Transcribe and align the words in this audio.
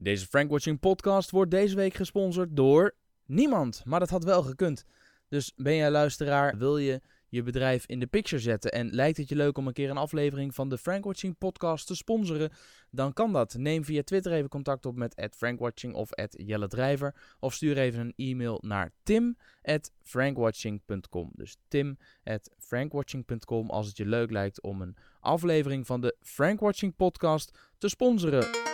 Deze 0.00 0.26
Frank 0.26 0.50
Watching 0.50 0.80
podcast 0.80 1.30
wordt 1.30 1.50
deze 1.50 1.76
week 1.76 1.94
gesponsord 1.94 2.56
door 2.56 2.94
niemand, 3.26 3.82
maar 3.84 4.00
dat 4.00 4.10
had 4.10 4.24
wel 4.24 4.42
gekund. 4.42 4.84
Dus 5.28 5.52
ben 5.56 5.74
jij 5.74 5.90
luisteraar, 5.90 6.58
wil 6.58 6.78
je 6.78 7.00
je 7.28 7.42
bedrijf 7.42 7.86
in 7.86 8.00
de 8.00 8.06
picture 8.06 8.42
zetten 8.42 8.72
en 8.72 8.90
lijkt 8.90 9.16
het 9.16 9.28
je 9.28 9.36
leuk 9.36 9.58
om 9.58 9.66
een 9.66 9.72
keer 9.72 9.90
een 9.90 9.96
aflevering 9.96 10.54
van 10.54 10.68
de 10.68 10.78
Frank 10.78 11.04
Watching 11.04 11.38
podcast 11.38 11.86
te 11.86 11.96
sponsoren, 11.96 12.50
dan 12.90 13.12
kan 13.12 13.32
dat. 13.32 13.54
Neem 13.54 13.84
via 13.84 14.02
Twitter 14.02 14.32
even 14.32 14.48
contact 14.48 14.86
op 14.86 14.96
met 14.96 15.28
@frankwatching 15.36 15.94
of 15.94 16.08
Jelle 16.30 16.68
Drijver 16.68 17.14
of 17.40 17.54
stuur 17.54 17.78
even 17.78 18.00
een 18.00 18.12
e-mail 18.16 18.62
naar 18.66 18.92
tim@frankwatching.com. 19.02 21.30
Dus 21.34 21.56
tim@frankwatching.com 21.68 23.70
als 23.70 23.86
het 23.86 23.96
je 23.96 24.06
leuk 24.06 24.30
lijkt 24.30 24.62
om 24.62 24.82
een 24.82 24.96
aflevering 25.20 25.86
van 25.86 26.00
de 26.00 26.16
Frank 26.20 26.60
Watching 26.60 26.96
podcast 26.96 27.58
te 27.78 27.88
sponsoren. 27.88 28.67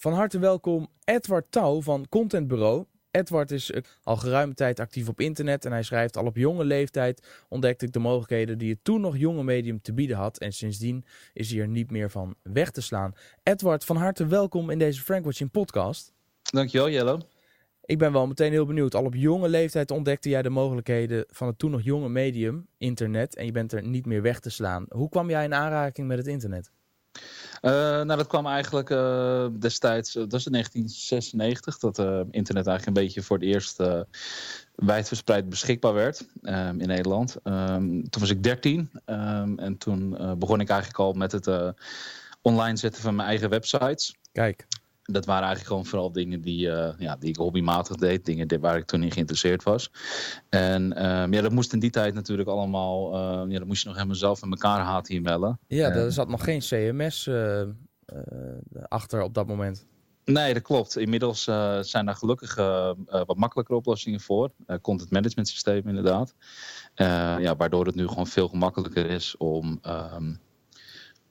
Van 0.00 0.12
harte 0.12 0.38
welkom 0.38 0.88
Edward 1.04 1.46
Touw 1.50 1.82
van 1.82 2.06
Content 2.08 2.48
Bureau. 2.48 2.84
Edward 3.10 3.50
is 3.50 3.70
eh, 3.70 3.82
al 4.02 4.16
geruime 4.16 4.54
tijd 4.54 4.80
actief 4.80 5.08
op 5.08 5.20
internet 5.20 5.64
en 5.64 5.72
hij 5.72 5.82
schrijft 5.82 6.16
al 6.16 6.24
op 6.24 6.36
jonge 6.36 6.64
leeftijd 6.64 7.44
ontdekte 7.48 7.84
ik 7.84 7.92
de 7.92 7.98
mogelijkheden 7.98 8.58
die 8.58 8.70
het 8.70 8.84
toen 8.84 9.00
nog 9.00 9.16
jonge 9.16 9.42
medium 9.42 9.80
te 9.82 9.92
bieden 9.92 10.16
had 10.16 10.38
en 10.38 10.52
sindsdien 10.52 11.04
is 11.32 11.50
hij 11.50 11.60
er 11.60 11.68
niet 11.68 11.90
meer 11.90 12.10
van 12.10 12.34
weg 12.42 12.70
te 12.70 12.80
slaan. 12.80 13.12
Edward, 13.42 13.84
van 13.84 13.96
harte 13.96 14.26
welkom 14.26 14.70
in 14.70 14.78
deze 14.78 15.02
Frank 15.02 15.24
Watching 15.24 15.50
podcast. 15.50 16.12
Dankjewel 16.42 16.90
Jello. 16.90 17.18
Ik 17.84 17.98
ben 17.98 18.12
wel 18.12 18.26
meteen 18.26 18.52
heel 18.52 18.66
benieuwd. 18.66 18.94
Al 18.94 19.04
op 19.04 19.14
jonge 19.14 19.48
leeftijd 19.48 19.90
ontdekte 19.90 20.28
jij 20.28 20.42
de 20.42 20.50
mogelijkheden 20.50 21.24
van 21.28 21.46
het 21.46 21.58
toen 21.58 21.70
nog 21.70 21.82
jonge 21.82 22.08
medium, 22.08 22.68
internet, 22.76 23.36
en 23.36 23.44
je 23.44 23.52
bent 23.52 23.72
er 23.72 23.82
niet 23.82 24.06
meer 24.06 24.22
weg 24.22 24.40
te 24.40 24.50
slaan. 24.50 24.86
Hoe 24.88 25.08
kwam 25.08 25.30
jij 25.30 25.44
in 25.44 25.54
aanraking 25.54 26.06
met 26.06 26.18
het 26.18 26.26
internet? 26.26 26.70
Uh, 27.62 27.72
nou, 27.72 28.16
dat 28.16 28.26
kwam 28.26 28.46
eigenlijk 28.46 28.90
uh, 28.90 29.46
destijds, 29.58 30.12
dat 30.12 30.32
was 30.32 30.46
in 30.46 30.52
1996, 30.52 31.78
dat 31.78 31.98
internet 32.30 32.66
eigenlijk 32.66 32.86
een 32.86 33.04
beetje 33.04 33.22
voor 33.22 33.36
het 33.36 33.46
eerst 33.46 33.82
wijdverspreid 34.74 35.48
beschikbaar 35.48 35.94
werd 35.94 36.26
um, 36.42 36.80
in 36.80 36.86
Nederland. 36.86 37.36
Um, 37.44 38.10
toen 38.10 38.20
was 38.20 38.30
ik 38.30 38.42
13 38.42 38.90
um, 39.06 39.58
en 39.58 39.78
toen 39.78 40.10
begon 40.38 40.60
ik 40.60 40.68
eigenlijk 40.68 41.00
al 41.00 41.12
met 41.12 41.32
het 41.32 41.74
online 42.42 42.76
zetten 42.76 43.02
van 43.02 43.14
mijn 43.14 43.28
eigen 43.28 43.50
websites. 43.50 44.14
Kijk 44.32 44.66
dat 45.12 45.24
waren 45.24 45.46
eigenlijk 45.46 45.68
gewoon 45.68 45.86
vooral 45.86 46.12
dingen 46.12 46.40
die, 46.40 46.66
uh, 46.66 46.88
ja, 46.98 47.16
die 47.16 47.28
ik 47.28 47.36
hobbymatig 47.36 47.96
deed. 47.96 48.24
Dingen 48.24 48.60
waar 48.60 48.76
ik 48.76 48.84
toen 48.84 49.02
in 49.02 49.12
geïnteresseerd 49.12 49.62
was. 49.62 49.90
En 50.48 51.10
um, 51.10 51.32
ja, 51.32 51.42
dat 51.42 51.52
moest 51.52 51.72
in 51.72 51.78
die 51.78 51.90
tijd 51.90 52.14
natuurlijk 52.14 52.48
allemaal... 52.48 53.14
Uh, 53.14 53.50
ja, 53.52 53.58
dat 53.58 53.66
moest 53.66 53.80
je 53.80 53.86
nog 53.86 53.96
helemaal 53.96 54.16
zelf 54.16 54.42
in 54.42 54.50
elkaar 54.50 54.80
HTML'en. 54.80 55.58
Ja, 55.66 55.90
er 55.90 56.12
zat 56.12 56.28
nog 56.28 56.44
geen 56.44 56.60
CMS 56.60 57.26
uh, 57.26 57.60
eh, 57.60 57.68
achter 58.88 59.22
op 59.22 59.34
dat 59.34 59.46
moment. 59.46 59.86
Nee, 60.24 60.54
dat 60.54 60.62
klopt. 60.62 60.96
Inmiddels 60.96 61.42
zijn 61.80 62.06
daar 62.06 62.16
gelukkig 62.16 62.54
wat 63.06 63.36
makkelijker 63.36 63.74
oplossingen 63.74 64.20
voor. 64.20 64.50
content 64.82 65.10
management 65.10 65.48
systeem 65.48 65.88
inderdaad. 65.88 66.34
ja, 67.38 67.56
waardoor 67.56 67.86
het 67.86 67.94
nu 67.94 68.08
gewoon 68.08 68.26
veel 68.26 68.48
gemakkelijker 68.48 69.06
is 69.06 69.36
om... 69.36 69.80
Um, 69.86 70.40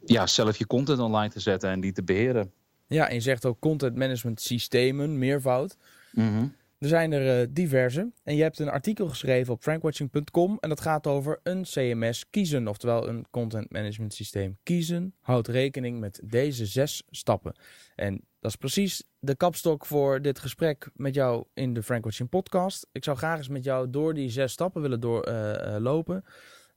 ja, 0.05 0.27
zelf 0.27 0.57
je 0.57 0.67
content 0.67 0.99
online 0.99 1.29
te 1.29 1.39
zetten 1.39 1.69
en 1.69 1.79
die 1.79 1.91
te 1.91 2.03
beheren. 2.03 2.51
Ja, 2.87 3.09
en 3.09 3.15
je 3.15 3.21
zegt 3.21 3.45
ook 3.45 3.59
content 3.59 3.95
management 3.95 4.41
systemen, 4.41 5.17
meervoud. 5.17 5.77
Mm 6.11 6.55
Er 6.79 6.87
zijn 6.87 7.11
er 7.11 7.41
uh, 7.41 7.47
diverse. 7.49 8.11
En 8.23 8.35
je 8.35 8.41
hebt 8.41 8.59
een 8.59 8.69
artikel 8.69 9.07
geschreven 9.07 9.53
op 9.53 9.61
frankwatching.com 9.61 10.57
en 10.59 10.69
dat 10.69 10.81
gaat 10.81 11.07
over 11.07 11.39
een 11.43 11.63
CMS 11.63 12.29
kiezen, 12.29 12.67
oftewel 12.67 13.07
een 13.07 13.25
content 13.31 13.71
management 13.71 14.13
systeem 14.13 14.57
kiezen. 14.63 15.13
Houd 15.19 15.47
rekening 15.47 15.99
met 15.99 16.21
deze 16.23 16.65
zes 16.65 17.03
stappen. 17.09 17.55
En 17.95 18.21
dat 18.39 18.51
is 18.51 18.57
precies 18.57 19.03
de 19.19 19.35
kapstok 19.35 19.85
voor 19.85 20.21
dit 20.21 20.39
gesprek 20.39 20.89
met 20.93 21.13
jou 21.13 21.45
in 21.53 21.73
de 21.73 21.83
Frankwatching 21.83 22.29
podcast. 22.29 22.87
Ik 22.91 23.03
zou 23.03 23.17
graag 23.17 23.37
eens 23.37 23.47
met 23.47 23.63
jou 23.63 23.89
door 23.89 24.13
die 24.13 24.29
zes 24.29 24.51
stappen 24.51 24.81
willen 24.81 24.99
doorlopen. 24.99 26.23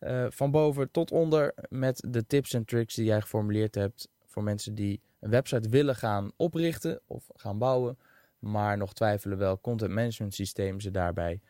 Uh, 0.01 0.11
uh, 0.13 0.27
van 0.29 0.51
boven 0.51 0.91
tot 0.91 1.11
onder 1.11 1.55
met 1.69 2.05
de 2.09 2.27
tips 2.27 2.53
en 2.55 2.65
tricks 2.65 2.95
die 2.95 3.05
jij 3.05 3.21
geformuleerd 3.21 3.75
hebt 3.75 4.09
voor 4.27 4.43
mensen 4.43 4.75
die 4.75 5.01
een 5.21 5.31
website 5.31 5.69
willen 5.69 5.97
gaan 5.97 6.33
oprichten 6.37 7.01
of 7.07 7.25
gaan 7.35 7.59
bouwen, 7.59 7.99
maar 8.39 8.77
nog 8.77 8.93
twijfelen 8.93 9.39
welk 9.39 9.63
content 9.63 9.93
management 9.93 10.35
systeem 10.35 10.81
ze 10.81 10.91
daarbij 10.91 11.41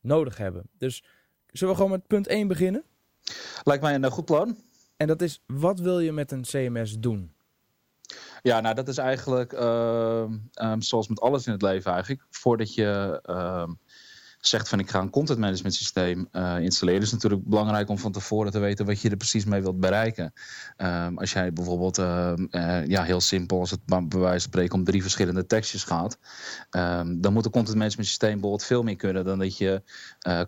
nodig 0.00 0.36
hebben. 0.36 0.68
Dus 0.78 1.04
zullen 1.46 1.74
we 1.74 1.80
gewoon 1.80 1.96
met 1.96 2.06
punt 2.06 2.26
1 2.26 2.48
beginnen? 2.48 2.84
Lijkt 3.62 3.82
mij 3.82 3.94
een 3.94 4.10
goed 4.10 4.24
plan. 4.24 4.56
En 4.96 5.06
dat 5.06 5.22
is, 5.22 5.42
wat 5.46 5.80
wil 5.80 6.00
je 6.00 6.12
met 6.12 6.32
een 6.32 6.42
CMS 6.42 6.98
doen? 6.98 7.32
Ja, 8.42 8.60
nou 8.60 8.74
dat 8.74 8.88
is 8.88 8.98
eigenlijk 8.98 9.52
uh, 9.52 10.24
um, 10.62 10.82
zoals 10.82 11.08
met 11.08 11.20
alles 11.20 11.46
in 11.46 11.52
het 11.52 11.62
leven 11.62 11.92
eigenlijk. 11.92 12.26
Voordat 12.30 12.74
je 12.74 13.22
uh, 13.26 13.68
zegt 14.46 14.68
van 14.68 14.78
ik 14.78 14.90
ga 14.90 15.00
een 15.00 15.10
content 15.10 15.38
management 15.38 15.74
systeem 15.74 16.28
uh, 16.32 16.58
installeren. 16.58 17.02
is 17.02 17.12
natuurlijk 17.12 17.44
belangrijk 17.44 17.88
om 17.88 17.98
van 17.98 18.12
tevoren 18.12 18.52
te 18.52 18.58
weten 18.58 18.86
wat 18.86 19.00
je 19.00 19.10
er 19.10 19.16
precies 19.16 19.44
mee 19.44 19.62
wilt 19.62 19.80
bereiken. 19.80 20.32
Um, 20.76 21.18
als 21.18 21.32
jij 21.32 21.52
bijvoorbeeld, 21.52 21.98
uh, 21.98 22.32
uh, 22.50 22.86
ja 22.86 23.02
heel 23.02 23.20
simpel, 23.20 23.58
als 23.58 23.70
het 23.70 23.80
bij 23.86 24.02
wijze 24.08 24.30
van 24.30 24.40
spreken 24.40 24.74
om 24.74 24.84
drie 24.84 25.02
verschillende 25.02 25.46
tekstjes 25.46 25.84
gaat. 25.84 26.18
Um, 26.70 27.20
dan 27.20 27.32
moet 27.32 27.44
een 27.44 27.50
content 27.50 27.76
management 27.76 28.08
systeem 28.08 28.32
bijvoorbeeld 28.32 28.64
veel 28.64 28.82
meer 28.82 28.96
kunnen 28.96 29.24
dan 29.24 29.38
dat 29.38 29.56
je 29.56 29.82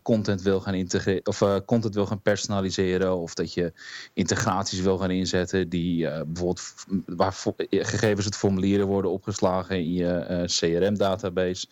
content 0.02 0.42
wil 0.42 0.60
gaan 0.60 0.74
integreren 0.74 1.26
of 1.26 1.64
content 1.64 1.94
wil 1.94 2.06
gaan 2.06 2.22
personaliseren. 2.22 3.16
Of 3.16 3.34
dat 3.34 3.54
je 3.54 3.72
integraties 4.12 4.80
wil 4.80 4.98
gaan 4.98 5.10
inzetten 5.10 5.68
die 5.68 6.08
bijvoorbeeld 6.24 6.74
waar 7.06 7.34
gegevens 7.70 8.24
het 8.24 8.36
formulieren 8.36 8.86
worden 8.86 9.10
opgeslagen 9.10 9.76
in 9.76 9.92
je 9.92 10.42
CRM 10.46 10.96
database. 10.96 11.66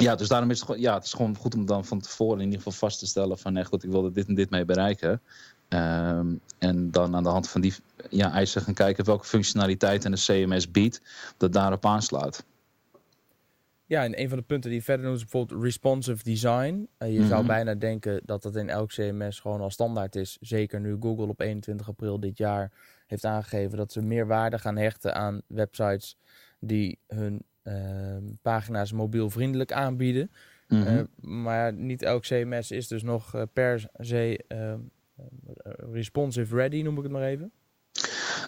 Ja, 0.00 0.14
dus 0.14 0.28
daarom 0.28 0.50
is 0.50 0.56
het, 0.56 0.66
gewoon, 0.66 0.80
ja, 0.80 0.94
het 0.94 1.04
is 1.04 1.12
gewoon 1.12 1.36
goed 1.36 1.54
om 1.54 1.66
dan 1.66 1.84
van 1.84 2.00
tevoren 2.00 2.38
in 2.38 2.44
ieder 2.44 2.56
geval 2.56 2.72
vast 2.72 2.98
te 2.98 3.06
stellen 3.06 3.38
van 3.38 3.52
nee, 3.52 3.64
goed, 3.64 3.84
ik 3.84 3.90
wil 3.90 4.12
dit 4.12 4.28
en 4.28 4.34
dit 4.34 4.50
mee 4.50 4.64
bereiken. 4.64 5.20
Um, 5.68 6.40
en 6.58 6.90
dan 6.90 7.16
aan 7.16 7.22
de 7.22 7.28
hand 7.28 7.48
van 7.48 7.60
die 7.60 7.74
ja, 8.10 8.32
eisen 8.32 8.62
gaan 8.62 8.74
kijken 8.74 9.04
welke 9.04 9.24
functionaliteit 9.24 10.04
een 10.04 10.14
CMS 10.14 10.70
biedt, 10.70 11.00
dat 11.36 11.52
daarop 11.52 11.86
aanslaat. 11.86 12.44
Ja, 13.86 14.04
en 14.04 14.20
een 14.20 14.28
van 14.28 14.38
de 14.38 14.44
punten 14.44 14.70
die 14.70 14.82
verder 14.82 15.04
noemt 15.04 15.16
is 15.16 15.22
bijvoorbeeld 15.22 15.62
responsive 15.62 16.24
design. 16.24 16.88
Uh, 16.98 17.08
je 17.08 17.14
mm 17.14 17.18
-hmm. 17.18 17.28
zou 17.28 17.38
mhm. 17.38 17.48
bijna 17.48 17.74
denken 17.74 18.20
dat 18.24 18.42
dat 18.42 18.56
in 18.56 18.68
elk 18.68 18.88
CMS 18.88 19.40
gewoon 19.40 19.60
al 19.60 19.70
standaard 19.70 20.16
is. 20.16 20.38
Zeker 20.40 20.80
nu 20.80 20.96
Google 21.00 21.26
op 21.26 21.40
21 21.40 21.88
april 21.88 22.20
dit 22.20 22.38
jaar 22.38 22.72
heeft 23.06 23.24
aangegeven 23.24 23.76
dat 23.76 23.92
ze 23.92 24.02
meer 24.02 24.26
waarde 24.26 24.58
gaan 24.58 24.76
hechten 24.76 25.14
aan 25.14 25.42
websites 25.46 26.16
die 26.58 26.98
hun 27.06 27.42
uh, 27.64 28.16
pagina's 28.42 28.92
mobielvriendelijk 28.92 29.72
aanbieden. 29.72 30.30
Mm 30.68 30.82
-hmm. 30.82 30.96
uh, 30.96 31.02
maar 31.20 31.72
niet 31.72 32.02
elk 32.02 32.22
CMS 32.22 32.70
is 32.70 32.88
dus 32.88 33.02
nog 33.02 33.34
uh, 33.34 33.42
per 33.52 33.88
se 33.98 34.44
ehm, 34.48 34.80
responsive 35.92 36.56
ready, 36.56 36.82
noem 36.82 36.96
ik 36.96 37.02
het 37.02 37.12
maar 37.12 37.22
even. 37.22 37.52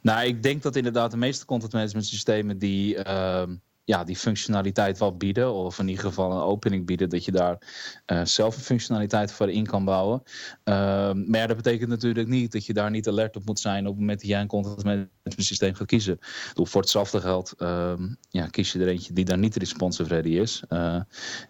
Nou, 0.03 0.27
ik 0.27 0.43
denk 0.43 0.63
dat 0.63 0.77
inderdaad 0.77 1.11
de 1.11 1.17
meeste 1.17 1.45
content 1.45 1.73
management 1.73 2.07
systemen 2.07 2.59
die 2.59 2.97
ehm, 2.97 3.57
ja, 3.85 4.05
die 4.05 4.17
functionaliteit 4.17 4.99
wel 4.99 5.17
bieden. 5.17 5.53
Of 5.53 5.79
in 5.79 5.89
ieder 5.89 6.05
geval 6.05 6.33
een 6.33 6.43
opening 6.43 6.87
bieden 6.87 7.09
dat 7.09 7.25
je 7.25 7.33
daar 7.33 7.59
uh, 8.07 8.25
zelf 8.25 8.57
een 8.57 8.63
functionaliteit 8.63 9.33
voor 9.33 9.51
in 9.51 9.67
kan 9.67 9.85
bouwen. 9.85 10.23
Uh, 10.65 11.13
maar 11.13 11.49
dat 11.49 11.57
betekent 11.57 11.89
natuurlijk 11.91 12.29
niet 12.29 12.53
dat 12.53 12.67
je 12.67 12.73
daar 12.73 12.91
niet 12.91 13.09
alert 13.09 13.37
op 13.37 13.45
moet 13.45 13.61
zijn 13.61 13.87
op 13.87 13.91
het 13.91 14.01
moment 14.01 14.21
dat 14.21 14.29
jij 14.29 14.41
een 14.41 14.47
content 14.47 14.85
management 14.85 15.11
systeem 15.37 15.75
gaat 15.75 15.87
kiezen. 15.87 16.19
Doe 16.55 16.67
voor 16.67 16.81
hetzelfde 16.81 17.21
geld 17.21 17.55
uh, 17.59 17.93
ja, 18.29 18.47
kies 18.47 18.73
je 18.73 18.79
er 18.79 18.89
eentje 18.89 19.13
die 19.13 19.25
daar 19.25 19.39
niet 19.39 19.57
responsive 19.57 20.09
ready 20.09 20.29
is. 20.29 20.63
Eh, 20.69 21.01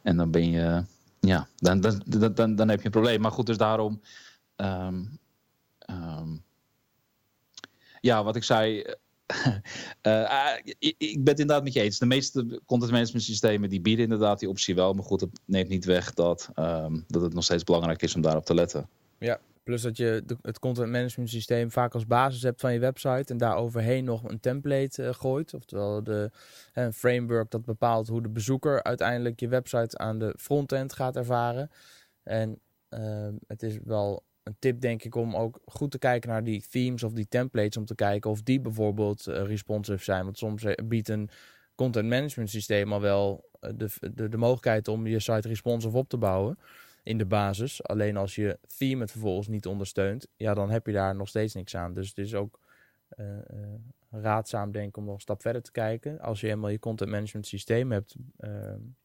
en 0.03 0.17
dan 0.17 0.31
ben 0.31 0.51
je, 0.51 0.85
ja, 1.21 1.49
dan, 1.57 1.81
dan, 1.81 2.03
dan, 2.35 2.55
dan 2.55 2.69
heb 2.69 2.79
je 2.79 2.85
een 2.85 2.91
probleem. 2.91 3.21
Maar 3.21 3.33
goed, 3.33 3.47
dus 3.47 3.57
daarom. 3.57 4.01
Um, 4.57 5.19
ja, 8.01 8.25
wat 8.25 8.37
ik 8.37 8.45
zei, 8.45 8.85
uh, 10.03 10.53
ik, 10.79 10.95
ik 10.99 11.25
ben 11.25 11.33
het 11.33 11.41
inderdaad 11.41 11.65
met 11.65 11.73
je 11.73 11.81
eens. 11.81 11.99
De 11.99 12.07
meeste 12.07 12.61
content 12.67 12.91
management 12.91 13.25
systemen 13.25 13.69
die 13.69 13.81
bieden 13.81 14.05
inderdaad 14.05 14.39
die 14.39 14.49
optie 14.49 14.75
wel. 14.75 14.93
Maar 14.93 15.05
goed, 15.05 15.21
het 15.21 15.41
neemt 15.45 15.69
niet 15.69 15.85
weg 15.85 16.15
dat, 16.15 16.51
um, 16.55 17.05
dat 17.09 17.23
het 17.23 17.35
nog 17.35 17.45
steeds 17.45 17.65
belangrijk 17.65 18.03
is 18.03 18.15
om 18.15 18.21
daarop 18.21 18.45
te 18.45 18.55
letten. 18.55 18.89
Ja, 19.19 19.41
plus 19.63 19.83
dat 19.83 19.97
je 19.97 20.25
het 20.43 20.59
content 20.59 20.91
management 20.91 21.31
systeem 21.31 21.71
vaak 21.71 21.95
als 21.95 22.07
basis 22.07 22.43
hebt 22.43 22.61
van 22.61 22.73
je 22.73 22.79
website. 22.79 23.33
En 23.33 23.39
daar 23.39 23.57
overheen 23.57 24.05
nog 24.05 24.25
een 24.25 24.41
template 24.41 25.03
uh, 25.03 25.13
gooit. 25.13 25.55
Oftewel 25.55 26.05
de, 26.05 26.31
een 26.73 26.93
framework 26.93 27.51
dat 27.51 27.65
bepaalt 27.65 28.09
hoe 28.09 28.23
de 28.23 28.29
bezoeker 28.29 28.83
uiteindelijk 28.83 29.41
je 29.41 29.49
website 29.49 29.99
aan 29.99 30.19
de 30.19 30.35
frontend 30.39 30.93
gaat 30.93 31.17
ervaren. 31.17 31.71
En 32.23 32.59
uh, 32.91 33.29
het 33.47 33.63
is 33.63 33.79
wel 33.85 34.23
een 34.45 34.57
tip 34.59 34.81
denk 34.81 35.03
ik 35.03 35.15
om 35.15 35.37
ook 35.37 35.61
goed 35.67 35.91
te 35.91 35.99
kijken 35.99 36.31
naar 36.31 36.45
die 36.45 36.65
themes 36.71 37.03
of 37.03 37.13
die 37.13 37.29
templates. 37.29 37.77
Om 37.77 37.85
te 37.85 37.95
kijken 37.95 38.31
of 38.31 38.43
die 38.43 38.61
bijvoorbeeld 38.61 39.27
uh, 39.29 39.43
responsive 39.43 40.05
zijn. 40.05 40.25
Want 40.25 40.39
soms 40.39 40.65
biedt 40.85 41.09
een 41.09 41.29
content 41.75 42.09
management 42.09 42.51
systeem 42.51 42.93
al 42.93 43.01
wel 43.01 43.49
de, 43.61 43.91
de, 44.15 44.29
de 44.29 44.37
mogelijkheid 44.37 44.89
om 44.89 45.07
je 45.07 45.21
site 45.21 45.49
responsive 45.49 45.97
op 45.97 46.09
te 46.09 46.17
bouwen. 46.17 46.59
In 47.03 47.19
de 47.19 47.27
basis. 47.27 47.83
Alleen 47.83 48.17
als 48.17 48.35
je 48.35 48.59
theme 48.77 49.01
het 49.01 49.11
vervolgens 49.11 49.49
niet 49.49 49.67
ondersteunt. 49.67 50.29
Ja, 50.37 50.55
dan 50.55 50.71
heb 50.71 50.87
je 50.87 50.93
daar 50.93 51.17
nog 51.17 51.29
steeds 51.29 51.55
niks 51.55 51.77
aan. 51.77 51.95
Dus 51.95 52.09
het 52.09 52.19
is 52.19 52.35
ook... 52.35 52.61
Raadzaam 54.11 54.73
denk 54.73 54.89
ik 54.89 54.97
om 54.97 55.05
nog 55.05 55.15
een 55.15 55.21
stap 55.21 55.43
verder 55.43 55.63
te 55.63 55.71
kijken. 55.71 56.21
Als 56.21 56.41
je 56.41 56.47
helemaal 56.47 56.71
je 56.71 56.79
content 56.79 57.11
management 57.11 57.47
systeem 57.47 57.93
hebt 57.93 58.17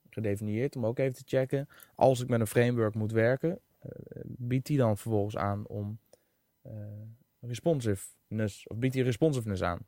gedefinieerd, 0.09 0.75
om 0.75 0.86
ook 0.86 1.00
even 1.00 1.15
te 1.15 1.24
checken. 1.25 1.68
Als 1.95 2.21
ik 2.21 2.27
met 2.27 2.39
een 2.39 2.47
framework 2.47 2.95
moet 2.95 3.12
werken, 3.12 3.59
biedt 4.24 4.68
die 4.68 4.78
dan 4.78 4.98
vervolgens 4.98 5.38
aan 5.38 5.68
om 5.68 6.00
uh, 6.66 6.72
responsiveness, 7.40 8.68
of 8.68 8.78
biedt 8.78 8.94
die 8.94 9.04
responsiveness 9.04 9.62
aan? 9.62 9.80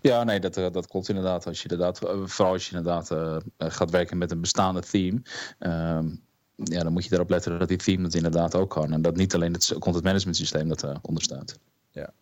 Ja, 0.00 0.24
nee, 0.24 0.40
dat, 0.40 0.54
dat 0.54 0.86
klopt 0.86 1.08
inderdaad. 1.08 1.46
Als 1.46 1.62
je 1.62 1.68
inderdaad 1.68 1.98
vooral 1.98 2.52
als 2.52 2.68
je 2.68 2.76
inderdaad 2.76 3.10
gaat 3.58 3.90
werken 3.90 4.18
met 4.18 4.30
een 4.30 4.40
bestaande 4.40 4.80
theme. 4.80 5.22
Ehm, 5.58 6.08
ja, 6.54 6.82
dan 6.82 6.92
moet 6.92 7.04
je 7.04 7.14
erop 7.14 7.30
letten 7.30 7.58
dat 7.58 7.68
die 7.68 7.76
theme 7.76 8.02
dat 8.02 8.14
inderdaad 8.14 8.54
ook 8.54 8.70
kan. 8.70 8.92
En 8.92 9.02
dat 9.02 9.16
niet 9.16 9.34
alleen 9.34 9.52
het 9.52 9.76
content 9.78 10.04
management 10.04 10.36
systeem 10.36 10.68
dat 10.68 10.84
uh, 10.84 10.94
onderstaat. 11.02 11.58
Ja. 11.90 12.12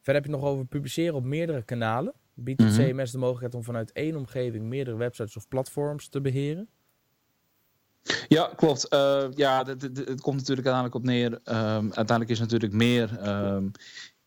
Verder 0.00 0.22
heb 0.22 0.24
je 0.24 0.30
het 0.30 0.40
nog 0.40 0.50
over 0.50 0.66
publiceren 0.66 1.14
op 1.14 1.24
meerdere 1.24 1.62
kanalen. 1.62 2.14
Biedt 2.34 2.62
het 2.62 2.76
CMS 2.76 2.92
mhm. 2.92 3.10
de 3.10 3.18
mogelijkheid 3.18 3.54
om 3.54 3.62
vanuit 3.62 3.92
één 3.92 4.16
omgeving 4.16 4.64
meerdere 4.64 4.96
websites 4.96 5.36
of 5.36 5.48
platforms 5.48 6.08
te 6.08 6.20
beheren? 6.20 6.68
Ja, 8.28 8.50
klopt. 8.56 8.86
Uh, 8.94 9.24
ja, 9.34 9.64
het 9.66 10.20
komt 10.20 10.36
natuurlijk 10.36 10.66
uiteindelijk 10.66 10.94
op 10.94 11.04
neer. 11.04 11.32
Um, 11.32 11.92
uiteindelijk 11.92 12.30
is 12.30 12.38
natuurlijk 12.38 12.72
meer 12.72 13.28
um, 13.28 13.70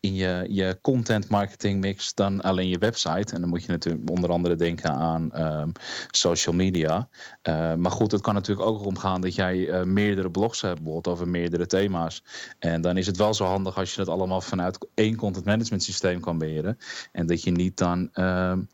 in 0.02 0.14
je, 0.14 0.46
je 0.48 0.78
content 0.80 1.28
marketing 1.28 1.80
mix 1.80 2.14
dan 2.14 2.40
alleen 2.40 2.68
je 2.68 2.78
website. 2.78 3.34
En 3.34 3.40
dan 3.40 3.48
moet 3.48 3.62
je 3.62 3.70
natuurlijk 3.70 4.10
onder 4.10 4.30
andere 4.30 4.54
denken 4.54 4.90
aan 4.90 5.30
um, 5.40 5.72
social 6.10 6.54
media. 6.54 7.08
Uh, 7.48 7.74
maar 7.74 7.90
goed, 7.90 8.12
het 8.12 8.20
kan 8.20 8.34
natuurlijk 8.34 8.68
ook 8.68 8.84
omgaan 8.84 9.20
dat 9.20 9.34
jij 9.34 9.56
uh, 9.56 9.82
meerdere 9.82 10.30
blogs 10.30 10.60
hebt 10.60 10.74
bijvoorbeeld 10.74 11.08
over 11.14 11.28
meerdere 11.28 11.66
thema's. 11.66 12.24
En 12.58 12.80
dan 12.80 12.96
is 12.96 13.06
het 13.06 13.16
wel 13.16 13.34
zo 13.34 13.44
handig 13.44 13.76
als 13.76 13.90
je 13.90 13.96
dat 13.96 14.08
allemaal 14.08 14.40
vanuit 14.40 14.86
één 14.94 15.16
content 15.16 15.44
management 15.44 15.82
systeem 15.82 16.20
kan 16.20 16.38
beheren. 16.38 16.78
En 17.12 17.26
dat 17.26 17.42
je 17.42 17.50
niet 17.50 17.76
dan 17.76 18.10
um, 18.14 18.68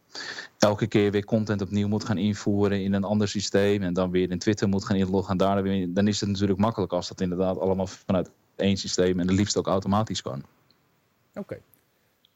elke 0.58 0.86
keer 0.86 1.10
weer 1.10 1.24
content 1.24 1.62
opnieuw 1.62 1.88
moet 1.88 2.04
gaan 2.04 2.18
invoeren 2.18 2.82
in 2.82 2.92
een 2.92 3.04
ander 3.04 3.28
systeem. 3.28 3.82
En 3.82 3.92
dan 3.92 4.10
weer 4.10 4.30
in 4.30 4.38
Twitter 4.38 4.68
moet 4.68 4.84
gaan 4.84 4.96
inloggen. 4.96 5.32
En 5.32 5.38
daarna 5.38 5.62
weer, 5.62 5.94
dan 5.94 6.08
is 6.08 6.20
het 6.20 6.28
natuurlijk 6.28 6.60
makkelijk 6.60 6.92
als 6.92 7.08
dat 7.08 7.20
inderdaad 7.20 7.58
allemaal 7.58 7.86
vanuit 7.86 8.30
één 8.56 8.76
systeem 8.76 9.20
en 9.20 9.26
het 9.26 9.36
liefst 9.36 9.56
ook 9.56 9.66
automatisch 9.66 10.22
kan. 10.22 10.42
Oké. 11.38 11.60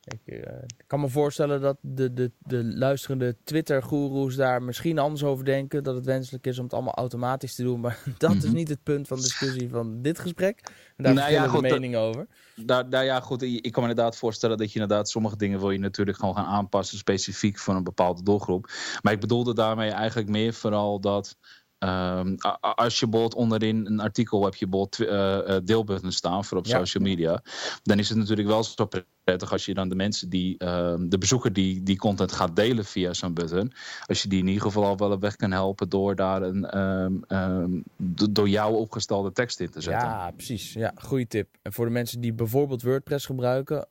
Ik 0.04 0.20
uh, 0.25 0.43
kan 0.87 1.00
me 1.00 1.08
voorstellen 1.08 1.60
dat 1.60 1.76
de, 1.81 2.12
de, 2.12 2.31
de 2.38 2.64
luisterende 2.64 3.37
Twitter-goeroes 3.44 4.37
daar 4.37 4.62
misschien 4.62 4.99
anders 4.99 5.25
over 5.25 5.44
denken. 5.44 5.82
Dat 5.82 5.94
het 5.94 6.04
wenselijk 6.04 6.46
is 6.46 6.58
om 6.58 6.64
het 6.64 6.72
allemaal 6.72 6.94
automatisch 6.94 7.54
te 7.54 7.62
doen. 7.62 7.81
Maar 7.81 8.02
dat 8.19 8.34
is 8.34 8.44
mhm. 8.44 8.54
niet 8.54 8.69
het 8.69 8.82
punt 8.82 9.08
van 9.08 9.16
discussie 9.16 9.69
van 9.69 10.02
dit 10.02 10.19
gesprek. 10.19 10.60
En 10.96 11.04
daar 11.04 11.14
nou, 11.14 11.32
ja, 11.32 11.46
goed, 11.46 11.62
de 11.62 11.96
over. 11.96 12.26
Daar, 12.56 12.90
daar, 12.90 13.04
ja, 13.04 13.20
goed. 13.20 13.43
Ik 13.43 13.72
kan 13.72 13.82
me 13.82 13.88
inderdaad 13.88 14.16
voorstellen 14.16 14.58
dat 14.58 14.72
je 14.72 14.81
inderdaad 14.81 15.08
sommige 15.08 15.37
dingen 15.37 15.60
wil 15.60 15.70
je 15.70 15.78
natuurlijk 15.78 16.19
gewoon 16.19 16.34
gaan 16.34 16.46
aanpassen. 16.46 16.98
Specifiek 16.98 17.58
voor 17.58 17.75
een 17.75 17.84
bepaalde 17.84 18.22
doelgroep. 18.22 18.70
Maar 19.02 19.12
ik 19.12 19.20
bedoelde 19.20 19.55
daarmee 19.55 19.90
eigenlijk 19.90 20.28
meer 20.28 20.55
vooral 20.55 21.00
dat... 21.00 21.37
Um, 21.84 22.37
als 22.61 23.00
je 23.00 23.08
bijvoorbeeld 23.08 23.40
onderin 23.40 23.87
een 23.87 24.00
artikel 24.00 24.44
heb 24.44 24.55
je 24.55 24.69
bijvoorbeeld 24.69 25.11
uh, 25.11 25.56
deelbutton 25.64 26.12
staan 26.12 26.44
voor 26.44 26.58
op 26.58 26.67
social 26.67 27.02
media, 27.02 27.43
dan 27.82 27.99
is 27.99 28.08
het 28.08 28.19
natuurlijk 28.19 28.49
wel 28.49 28.64
zo 28.64 28.88
prettig 29.25 29.52
als 29.52 29.64
je 29.64 29.75
dan 29.75 29.88
de 29.88 29.94
mensen 29.94 30.29
die, 30.29 30.55
uh, 30.58 30.94
de 30.99 31.19
bezoeker 31.19 31.52
die 31.52 31.82
die 31.82 31.96
content 31.96 32.32
gaat 32.32 32.56
delen 32.56 32.84
via 32.84 33.12
zo'n 33.12 33.34
button, 33.34 33.73
als 34.06 34.23
je 34.23 34.29
die 34.29 34.38
in 34.38 34.46
ieder 34.46 34.62
geval 34.62 34.84
al 34.84 34.96
wel 34.96 35.19
weg 35.19 35.37
kan 35.37 35.50
helpen 35.50 35.88
door 35.88 36.14
daar 36.14 36.43
een 36.43 36.79
um, 37.38 37.84
door 38.31 38.49
jou 38.49 38.76
opgestelde 38.76 39.32
tekst 39.32 39.61
in 39.61 39.70
te 39.70 39.81
zetten. 39.81 40.08
Ja, 40.08 40.31
precies. 40.31 40.73
Ja, 40.73 40.93
goede 40.96 41.26
tip. 41.26 41.49
En 41.62 41.73
voor 41.73 41.84
de 41.84 41.93
mensen 41.93 42.20
die 42.20 42.32
bijvoorbeeld 42.32 42.82
WordPress 42.82 43.26
gebruiken, 43.26 43.88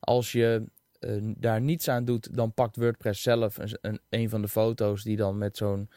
als 0.00 0.32
je 0.32 0.62
uh, 1.00 1.34
daar 1.36 1.60
niets 1.60 1.88
aan 1.88 2.04
doet, 2.04 2.36
dan 2.36 2.52
pakt 2.52 2.76
WordPress 2.76 3.22
zelf 3.22 3.58
een, 3.58 3.78
een, 3.80 4.00
een 4.08 4.28
van 4.28 4.42
de 4.42 4.48
foto's 4.48 5.02
die 5.02 5.16
dan 5.16 5.38
met 5.38 5.56
zo'n 5.56 5.88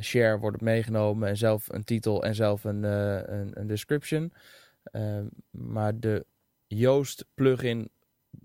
share 0.00 0.38
wordt 0.38 0.60
meegenomen 0.60 1.28
en 1.28 1.36
zelf 1.36 1.72
een 1.72 1.84
titel 1.84 2.24
en 2.24 2.34
zelf 2.34 2.64
een, 2.64 2.82
uh, 2.82 3.14
een, 3.14 3.50
een, 3.60 3.66
description. 3.66 4.32
Uh, 4.92 5.20
maar 5.50 6.00
de 6.00 6.26
Yoast 6.66 7.26
plugin, 7.34 7.90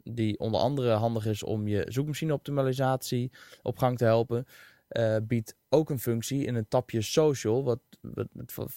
die 0.04 0.40
onder 0.40 0.60
andere 0.60 0.92
handig 0.92 1.26
is 1.26 1.44
om 1.44 1.68
je 1.68 1.86
zoekmachine 1.88 2.34
optimalisatie 2.34 3.32
op 3.62 3.78
gang 3.78 3.98
te 3.98 4.06
helpen, 4.06 4.46
uh, 4.90 5.16
biedt 5.24 5.56
ook 5.70 5.90
een 5.90 6.00
functie 6.00 6.46
in 6.46 6.56
een 6.56 6.68
tapje 6.68 7.02
social. 7.02 7.64
Wat, 7.64 7.80
wat, 8.02 8.68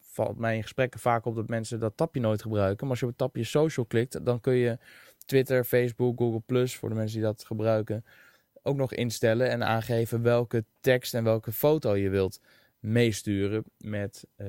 valt 0.00 0.38
mij 0.38 0.56
in 0.56 0.62
gesprekken 0.62 1.00
vaak 1.00 1.24
op 1.24 1.34
dat 1.34 1.48
mensen 1.48 1.80
dat 1.80 1.96
tapje 1.96 2.20
nooit 2.20 2.42
gebruiken. 2.42 2.80
Maar 2.80 2.90
als 2.90 2.98
je 2.98 3.04
op 3.04 3.10
het 3.10 3.20
tapje 3.20 3.44
social 3.44 3.86
klikt, 3.86 4.24
dan 4.24 4.40
kun 4.40 4.54
je 4.54 4.78
Twitter, 5.24 5.64
Facebook, 5.64 6.18
Google 6.18 6.42
Plus, 6.46 6.76
voor 6.76 6.88
de 6.88 6.94
mensen 6.94 7.16
die 7.18 7.26
dat 7.26 7.44
gebruiken, 7.44 8.04
ook 8.62 8.76
nog 8.76 8.92
instellen 8.92 9.50
en 9.50 9.64
aangeven 9.64 10.22
welke 10.22 10.64
tekst 10.80 11.14
en 11.14 11.24
welke 11.24 11.52
foto 11.52 11.94
je 11.94 12.08
wilt 12.08 12.40
meesturen 12.80 13.64
met, 13.78 14.26
uh, 14.36 14.48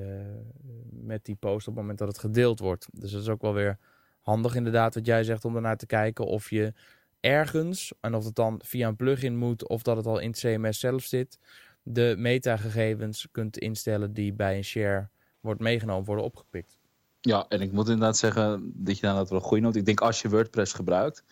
met 0.90 1.26
die 1.26 1.36
post 1.36 1.68
op 1.68 1.74
het 1.74 1.82
moment 1.82 2.00
dat 2.00 2.08
het 2.08 2.18
gedeeld 2.18 2.60
wordt. 2.60 2.88
Dus 2.92 3.12
dat 3.12 3.22
is 3.22 3.30
ook 3.30 3.42
wel 3.42 3.54
weer 3.54 3.78
handig 4.22 4.56
inderdaad 4.56 4.94
wat 4.94 5.06
jij 5.06 5.24
zegt 5.24 5.46
om 5.46 5.56
ernaar 5.56 5.78
te 5.78 5.86
kijken 5.86 6.26
of 6.26 6.50
je 6.50 6.74
ergens, 7.20 7.94
en 8.00 8.16
of 8.16 8.26
het 8.26 8.36
dan 8.36 8.62
via 8.66 8.88
een 8.88 8.96
plugin 8.96 9.38
moet 9.38 9.68
of 9.68 9.82
dat 9.82 9.98
het 9.98 10.06
al 10.06 10.20
in 10.20 10.30
het 10.30 10.40
CMS 10.40 10.80
zelf 10.80 11.04
zit, 11.04 11.40
de 11.84 12.16
metagegevens 12.18 13.28
kunt 13.32 13.58
instellen 13.58 14.14
die 14.14 14.34
bij 14.34 14.58
een 14.58 14.64
share 14.64 15.10
wordt 15.40 15.60
meegenomen, 15.60 16.06
worden 16.06 16.26
opgepikt. 16.26 16.78
Ja, 17.22 17.46
en 17.50 17.62
ik 17.62 17.72
moet 17.72 17.88
inderdaad 17.88 18.18
zeggen 18.18 18.72
dat 18.76 18.96
je 18.96 19.02
daar 19.02 19.26
wel 19.28 19.40
goed 19.40 19.62
noemt. 19.62 19.76
Ik 19.76 19.86
denk 19.86 20.02
als 20.02 20.22
je 20.22 20.30
WordPress 20.30 20.74
gebruikt, 20.74 21.24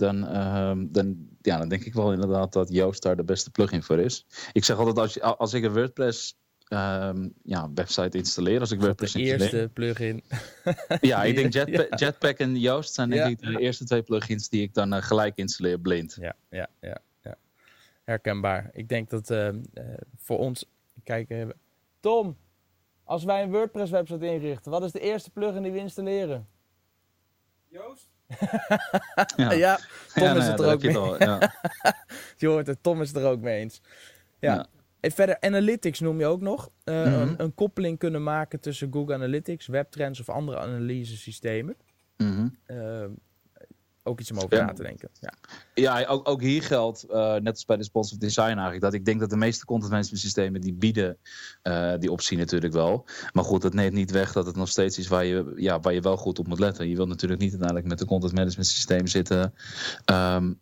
dan, 0.00 0.24
uh, 0.24 0.72
dan, 0.78 1.28
ja, 1.40 1.58
dan 1.58 1.68
denk 1.68 1.84
ik 1.84 1.94
wel 1.94 2.12
inderdaad 2.12 2.52
dat 2.52 2.72
Yoast 2.72 3.02
daar 3.02 3.16
de 3.16 3.24
beste 3.24 3.50
plugin 3.50 3.82
voor 3.82 3.98
is. 3.98 4.26
Ik 4.52 4.64
zeg 4.64 4.76
altijd, 4.76 4.98
als, 4.98 5.14
je, 5.14 5.22
als 5.22 5.52
ik 5.52 5.64
een 5.64 5.72
WordPress 5.72 6.36
um, 6.68 7.34
ja, 7.42 7.70
website 7.74 8.18
installeer, 8.18 8.60
als 8.60 8.70
ik 8.70 8.80
WordPress 8.80 9.12
de 9.12 9.20
eerste 9.20 9.70
plugin. 9.72 10.22
ja, 11.00 11.24
ik 11.24 11.34
denk 11.34 11.52
Jetpack, 11.58 11.98
Jetpack 11.98 12.38
en 12.38 12.56
Yoast 12.56 12.94
zijn 12.94 13.10
denk 13.10 13.30
ik 13.30 13.40
de 13.40 13.60
eerste 13.60 13.84
twee 13.84 14.02
plugins 14.02 14.48
die 14.48 14.62
ik 14.62 14.74
dan 14.74 14.94
uh, 14.94 15.02
gelijk 15.02 15.36
installeer 15.36 15.78
blind. 15.78 16.16
Ja, 16.20 16.36
ja, 16.50 16.68
ja, 16.80 16.98
ja. 17.22 17.36
herkenbaar. 18.04 18.70
Ik 18.72 18.88
denk 18.88 19.10
dat 19.10 19.30
uh, 19.30 19.48
voor 20.16 20.38
ons, 20.38 20.64
kijk, 21.04 21.54
Tom, 22.00 22.36
als 23.04 23.24
wij 23.24 23.42
een 23.42 23.50
WordPress 23.50 23.90
website 23.90 24.26
inrichten, 24.26 24.70
wat 24.70 24.82
is 24.82 24.92
de 24.92 25.00
eerste 25.00 25.30
plugin 25.30 25.62
die 25.62 25.72
we 25.72 25.78
installeren? 25.78 26.48
Joost? 27.68 28.09
ja. 29.36 29.52
ja. 29.52 29.78
Tom 30.14 30.36
is 30.36 30.46
het 30.46 30.60
er 30.60 30.72
ook 30.72 30.82
mee. 30.82 31.18
ja. 31.18 31.52
je 32.36 32.46
hoort 32.46 32.66
het, 32.66 32.82
Tom 32.82 33.02
is 33.02 33.08
het 33.08 33.16
er 33.16 33.28
ook 33.28 33.40
mee 33.40 33.60
eens. 33.60 33.80
Ja. 34.38 34.66
En 35.00 35.10
verder, 35.10 35.40
analytics 35.40 36.00
noem 36.00 36.18
je 36.18 36.26
ook 36.26 36.40
nog. 36.40 36.70
Uh, 36.84 37.20
een, 37.20 37.34
een, 37.42 37.54
koppeling 37.54 37.98
kunnen 37.98 38.22
maken 38.22 38.60
tussen 38.60 38.92
Google 38.92 39.14
Analytics, 39.14 39.66
webtrends 39.66 40.20
of 40.20 40.28
andere 40.28 40.58
analysesystemen. 40.58 41.76
Mm 42.16 42.58
ook 44.02 44.20
iets 44.20 44.30
om 44.30 44.38
over 44.38 44.56
na 44.56 44.72
te 44.72 44.82
denken. 44.82 45.08
Ja, 45.20 45.32
ja 45.74 46.06
ook, 46.06 46.28
ook 46.28 46.40
hier 46.40 46.62
geldt, 46.62 47.06
uh, 47.10 47.34
net 47.34 47.52
als 47.52 47.64
bij 47.64 47.76
de 47.76 47.82
responsive 47.82 48.20
design 48.20 48.44
eigenlijk, 48.44 48.80
dat 48.80 48.94
ik 48.94 49.04
denk 49.04 49.20
dat 49.20 49.30
de 49.30 49.36
meeste 49.36 49.64
content 49.64 49.90
management 49.90 50.22
systemen 50.22 50.60
die 50.60 50.72
bieden 50.72 51.18
uh, 51.62 51.94
die 51.98 52.10
optie 52.10 52.38
natuurlijk 52.38 52.72
wel. 52.72 53.06
Maar 53.32 53.44
goed, 53.44 53.62
dat 53.62 53.74
neemt 53.74 53.92
niet 53.92 54.10
weg 54.10 54.32
dat 54.32 54.46
het 54.46 54.56
nog 54.56 54.68
steeds 54.68 54.98
is 54.98 55.08
waar 55.08 55.24
je, 55.24 55.52
ja, 55.56 55.80
waar 55.80 55.92
je 55.92 56.00
wel 56.00 56.16
goed 56.16 56.38
op 56.38 56.46
moet 56.46 56.58
letten. 56.58 56.88
Je 56.88 56.96
wilt 56.96 57.08
natuurlijk 57.08 57.40
niet 57.40 57.50
uiteindelijk 57.50 57.88
met 57.88 58.00
een 58.00 58.06
content 58.06 58.32
management 58.32 58.68
systeem 58.68 59.06
zitten 59.06 59.54
um, 60.04 60.60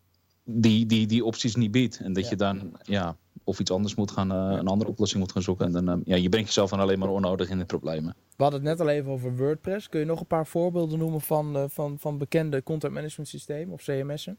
die, 0.51 0.87
die 0.87 1.07
die 1.07 1.25
opties 1.25 1.55
niet 1.55 1.71
biedt. 1.71 2.01
En 2.01 2.13
dat 2.13 2.29
je 2.29 2.37
dan 2.37 2.73
ja, 2.83 3.17
of 3.45 3.61
iets 3.61 3.71
anders 3.71 3.95
moet 3.95 4.11
gaan, 4.11 4.33
uh, 4.33 4.59
een 4.59 4.67
andere 4.67 4.91
oplossing 4.91 5.21
moet 5.21 5.33
gaan 5.33 5.43
zoeken. 5.43 5.67
En 5.67 5.85
dan, 5.85 5.99
uh, 5.99 6.05
ja, 6.05 6.17
je 6.17 6.29
brengt 6.29 6.47
jezelf 6.47 6.71
dan 6.71 6.81
alleen 6.81 6.99
maar 6.99 7.09
onnodig 7.09 7.49
in 7.49 7.59
de 7.59 7.65
problemen. 7.65 8.15
We 8.37 8.43
hadden 8.43 8.61
het 8.61 8.69
net 8.69 8.81
al 8.81 8.93
even 8.93 9.11
over 9.11 9.37
WordPress. 9.37 9.89
Kun 9.89 10.01
je 10.01 10.07
nog 10.07 10.21
een 10.21 10.27
paar 10.27 10.47
voorbeelden 10.47 10.99
noemen 10.99 11.21
van, 11.21 11.57
uh, 11.57 11.65
van, 11.69 11.99
van 11.99 12.19
bekende 12.19 12.63
content 12.63 12.93
management 12.93 13.29
systemen 13.29 13.75
of 13.75 13.83
CMS'en? 13.83 14.39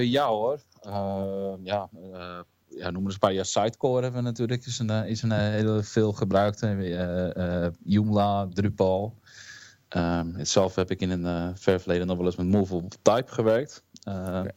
ja 0.00 0.28
hoor. 0.28 0.62
ja, 1.62 1.88
ja, 2.68 2.90
noem 2.90 3.04
eens 3.04 3.12
een 3.12 3.18
paar. 3.18 3.32
Ja, 3.32 3.44
Sitecore 3.44 4.02
hebben 4.02 4.20
we 4.20 4.26
natuurlijk. 4.26 4.66
Is 4.66 4.78
een, 4.78 4.90
is 4.90 5.22
een 5.22 5.32
heel 5.32 5.82
veel 5.82 6.12
gebruikte. 6.12 7.76
Joomla, 7.84 8.48
Drupal. 8.52 9.14
Ehm, 9.88 10.44
zelf 10.44 10.74
heb 10.74 10.90
ik 10.90 11.00
in 11.00 11.10
een 11.10 11.56
ver 11.56 11.80
verleden 11.80 12.06
nog 12.06 12.16
wel 12.16 12.26
eens 12.26 12.36
met 12.36 12.46
Movable 12.46 12.88
Type 13.02 13.32
gewerkt. 13.32 13.84
Okay. 14.04 14.52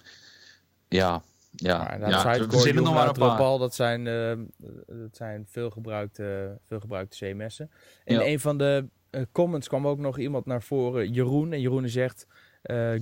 Ja, 0.87 1.21
ja, 1.55 1.97
maar 1.99 2.09
ja 2.09 2.33
Sitecore, 2.33 2.73
nog 2.73 2.93
maar 2.93 3.07
een 3.07 3.13
paar. 3.13 3.37
dat 3.37 3.75
zijn, 3.75 4.05
uh, 4.05 4.45
dat 4.87 5.15
zijn 5.15 5.45
veel 5.49 5.69
gebruikte, 5.69 6.57
veel 6.67 6.79
gebruikte 6.79 7.17
CMS'en. 7.17 7.71
In 8.03 8.19
een 8.19 8.39
van 8.39 8.57
de 8.57 8.85
uh, 9.11 9.21
comments 9.31 9.67
kwam 9.67 9.87
ook 9.87 9.99
nog 9.99 10.19
iemand 10.19 10.45
naar 10.45 10.63
voren, 10.63 11.11
Jeroen. 11.11 11.53
En 11.53 11.61
Jeroen 11.61 11.89
zegt, 11.89 12.27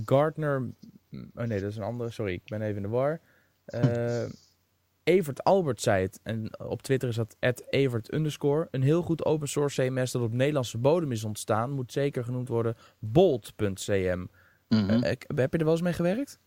Gardner... 0.04 0.70
Oh 1.34 1.44
nee, 1.44 1.60
dat 1.60 1.70
is 1.70 1.76
een 1.76 1.82
andere. 1.82 2.10
Sorry, 2.10 2.32
ik 2.32 2.44
ben 2.44 2.62
even 2.62 2.76
in 2.76 2.82
de 2.82 2.88
war. 2.88 3.20
Evert 5.04 5.44
Albert 5.44 5.80
zei 5.80 6.02
het. 6.02 6.20
En 6.22 6.60
op 6.60 6.82
Twitter 6.82 7.08
is 7.08 7.14
dat 7.14 7.36
Evert 7.68 8.14
underscore. 8.14 8.68
Een 8.70 8.82
heel 8.82 9.02
goed 9.02 9.24
open 9.24 9.48
source 9.48 9.82
CMS 9.82 10.10
dat 10.10 10.22
op 10.22 10.32
Nederlandse 10.32 10.78
bodem 10.78 11.12
is 11.12 11.24
ontstaan... 11.24 11.70
moet 11.70 11.92
zeker 11.92 12.24
genoemd 12.24 12.48
worden 12.48 12.76
bold.cm. 12.98 14.24
Mm 14.72 14.88
-hmm. 14.88 15.02
heb 15.02 15.52
je 15.52 15.58
er 15.58 15.64
wel 15.64 15.72
eens 15.72 15.82
mee 15.82 15.92
gewerkt? 15.92 16.38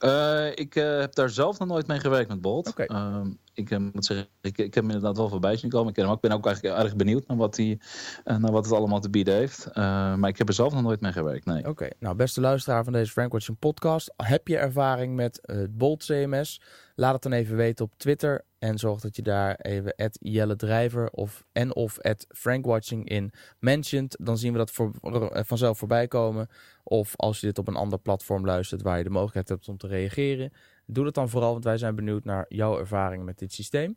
Uh, 0.00 0.50
ik 0.54 0.74
uh, 0.74 1.00
heb 1.00 1.14
daar 1.14 1.30
zelf 1.30 1.58
nog 1.58 1.68
nooit 1.68 1.86
mee 1.86 2.00
gewerkt 2.00 2.28
met 2.28 2.40
Bolt. 2.40 2.68
Okay. 2.68 2.86
Uh, 2.90 3.20
ik 3.54 3.70
uh, 3.70 3.78
moet 3.78 4.04
zeggen, 4.04 4.26
ik, 4.40 4.58
ik 4.58 4.74
heb 4.74 4.84
hem 4.84 4.92
inderdaad 4.92 5.16
wel 5.16 5.28
voorbij 5.28 5.56
zien 5.56 5.70
komen. 5.70 5.88
Ik, 5.88 5.94
ken 5.94 6.08
hem 6.08 6.18
ben 6.20 6.32
ook 6.32 6.46
eigenlijk 6.46 6.78
erg 6.78 6.96
benieuwd 6.96 7.26
naar 7.26 7.36
wat, 7.36 7.54
die, 7.54 7.80
naar 8.24 8.52
wat 8.52 8.64
het 8.64 8.74
allemaal 8.74 9.00
te 9.00 9.10
bieden 9.10 9.34
heeft. 9.34 9.70
maar 9.74 10.28
ik 10.28 10.38
heb 10.38 10.48
er 10.48 10.54
zelf 10.54 10.72
nog 10.72 10.82
nooit 10.82 11.00
mee 11.00 11.12
gewerkt, 11.12 11.44
nee. 11.44 11.68
Oké, 11.68 11.88
nou 11.98 12.16
beste 12.16 12.40
luisteraar 12.40 12.84
van 12.84 12.92
deze 12.92 13.12
Frank 13.12 13.32
podcast. 13.58 14.12
Heb 14.16 14.48
je 14.48 14.56
ervaring 14.56 15.14
met 15.14 15.38
het 15.42 15.78
Bolt 15.78 16.04
CMS? 16.04 16.60
Laat 16.94 17.12
het 17.12 17.22
dan 17.22 17.32
even 17.32 17.56
weten 17.56 17.84
op 17.84 17.92
Twitter. 17.96 18.44
En 18.58 18.78
zorg 18.78 19.00
dat 19.00 19.16
je 19.16 19.22
daar 19.22 19.54
even 19.54 19.94
Jelle 20.20 20.56
Drijver 20.56 21.10
of 21.10 21.44
en 21.52 21.74
of 21.74 21.98
Frankwatching 22.28 23.08
in 23.08 23.32
mentioned. 23.58 24.16
Dan 24.20 24.38
zien 24.38 24.52
we 24.52 24.58
dat 24.58 24.70
voor, 24.70 24.90
vanzelf 25.30 25.78
voorbij 25.78 26.08
komen. 26.08 26.48
Of 26.82 27.16
als 27.16 27.40
je 27.40 27.46
dit 27.46 27.58
op 27.58 27.68
een 27.68 27.76
ander 27.76 27.98
platform 27.98 28.44
luistert 28.44 28.82
waar 28.82 28.98
je 28.98 29.04
de 29.04 29.10
mogelijkheid 29.10 29.48
hebt 29.48 29.68
om 29.68 29.76
te 29.76 29.86
reageren. 29.86 30.52
Doe 30.86 31.04
dat 31.04 31.14
dan 31.14 31.28
vooral, 31.28 31.52
want 31.52 31.64
wij 31.64 31.78
zijn 31.78 31.94
benieuwd 31.94 32.24
naar 32.24 32.44
jouw 32.48 32.78
ervaring 32.78 33.24
met 33.24 33.38
dit 33.38 33.52
systeem. 33.52 33.96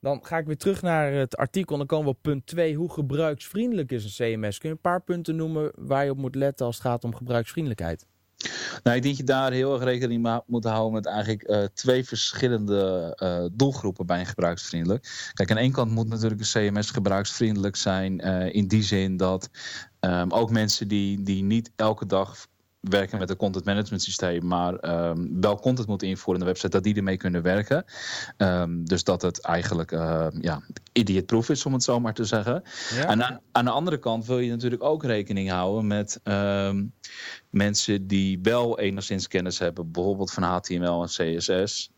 Dan 0.00 0.24
ga 0.24 0.38
ik 0.38 0.46
weer 0.46 0.56
terug 0.56 0.82
naar 0.82 1.12
het 1.12 1.36
artikel 1.36 1.72
en 1.72 1.78
dan 1.78 1.86
komen 1.86 2.06
we 2.06 2.16
op 2.16 2.22
punt 2.22 2.46
2. 2.46 2.76
Hoe 2.76 2.92
gebruiksvriendelijk 2.92 3.92
is 3.92 4.04
een 4.04 4.38
CMS? 4.38 4.58
Kun 4.58 4.68
je 4.68 4.74
een 4.74 4.80
paar 4.80 5.02
punten 5.02 5.36
noemen 5.36 5.72
waar 5.76 6.04
je 6.04 6.10
op 6.10 6.16
moet 6.16 6.34
letten 6.34 6.66
als 6.66 6.76
het 6.76 6.86
gaat 6.86 7.04
om 7.04 7.14
gebruiksvriendelijkheid? 7.14 8.06
Nou, 8.82 8.96
ik 8.96 9.02
denk 9.02 9.04
dat 9.04 9.16
je 9.16 9.24
daar 9.24 9.52
heel 9.52 9.74
erg 9.74 9.82
rekening 9.82 10.22
mee 10.22 10.40
moet 10.46 10.64
houden 10.64 10.92
met 10.92 11.06
eigenlijk 11.06 11.48
uh, 11.48 11.64
twee 11.74 12.04
verschillende 12.04 13.16
uh, 13.22 13.46
doelgroepen 13.52 14.06
bij 14.06 14.20
een 14.20 14.26
gebruiksvriendelijk. 14.26 15.30
Kijk, 15.32 15.50
aan 15.50 15.56
één 15.56 15.72
kant 15.72 15.90
moet 15.90 16.08
natuurlijk 16.08 16.40
een 16.40 16.72
CMS 16.72 16.90
gebruiksvriendelijk 16.90 17.76
zijn 17.76 18.26
uh, 18.26 18.54
in 18.54 18.68
die 18.68 18.82
zin 18.82 19.16
dat 19.16 19.50
um, 20.00 20.32
ook 20.32 20.50
mensen 20.50 20.88
die, 20.88 21.22
die 21.22 21.42
niet 21.42 21.70
elke 21.76 22.06
dag 22.06 22.46
werken 22.80 23.18
met 23.18 23.30
een 23.30 23.36
content 23.36 23.64
management 23.64 24.02
systeem, 24.02 24.46
maar 24.46 25.04
um, 25.08 25.40
wel 25.40 25.60
content 25.60 25.88
moeten 25.88 26.08
invoeren 26.08 26.34
in 26.34 26.40
de 26.40 26.52
website, 26.52 26.68
dat 26.68 26.82
die 26.82 26.94
ermee 26.94 27.16
kunnen 27.16 27.42
werken. 27.42 27.84
Um, 28.36 28.84
dus 28.84 29.04
dat 29.04 29.22
het 29.22 29.40
eigenlijk 29.40 29.92
uh, 29.92 30.26
ja, 30.40 30.62
idiot-proof 30.92 31.48
is, 31.48 31.66
om 31.66 31.72
het 31.72 31.82
zo 31.82 32.00
maar 32.00 32.14
te 32.14 32.24
zeggen. 32.24 32.62
Ja. 32.94 33.06
En 33.06 33.24
aan, 33.24 33.40
aan, 33.52 33.64
de 33.64 33.70
andere 33.70 33.98
kant 33.98 34.26
wil 34.26 34.38
je 34.38 34.50
natuurlijk 34.50 34.82
ook 34.82 35.04
rekening 35.04 35.50
houden 35.50 35.86
met 35.86 36.20
um, 36.24 36.92
mensen 37.50 38.06
die 38.06 38.38
wel 38.42 38.78
enigszins 38.78 39.28
kennis 39.28 39.58
hebben, 39.58 39.90
bijvoorbeeld 39.90 40.32
van 40.32 40.42
HTML 40.42 41.02
en 41.02 41.36
CSS. 41.36 41.90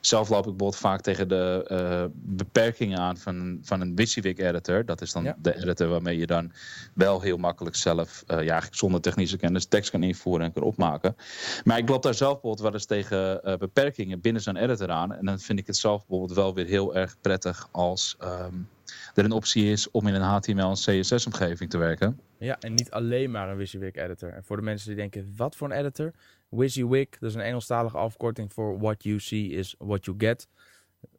zelf 0.00 0.28
loop 0.28 0.38
ik 0.38 0.56
bijvoorbeeld 0.56 0.76
vaak 0.76 1.00
tegen 1.00 1.28
de 1.28 1.68
uh, 1.70 2.04
beperkingen 2.12 2.98
aan 2.98 3.16
van, 3.16 3.58
van 3.62 3.80
een 3.80 3.94
WYSIWYG 3.96 4.38
editor. 4.38 4.84
Dat 4.84 5.00
is 5.00 5.12
dan 5.12 5.24
ja. 5.24 5.36
de 5.38 5.56
editor 5.56 5.88
waarmee 5.88 6.18
je 6.18 6.26
dan 6.26 6.52
wel 6.94 7.20
heel 7.20 7.36
makkelijk 7.36 7.76
zelf, 7.76 8.22
uh, 8.26 8.36
ja, 8.36 8.36
eigenlijk 8.36 8.74
zonder 8.74 9.00
technische 9.00 9.36
kennis, 9.36 9.66
tekst 9.66 9.90
kan 9.90 10.02
invoeren 10.02 10.46
en 10.46 10.52
kan 10.52 10.62
opmaken. 10.62 11.16
Maar 11.64 11.78
ik 11.78 11.88
loop 11.88 12.02
daar 12.02 12.14
zelf 12.14 12.32
bijvoorbeeld 12.32 12.62
wel 12.62 12.72
eens 12.72 12.86
tegen 12.86 13.40
uh, 13.44 13.56
beperkingen 13.56 14.20
binnen 14.20 14.42
zo'n 14.42 14.56
editor 14.56 14.90
aan. 14.90 15.14
En 15.14 15.24
dan 15.24 15.38
vind 15.38 15.58
ik 15.58 15.66
het 15.66 15.76
zelf 15.76 16.06
bijvoorbeeld 16.06 16.38
wel 16.38 16.54
weer 16.54 16.66
heel 16.66 16.94
erg 16.94 17.16
prettig 17.20 17.68
als 17.72 18.16
um, 18.22 18.68
er 19.14 19.24
een 19.24 19.32
optie 19.32 19.70
is 19.70 19.90
om 19.90 20.06
in 20.06 20.14
een 20.14 20.22
HTML 20.22 20.68
en 20.68 21.00
CSS 21.00 21.26
omgeving 21.26 21.70
te 21.70 21.78
werken. 21.78 22.20
Ja, 22.38 22.58
en 22.60 22.74
niet 22.74 22.90
alleen 22.90 23.30
maar 23.30 23.48
een 23.48 23.56
WYSIWYG 23.56 23.94
editor. 23.94 24.32
En 24.32 24.44
voor 24.44 24.56
de 24.56 24.62
mensen 24.62 24.88
die 24.88 24.96
denken, 24.96 25.32
wat 25.36 25.56
voor 25.56 25.70
een 25.70 25.78
editor? 25.78 26.12
WYSIWYG, 26.48 27.08
dat 27.18 27.28
is 27.28 27.34
een 27.34 27.40
Engelstalige 27.40 27.96
afkorting 27.96 28.52
voor 28.52 28.78
what 28.78 29.02
you 29.02 29.18
see 29.18 29.48
is 29.48 29.74
what 29.78 30.04
you 30.04 30.16
get. 30.18 30.48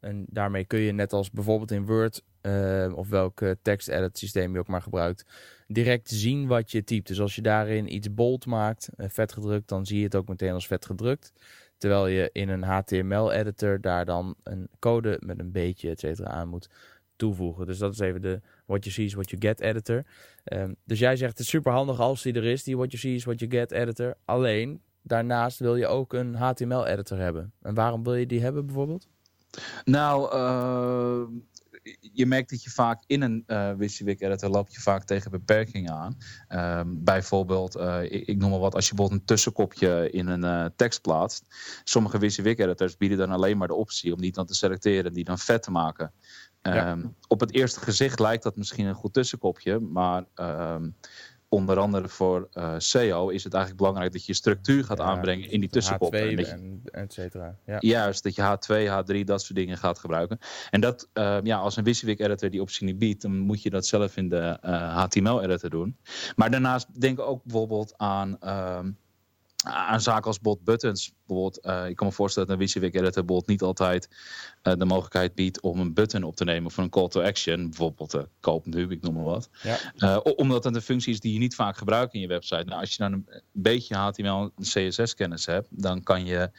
En 0.00 0.26
daarmee 0.28 0.64
kun 0.64 0.78
je 0.78 0.92
net 0.92 1.12
als 1.12 1.30
bijvoorbeeld 1.30 1.70
in 1.70 1.86
Word 1.86 2.22
uh, 2.42 2.92
of 2.96 3.08
welk 3.08 3.40
tekst 3.62 3.88
edit 3.88 4.18
systeem 4.18 4.52
je 4.52 4.58
ook 4.58 4.68
maar 4.68 4.82
gebruikt, 4.82 5.24
direct 5.66 6.08
zien 6.08 6.46
wat 6.46 6.70
je 6.70 6.84
typt. 6.84 7.08
Dus 7.08 7.20
als 7.20 7.34
je 7.34 7.42
daarin 7.42 7.94
iets 7.94 8.14
bold 8.14 8.46
maakt, 8.46 8.88
uh, 8.96 9.06
vet 9.08 9.32
gedrukt, 9.32 9.68
dan 9.68 9.86
zie 9.86 9.98
je 9.98 10.04
het 10.04 10.14
ook 10.14 10.28
meteen 10.28 10.52
als 10.52 10.66
vet 10.66 10.86
gedrukt. 10.86 11.32
Terwijl 11.78 12.06
je 12.06 12.30
in 12.32 12.48
een 12.48 12.62
HTML-editor 12.62 13.80
daar 13.80 14.04
dan 14.04 14.34
een 14.42 14.68
code 14.78 15.20
met 15.24 15.38
een 15.38 15.52
beetje, 15.52 15.90
et 15.90 16.00
cetera, 16.00 16.30
aan 16.30 16.48
moet 16.48 16.68
toevoegen. 17.18 17.66
Dus 17.66 17.78
dat 17.78 17.92
is 17.92 17.98
even 17.98 18.22
de 18.22 18.40
what 18.66 18.84
you 18.84 18.94
see 18.94 19.04
is 19.04 19.14
what 19.14 19.30
you 19.30 19.42
get 19.42 19.60
editor. 19.60 20.04
Um, 20.44 20.76
dus 20.84 20.98
jij 20.98 21.16
zegt 21.16 21.30
het 21.30 21.40
is 21.40 21.48
super 21.48 21.72
handig 21.72 22.00
als 22.00 22.22
die 22.22 22.32
er 22.32 22.44
is, 22.44 22.62
die 22.62 22.76
what 22.76 22.90
you 22.90 23.02
see 23.02 23.14
is 23.14 23.24
what 23.24 23.38
you 23.38 23.50
get 23.50 23.70
editor. 23.70 24.16
Alleen, 24.24 24.80
daarnaast 25.02 25.58
wil 25.58 25.76
je 25.76 25.86
ook 25.86 26.12
een 26.12 26.34
HTML-editor 26.34 27.18
hebben. 27.18 27.52
En 27.62 27.74
waarom 27.74 28.02
wil 28.02 28.14
je 28.14 28.26
die 28.26 28.40
hebben 28.40 28.66
bijvoorbeeld? 28.66 29.08
Nou, 29.84 30.34
uh, 30.34 31.22
je 32.12 32.26
merkt 32.26 32.50
dat 32.50 32.62
je 32.62 32.70
vaak 32.70 33.02
in 33.06 33.22
een 33.22 33.44
uh, 33.46 33.72
WYSIWYG 33.72 34.20
editor 34.20 34.50
loop 34.50 34.68
je 34.68 34.80
vaak 34.80 35.04
tegen 35.04 35.30
beperkingen 35.30 35.92
aan. 35.92 36.18
Um, 36.78 37.04
bijvoorbeeld, 37.04 37.76
uh, 37.76 38.02
ik, 38.02 38.36
noem 38.36 38.50
maar 38.50 38.58
wat, 38.58 38.74
als 38.74 38.88
je 38.88 38.94
bijvoorbeeld 38.94 39.20
een 39.20 39.26
tussenkopje 39.26 40.10
in 40.10 40.26
een 40.26 40.72
tekst 40.76 41.00
plaatst. 41.00 41.44
Sommige 41.84 42.18
WYSIWYG 42.18 42.58
editors 42.58 42.96
bieden 42.96 43.18
dan 43.18 43.30
alleen 43.30 43.56
maar 43.56 43.68
de 43.68 43.74
optie 43.74 44.12
om 44.12 44.20
die 44.20 44.32
dan 44.32 44.46
te 44.46 44.54
selecteren 44.54 45.04
en 45.04 45.12
die 45.12 45.24
dan 45.24 45.38
vet 45.38 45.62
te 45.62 45.70
maken. 45.70 46.12
Um, 46.62 46.74
ja. 46.74 46.98
Op 47.28 47.40
het 47.40 47.54
eerste 47.54 47.80
gezicht 47.80 48.18
lijkt 48.18 48.42
dat 48.42 48.56
misschien 48.56 48.86
een 48.86 48.94
goed 48.94 49.12
tussenkopje, 49.12 49.78
maar 49.78 50.24
um, 50.34 50.94
onder 51.48 51.78
andere 51.78 52.08
voor 52.08 52.48
uh, 52.54 52.74
SEO 52.78 53.28
is 53.28 53.44
het 53.44 53.52
eigenlijk 53.52 53.82
belangrijk 53.82 54.12
dat 54.12 54.26
je 54.26 54.34
structuur 54.34 54.84
gaat 54.84 54.98
ja, 54.98 55.04
aanbrengen 55.04 55.50
in 55.50 55.60
die 55.60 55.68
tussenkop. 55.68 56.14
H2 56.14 56.18
en, 56.18 56.30
je, 56.30 56.46
en 56.46 56.82
et 56.90 57.12
cetera. 57.12 57.56
Ja. 57.66 57.76
Juist, 57.80 58.22
dat 58.22 58.34
je 58.34 58.42
H2, 58.42 58.88
H3, 58.88 59.24
dat 59.24 59.42
soort 59.42 59.54
dingen 59.54 59.78
gaat 59.78 59.98
gebruiken. 59.98 60.38
En 60.70 60.80
dat, 60.80 61.08
uh, 61.14 61.38
ja, 61.42 61.58
als 61.58 61.76
een 61.76 61.84
WYSIWYG 61.84 62.18
editor 62.18 62.50
die 62.50 62.60
optie 62.60 62.86
niet 62.86 62.98
biedt, 62.98 63.22
dan 63.22 63.38
moet 63.38 63.62
je 63.62 63.70
dat 63.70 63.86
zelf 63.86 64.16
in 64.16 64.28
de 64.28 64.58
uh, 64.64 64.96
HTML 64.96 65.42
editor 65.42 65.70
doen. 65.70 65.96
Maar 66.36 66.50
daarnaast 66.50 67.00
denk 67.00 67.20
ook 67.20 67.44
bijvoorbeeld 67.44 67.94
aan... 67.96 68.38
Um, 68.78 68.98
aan 69.64 70.00
zaken 70.00 70.24
als 70.24 70.40
bot 70.40 70.64
buttons. 70.64 71.12
Bijvoorbeeld, 71.26 71.66
uh, 71.66 71.88
ik 71.88 71.96
kan 71.96 72.06
me 72.06 72.12
voorstellen 72.12 72.48
dat 72.48 72.58
een 72.58 72.64
WYSIWYG 72.64 72.94
editor 72.94 73.24
bot 73.24 73.46
niet 73.46 73.62
altijd 73.62 74.08
uh, 74.62 74.72
de 74.74 74.84
mogelijkheid 74.84 75.34
biedt 75.34 75.60
om 75.60 75.80
een 75.80 75.94
button 75.94 76.22
op 76.22 76.36
te 76.36 76.44
nemen 76.44 76.70
voor 76.70 76.84
een 76.84 76.90
call 76.90 77.08
to 77.08 77.22
action. 77.22 77.68
Bijvoorbeeld 77.68 78.14
uh, 78.14 78.22
koop 78.40 78.66
nu, 78.66 78.88
ik 78.88 79.02
noem 79.02 79.14
maar 79.14 79.24
wat. 79.24 79.48
Ja. 79.62 80.18
omdat 80.18 80.64
het 80.64 80.74
een 80.74 80.82
functie 80.82 81.12
is 81.12 81.20
die 81.20 81.32
je 81.32 81.38
niet 81.38 81.54
vaak 81.54 81.76
gebruikt 81.76 82.14
in 82.14 82.20
je 82.20 82.26
website. 82.26 82.64
Nou, 82.64 82.80
als 82.80 82.90
je 82.90 83.02
dan 83.02 83.12
een 83.12 83.26
beetje 83.52 83.96
HTML 83.96 84.50
en 84.56 84.62
CSS 84.88 85.14
kennis 85.14 85.46
hebt, 85.46 85.68
dan 85.70 86.02
kan 86.02 86.24
je 86.24 86.50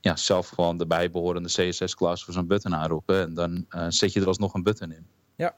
ja, 0.00 0.16
zelf 0.16 0.48
gewoon 0.48 0.76
de 0.76 0.86
bijbehorende 0.86 1.48
CSS-klas 1.48 2.24
voor 2.24 2.34
zo'n 2.34 2.46
button 2.46 2.74
aanroepen. 2.74 3.20
En 3.20 3.34
dan 3.34 3.66
zet 3.88 4.12
je 4.12 4.20
er 4.20 4.26
alsnog 4.26 4.54
een 4.54 4.62
button 4.62 4.92
in. 4.92 5.06
Ja, 5.36 5.54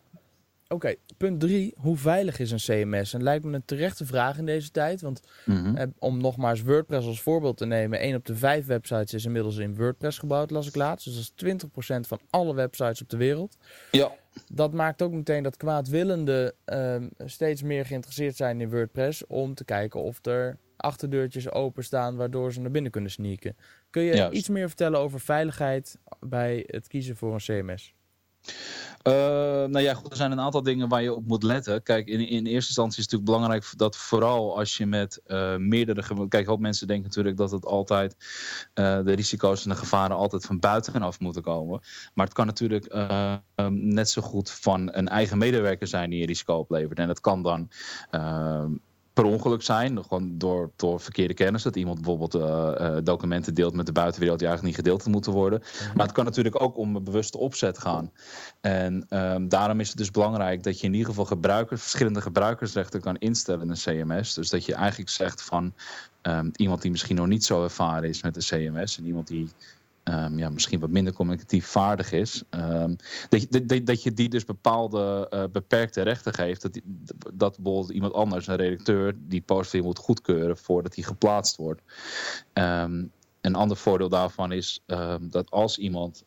Oké, 0.69 0.75
okay, 0.75 0.99
punt 1.17 1.41
3. 1.41 1.75
Hoe 1.77 1.97
veilig 1.97 2.39
is 2.39 2.51
een 2.51 2.59
CMS? 2.59 3.15
En 3.15 3.23
lijkt 3.23 3.45
me 3.45 3.55
een 3.55 3.65
terechte 3.65 4.07
vraag 4.07 4.39
in 4.39 4.47
deze 4.47 4.71
tijd. 4.71 5.01
Want 5.01 5.21
mm 5.45 5.57
-hmm. 5.57 5.77
eh, 5.77 5.87
om 5.99 6.21
nogmaals 6.21 6.63
WordPress 6.63 7.07
als 7.07 7.21
voorbeeld 7.21 7.57
te 7.57 7.67
nemen. 7.67 7.99
1 7.99 8.15
op 8.15 8.25
de 8.25 8.37
5 8.37 8.67
websites 8.67 9.15
is 9.15 9.25
inmiddels 9.25 9.57
in 9.57 9.77
WordPress 9.77 10.19
gebouwd, 10.19 10.51
las 10.51 10.67
ik 10.67 10.75
laatst. 10.75 11.05
Dus 11.05 11.33
dat 11.35 11.49
is 11.49 11.65
20% 11.97 12.01
van 12.01 12.21
alle 12.31 12.55
websites 12.55 13.03
op 13.03 13.09
de 13.09 13.17
wereld. 13.17 13.57
Ja. 13.91 14.13
Dat 14.53 14.73
maakt 14.73 15.03
ook 15.03 15.13
meteen 15.13 15.43
dat 15.43 15.57
kwaadwillenden 15.57 16.55
uh, 16.67 16.97
steeds 17.25 17.63
meer 17.63 17.87
geïnteresseerd 17.87 18.37
zijn 18.37 18.61
in 18.61 18.71
WordPress. 18.71 19.27
Om 19.27 19.55
te 19.55 19.65
kijken 19.65 20.01
of 20.01 20.25
er 20.25 20.59
achterdeurtjes 20.77 21.51
openstaan 21.51 22.17
waardoor 22.17 22.53
ze 22.53 22.61
naar 22.61 22.71
binnen 22.71 22.91
kunnen 22.91 23.11
sneaken. 23.11 23.57
Kun 23.91 24.03
je 24.03 24.15
Juist. 24.15 24.37
iets 24.37 24.49
meer 24.49 24.69
vertellen 24.69 24.99
over 24.99 25.21
veiligheid 25.21 25.99
bij 26.21 26.65
het 26.67 26.87
kiezen 26.87 27.17
voor 27.17 27.35
een 27.35 27.39
CMS? 27.65 27.95
Uh, 29.09 29.13
nou 29.65 29.81
ja, 29.81 29.95
goed, 29.95 30.11
er 30.11 30.17
zijn 30.17 30.33
een 30.33 30.41
aantal 30.41 30.63
dingen 30.63 30.89
waar 30.89 31.03
je 31.03 31.15
op 31.15 31.27
moet 31.27 31.43
letten. 31.43 31.83
Kijk, 31.83 32.07
in, 32.07 32.21
in 32.21 32.47
eerste 32.47 32.69
instantie 32.69 32.99
is 32.99 33.05
het 33.05 33.13
natuurlijk 33.13 33.25
belangrijk 33.25 33.73
dat 33.77 33.97
vooral 33.97 34.59
als 34.59 34.77
je 34.77 34.87
met 34.87 35.21
uh, 35.27 35.57
meerdere... 35.57 36.29
Kijk, 36.29 36.47
hoop 36.47 36.61
mensen 36.61 36.87
denken 36.87 37.07
natuurlijk 37.07 37.37
dat 37.37 37.51
het 37.51 37.65
altijd... 37.65 38.17
Uh, 38.75 39.05
de 39.05 39.13
risico's 39.13 39.65
en 39.65 39.71
de 39.71 39.77
gevaren 39.77 40.17
altijd 40.17 40.45
van 40.45 40.59
buitenaf 40.59 41.21
moeten 41.21 41.43
komen. 41.43 41.81
Maar 42.15 42.25
het 42.25 42.35
kan 42.35 42.47
natuurlijk 42.47 42.95
um, 43.57 43.89
net 43.95 44.11
zo 44.11 44.23
goed 44.23 44.51
van 44.51 44.89
een 44.93 45.09
eigen 45.09 45.39
medewerker 45.39 45.87
zijn 45.87 46.11
die 46.11 46.21
een 46.21 46.27
risico 46.27 46.55
oplevert. 46.55 46.99
En 46.99 47.07
dat 47.07 47.21
kan 47.21 47.43
dan 47.43 47.71
ehm, 48.11 48.71
per 49.17 49.25
ongeluk 49.25 49.63
zijn. 49.63 50.05
Gewoon 50.05 50.39
door, 50.39 50.71
door 50.77 51.01
verkeerde 51.01 51.35
kennis. 51.35 51.63
Dat 51.63 51.77
iemand 51.77 51.97
bijvoorbeeld 51.97 52.35
uh, 52.35 52.43
uh, 52.43 52.97
documenten 53.03 53.55
deelt 53.55 53.75
met 53.75 53.87
de 53.87 53.93
buitenwereld 53.93 54.39
die 54.39 54.49
eigenlijk 54.49 54.77
niet 54.77 54.87
gedeeld 54.87 55.07
moeten 55.07 55.33
worden. 55.33 55.63
Maar 55.95 56.07
het 56.07 56.15
kan 56.15 56.25
natuurlijk 56.25 56.63
ook 56.63 56.77
om 56.77 56.97
een 56.97 57.05
bewuste 57.05 57.39
opzet 57.39 57.79
gaan. 57.79 58.13
En 58.61 59.07
um, 59.11 59.49
daarom 59.49 59.81
is 59.81 59.89
het 59.89 59.97
dus 59.97 60.11
belangrijk 60.11 60.63
dat 60.63 60.81
je 60.81 60.87
in 60.87 60.93
ieder 60.93 61.09
geval 61.09 61.25
gebruikers, 61.25 61.81
verschillende 61.81 62.21
gebruikersrechten 62.21 63.01
kan 63.01 63.17
instellen 63.17 63.63
in 63.63 63.71
een 63.71 63.77
CMS. 64.07 64.35
Dus 64.35 64.51
dat 64.51 64.65
je 64.65 64.75
eigenlijk 64.75 65.11
zegt 65.11 65.43
van 65.43 65.73
um, 66.23 66.51
iemand 66.57 66.83
die 66.83 66.91
misschien 66.91 67.17
nog 67.17 67.27
niet 67.27 67.45
zo 67.45 67.63
ervaren 67.63 68.09
is 68.09 68.23
met 68.23 68.35
de 68.35 68.41
CMS. 68.41 68.99
En 68.99 69.07
iemand 69.07 69.27
die 69.27 69.49
Um, 70.11 70.39
ja, 70.39 70.51
misschien 70.51 70.81
wat 70.81 70.91
minder 70.91 71.13
communicatief 71.13 71.67
vaardig 71.67 72.13
is. 72.13 72.43
Um, 72.51 72.97
dat, 73.29 73.47
dat, 73.69 73.87
dat 73.87 74.03
je 74.03 74.13
die 74.13 74.29
dus 74.29 74.45
bepaalde 74.45 75.31
uh, 75.31 75.45
beperkte 75.53 76.03
rechten 76.03 76.35
geeft. 76.35 76.63
Dat, 76.63 76.81
dat 77.35 77.57
bijvoorbeeld 77.57 77.95
iemand 77.95 78.13
anders, 78.13 78.47
een 78.47 78.57
redacteur, 78.57 79.15
die 79.19 79.41
post 79.41 79.73
weer 79.73 79.83
moet 79.83 79.99
goedkeuren 79.99 80.57
voordat 80.57 80.95
die 80.95 81.05
geplaatst 81.05 81.57
wordt. 81.57 81.83
Um, 82.53 83.13
een 83.41 83.55
ander 83.55 83.77
voordeel 83.77 84.09
daarvan 84.09 84.53
is 84.53 84.83
dat 85.21 85.51
als 85.51 85.79
iemand. 85.79 86.25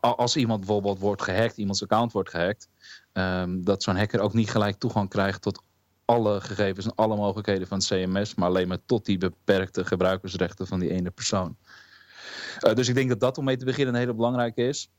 als 0.00 0.36
iemand 0.36 0.58
bijvoorbeeld 0.58 0.98
wordt 0.98 1.22
gehackt, 1.22 1.56
iemands 1.56 1.82
account 1.82 2.12
wordt 2.12 2.30
gehackt, 2.30 2.68
dat 3.64 3.82
zo'n 3.82 3.96
hacker 3.96 4.20
ook 4.20 4.34
niet 4.34 4.50
gelijk 4.50 4.78
toegang 4.78 5.08
krijgt 5.08 5.42
tot 5.42 5.62
alle 6.04 6.40
gegevens 6.40 6.86
en 6.86 6.94
alle 6.94 7.16
mogelijkheden 7.16 7.66
van 7.66 7.78
het 7.78 7.86
CMS, 7.86 8.34
maar 8.34 8.48
alleen 8.48 8.68
maar 8.68 8.84
tot 8.86 9.04
die 9.04 9.18
beperkte 9.18 9.84
gebruikersrechten 9.84 10.66
van 10.66 10.78
die 10.78 10.90
ene 10.90 11.10
persoon. 11.10 11.56
Uh, 12.60 12.74
dus 12.74 12.88
ik 12.88 12.94
denk 12.94 13.08
dat 13.08 13.20
dat 13.20 13.38
om 13.38 13.44
mee 13.44 13.56
te 13.56 13.64
beginnen 13.64 13.94
een 13.94 14.00
hele 14.00 14.14
belangrijke 14.14 14.68
is. 14.68 14.90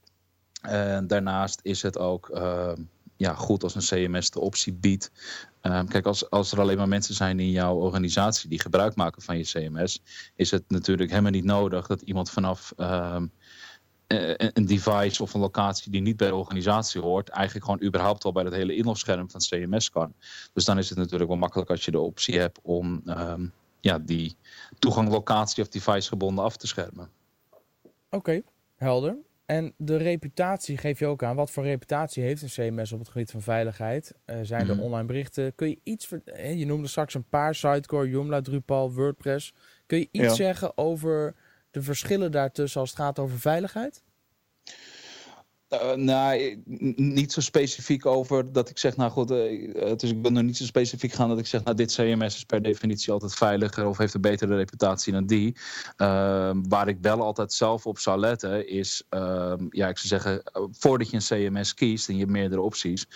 En 0.61 1.07
daarnaast 1.07 1.59
is 1.63 1.81
het 1.81 1.97
ook 1.97 2.29
uh, 2.33 2.71
ja, 3.15 3.33
goed 3.33 3.63
als 3.63 3.75
een 3.75 4.09
CMS 4.09 4.29
de 4.29 4.39
optie 4.39 4.73
biedt. 4.73 5.11
Uh, 5.61 5.81
kijk, 5.87 6.05
als, 6.05 6.29
als 6.29 6.51
er 6.51 6.59
alleen 6.59 6.77
maar 6.77 6.87
mensen 6.87 7.15
zijn 7.15 7.39
in 7.39 7.51
jouw 7.51 7.75
organisatie 7.75 8.49
die 8.49 8.59
gebruik 8.59 8.95
maken 8.95 9.21
van 9.21 9.37
je 9.37 9.43
CMS, 9.43 10.01
is 10.35 10.51
het 10.51 10.63
natuurlijk 10.67 11.09
helemaal 11.09 11.31
niet 11.31 11.43
nodig 11.43 11.87
dat 11.87 12.01
iemand 12.01 12.29
vanaf 12.29 12.73
ehm, 12.77 13.25
eh, 14.07 14.33
een 14.37 14.65
device 14.65 15.23
of 15.23 15.33
een 15.33 15.39
locatie 15.39 15.91
die 15.91 16.01
niet 16.01 16.17
bij 16.17 16.27
de 16.27 16.35
organisatie 16.35 17.01
hoort, 17.01 17.29
eigenlijk 17.29 17.65
gewoon 17.65 17.83
überhaupt 17.83 18.23
al 18.23 18.31
bij 18.31 18.43
het 18.43 18.53
hele 18.53 18.75
inlogscherm 18.75 19.29
van 19.29 19.39
CMS 19.39 19.89
kan. 19.89 20.13
Dus 20.53 20.65
dan 20.65 20.77
is 20.77 20.89
het 20.89 20.97
natuurlijk 20.97 21.29
wel 21.29 21.39
makkelijk 21.39 21.69
als 21.69 21.85
je 21.85 21.91
de 21.91 21.99
optie 21.99 22.39
hebt 22.39 22.59
om 22.61 23.03
ja, 23.79 23.99
die 23.99 24.35
toeganglocatie 24.79 25.63
of 25.63 25.69
device 25.69 26.07
gebonden 26.07 26.43
af 26.43 26.57
te 26.57 26.67
schermen. 26.67 27.09
Oké, 28.09 28.41
helder. 28.75 29.17
En 29.45 29.73
de 29.77 29.97
reputatie 29.97 30.77
geef 30.77 30.99
je 30.99 31.05
ook 31.05 31.23
aan. 31.23 31.35
Wat 31.35 31.51
voor 31.51 31.63
reputatie 31.63 32.23
heeft 32.23 32.41
een 32.41 32.49
CMS 32.49 32.91
op 32.91 32.99
het 32.99 33.09
gebied 33.09 33.31
van 33.31 33.41
veiligheid? 33.41 34.13
Uh, 34.25 34.35
zijn 34.41 34.61
er 34.61 34.67
mm 34.67 34.73
-hmm. 34.73 34.83
online 34.83 35.07
berichten? 35.07 35.55
Kun 35.55 35.69
je 35.69 35.79
iets... 35.83 36.09
Je 36.35 36.65
noemde 36.65 36.87
straks 36.87 37.13
een 37.13 37.29
paar, 37.29 37.55
Sitecore, 37.55 38.09
Joomla, 38.09 38.41
Drupal, 38.41 38.93
WordPress. 38.93 39.53
Kun 39.85 39.97
je 39.97 40.07
iets 40.11 40.23
ja. 40.23 40.33
zeggen 40.33 40.77
over 40.77 41.35
de 41.71 41.81
verschillen 41.81 42.31
daartussen 42.31 42.81
als 42.81 42.89
het 42.89 42.99
gaat 42.99 43.19
over 43.19 43.39
veiligheid? 43.39 44.03
Uh, 45.69 45.93
nou, 45.93 46.61
niet 46.95 47.31
zo 47.31 47.41
specifiek 47.41 48.05
over 48.05 48.51
dat 48.51 48.69
ik 48.69 48.77
zeg, 48.77 48.95
nou 48.95 49.11
goed, 49.11 49.31
uh, 49.31 49.95
dus 49.95 50.11
ik 50.11 50.21
wil 50.21 50.31
nog 50.31 50.43
niet 50.43 50.57
zo 50.57 50.65
specifiek 50.65 51.11
gaan 51.11 51.29
dat 51.29 51.39
ik 51.39 51.47
zeg, 51.47 51.63
nou 51.63 51.75
dit 51.75 51.93
CMS 51.93 52.35
is 52.35 52.43
per 52.43 52.61
definitie 52.61 53.13
altijd 53.13 53.35
veiliger 53.35 53.87
of 53.87 53.97
heeft 53.97 54.13
een 54.13 54.21
betere 54.21 54.55
reputatie 54.55 55.13
dan 55.13 55.25
die. 55.25 55.55
Uh, 55.97 56.51
waar 56.53 56.87
ik 56.87 56.97
wel 57.01 57.21
altijd 57.21 57.53
zelf 57.53 57.85
op 57.85 57.99
zou 57.99 58.19
letten 58.19 58.67
is, 58.67 59.03
ehm, 59.09 59.65
ja, 59.69 59.87
ik 59.87 59.97
zou 59.97 60.21
zeggen, 60.21 60.41
voordat 60.71 61.09
je 61.09 61.15
een 61.15 61.51
CMS 61.51 61.73
kiest 61.73 62.07
en 62.07 62.13
je 62.13 62.19
hebt 62.19 62.31
meerdere 62.31 62.61
opties, 62.61 63.07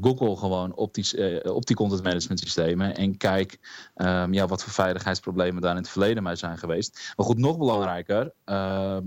Google 0.00 0.36
gewoon 0.36 0.74
op 0.74 0.94
die, 0.94 1.54
op 1.54 1.66
die 1.66 1.76
content 1.76 2.02
management 2.02 2.40
systemen 2.40 2.96
en 2.96 3.16
kijk 3.16 3.58
ehm, 3.94 4.32
ja, 4.32 4.46
wat 4.46 4.62
voor 4.62 4.72
veiligheidsproblemen 4.72 5.62
daar 5.62 5.70
in 5.70 5.76
het 5.76 5.88
verleden 5.88 6.22
mee 6.22 6.36
zijn 6.36 6.58
geweest. 6.58 7.12
Maar 7.16 7.26
goed, 7.26 7.38
nog 7.38 7.58
belangrijker 7.58 8.32
ehm, 8.44 9.02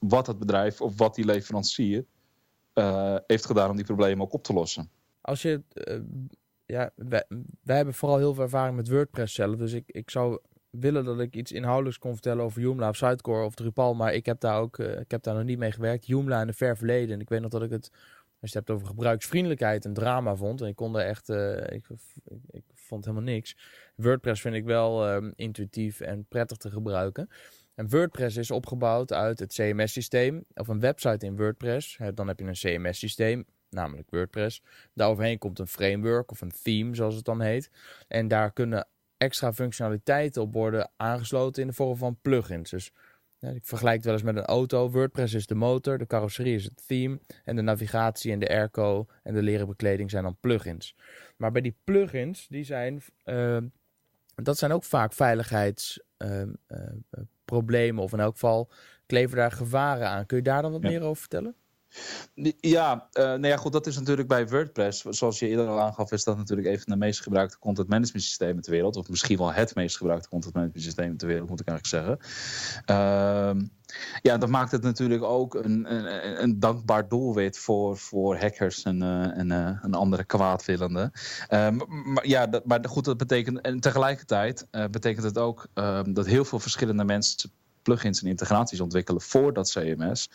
wat 0.00 0.26
het 0.26 0.38
bedrijf 0.38 0.80
of 0.80 0.98
wat 0.98 1.14
die 1.14 1.24
leverancier 1.24 2.04
uh, 2.74 3.16
heeft 3.26 3.46
gedaan 3.46 3.70
om 3.70 3.76
die 3.76 3.84
problemen 3.84 4.24
ook 4.24 4.32
op 4.32 4.42
te 4.42 4.52
lossen. 4.52 4.90
Als 5.20 5.42
je, 5.42 5.62
uh, 5.74 6.00
ja, 6.66 6.90
wij, 6.94 7.24
hebben 7.64 7.94
vooral 7.94 8.18
heel 8.18 8.34
veel 8.34 8.42
ervaring 8.42 8.76
met 8.76 8.88
WordPress 8.88 9.34
zelf, 9.34 9.56
dus 9.56 9.72
ik, 9.72 9.84
ik 9.86 10.10
zou 10.10 10.38
willen 10.70 11.04
dat 11.04 11.20
ik 11.20 11.36
iets 11.36 11.52
inhoudelijks 11.52 11.98
kon 11.98 12.12
vertellen 12.12 12.44
over 12.44 12.60
Joomla 12.60 12.88
of 12.88 12.96
Sitecore 12.96 13.44
of 13.44 13.54
Drupal, 13.54 13.94
maar 13.94 14.14
ik 14.14 14.26
heb 14.26 14.40
daar 14.40 14.60
ook, 14.60 14.78
uh, 14.78 15.00
ik 15.00 15.10
heb 15.10 15.22
daar 15.22 15.34
nog 15.34 15.44
niet 15.44 15.58
mee 15.58 15.72
gewerkt. 15.72 16.06
Joomla 16.06 16.40
in 16.40 16.48
een 16.48 16.54
ver 16.54 16.76
verleden, 16.76 17.14
en 17.14 17.20
ik 17.20 17.28
weet 17.28 17.40
nog 17.40 17.50
dat 17.50 17.62
ik 17.62 17.70
het, 17.70 17.90
als 18.40 18.52
je 18.52 18.58
het 18.58 18.66
hebt 18.66 18.70
over 18.70 18.86
gebruiksvriendelijkheid, 18.86 19.84
een 19.84 19.94
drama 19.94 20.36
vond, 20.36 20.60
en 20.60 20.68
ik 20.68 20.76
kon 20.76 20.98
er 20.98 21.06
echt, 21.06 21.28
ik, 21.28 21.84
ik, 22.24 22.40
ik, 22.50 22.64
vond 22.74 23.04
helemaal 23.04 23.32
niks. 23.32 23.56
WordPress 23.94 24.40
vind 24.40 24.54
ik 24.54 24.64
wel 24.64 25.20
intuïtief 25.34 26.00
en 26.00 26.24
prettig 26.28 26.56
te 26.56 26.70
gebruiken. 26.70 27.28
En 27.80 27.88
WordPress 27.88 28.36
is 28.36 28.50
opgebouwd 28.50 29.12
uit 29.12 29.38
het 29.38 29.52
CMS-systeem 29.52 30.44
of 30.54 30.68
een 30.68 30.80
website 30.80 31.26
in 31.26 31.36
WordPress. 31.36 31.98
Dan 32.14 32.28
heb 32.28 32.38
je 32.38 32.46
een 32.46 32.52
CMS-systeem, 32.52 33.44
namelijk 33.70 34.10
WordPress. 34.10 34.62
Daaroverheen 34.94 35.38
komt 35.38 35.58
een 35.58 35.66
framework 35.66 36.30
of 36.30 36.40
een 36.40 36.52
theme, 36.62 36.94
zoals 36.94 37.14
het 37.14 37.24
dan 37.24 37.40
heet. 37.40 37.70
En 38.08 38.28
daar 38.28 38.52
kunnen 38.52 38.86
extra 39.16 39.52
functionaliteiten 39.52 40.42
op 40.42 40.52
worden 40.52 40.90
aangesloten 40.96 41.62
in 41.62 41.68
de 41.68 41.74
vorm 41.74 41.96
van 41.96 42.18
plugins. 42.22 42.70
Dus 42.70 42.92
ik 43.38 43.64
vergelijk 43.64 43.96
het 43.96 44.04
wel 44.04 44.14
eens 44.14 44.22
met 44.22 44.36
een 44.36 44.44
auto. 44.44 44.90
WordPress 44.90 45.34
is 45.34 45.46
de 45.46 45.54
motor, 45.54 45.98
de 45.98 46.06
carrosserie 46.06 46.54
is 46.54 46.64
het 46.64 46.86
theme. 46.86 47.18
En 47.44 47.56
de 47.56 47.62
navigatie 47.62 48.32
en 48.32 48.38
de 48.38 48.48
airco 48.48 49.06
en 49.22 49.34
de 49.34 49.42
leren 49.42 49.66
bekleding 49.66 50.10
zijn 50.10 50.22
dan 50.22 50.36
plugins. 50.40 50.96
Maar 51.36 51.52
bij 51.52 51.62
die 51.62 51.76
plugins, 51.84 52.46
die 52.48 52.64
zijn, 52.64 53.02
uh, 53.24 53.56
dat 54.42 54.58
zijn 54.58 54.72
ook 54.72 54.84
vaak 54.84 55.12
veiligheids... 55.12 56.00
Uh, 56.18 56.40
uh, 56.40 56.48
problemen 57.44 58.02
of 58.02 58.12
in 58.12 58.20
elk 58.20 58.32
geval 58.32 58.70
kleven 59.06 59.36
daar 59.36 59.52
gevaren 59.52 60.08
aan. 60.08 60.26
Kun 60.26 60.36
je 60.36 60.42
daar 60.42 60.62
dan 60.62 60.72
wat 60.72 60.82
ja. 60.82 60.88
meer 60.88 61.02
over 61.02 61.20
vertellen? 61.20 61.54
Ja, 62.60 63.08
uh, 63.12 63.24
nou 63.24 63.46
ja, 63.46 63.56
goed, 63.56 63.72
dat 63.72 63.86
is 63.86 63.98
natuurlijk 63.98 64.28
bij 64.28 64.48
WordPress. 64.48 65.00
Zoals 65.00 65.38
je 65.38 65.48
eerder 65.48 65.66
al 65.66 65.80
aangaf, 65.80 66.12
is 66.12 66.24
dat 66.24 66.36
natuurlijk 66.36 66.68
een 66.68 66.80
van 66.80 66.92
de 66.92 66.98
meest 66.98 67.20
gebruikte 67.20 67.58
content 67.58 67.88
management 67.88 68.24
systemen 68.24 68.62
ter 68.62 68.72
wereld. 68.72 68.96
Of 68.96 69.08
misschien 69.08 69.38
wel 69.38 69.52
het 69.52 69.74
meest 69.74 69.96
gebruikte 69.96 70.28
content 70.28 70.54
management 70.54 70.84
systeem 70.84 71.16
ter 71.16 71.28
wereld, 71.28 71.48
moet 71.48 71.60
ik 71.60 71.68
eigenlijk 71.68 72.06
zeggen. 72.06 72.18
Uh, 72.90 73.62
ja, 74.22 74.38
dat 74.38 74.48
maakt 74.48 74.70
het 74.70 74.82
natuurlijk 74.82 75.22
ook 75.22 75.54
een, 75.54 75.94
een, 75.94 76.42
een 76.42 76.60
dankbaar 76.60 77.08
doelwit 77.08 77.58
voor, 77.58 77.96
voor 77.96 78.36
hackers 78.36 78.82
en, 78.82 79.02
uh, 79.02 79.38
en, 79.38 79.50
uh, 79.50 79.84
en 79.84 79.94
andere 79.94 80.24
kwaadwillenden. 80.24 81.12
maar 82.04 82.26
ja, 82.26 82.46
dat, 82.46 82.66
maar 82.66 82.84
goed, 82.88 83.04
dat 83.04 83.16
betekent. 83.16 83.60
En 83.60 83.80
tegelijkertijd 83.80 84.66
betekent 84.90 85.24
het 85.24 85.38
ook 85.38 85.66
dat 86.08 86.26
heel 86.26 86.44
veel 86.44 86.58
verschillende 86.58 87.04
mensen 87.04 87.50
plugins 87.82 88.22
en 88.22 88.28
integraties 88.28 88.80
ontwikkelen 88.80 89.20
voor 89.20 89.52
dat 89.52 89.70
CMS. 89.70 90.30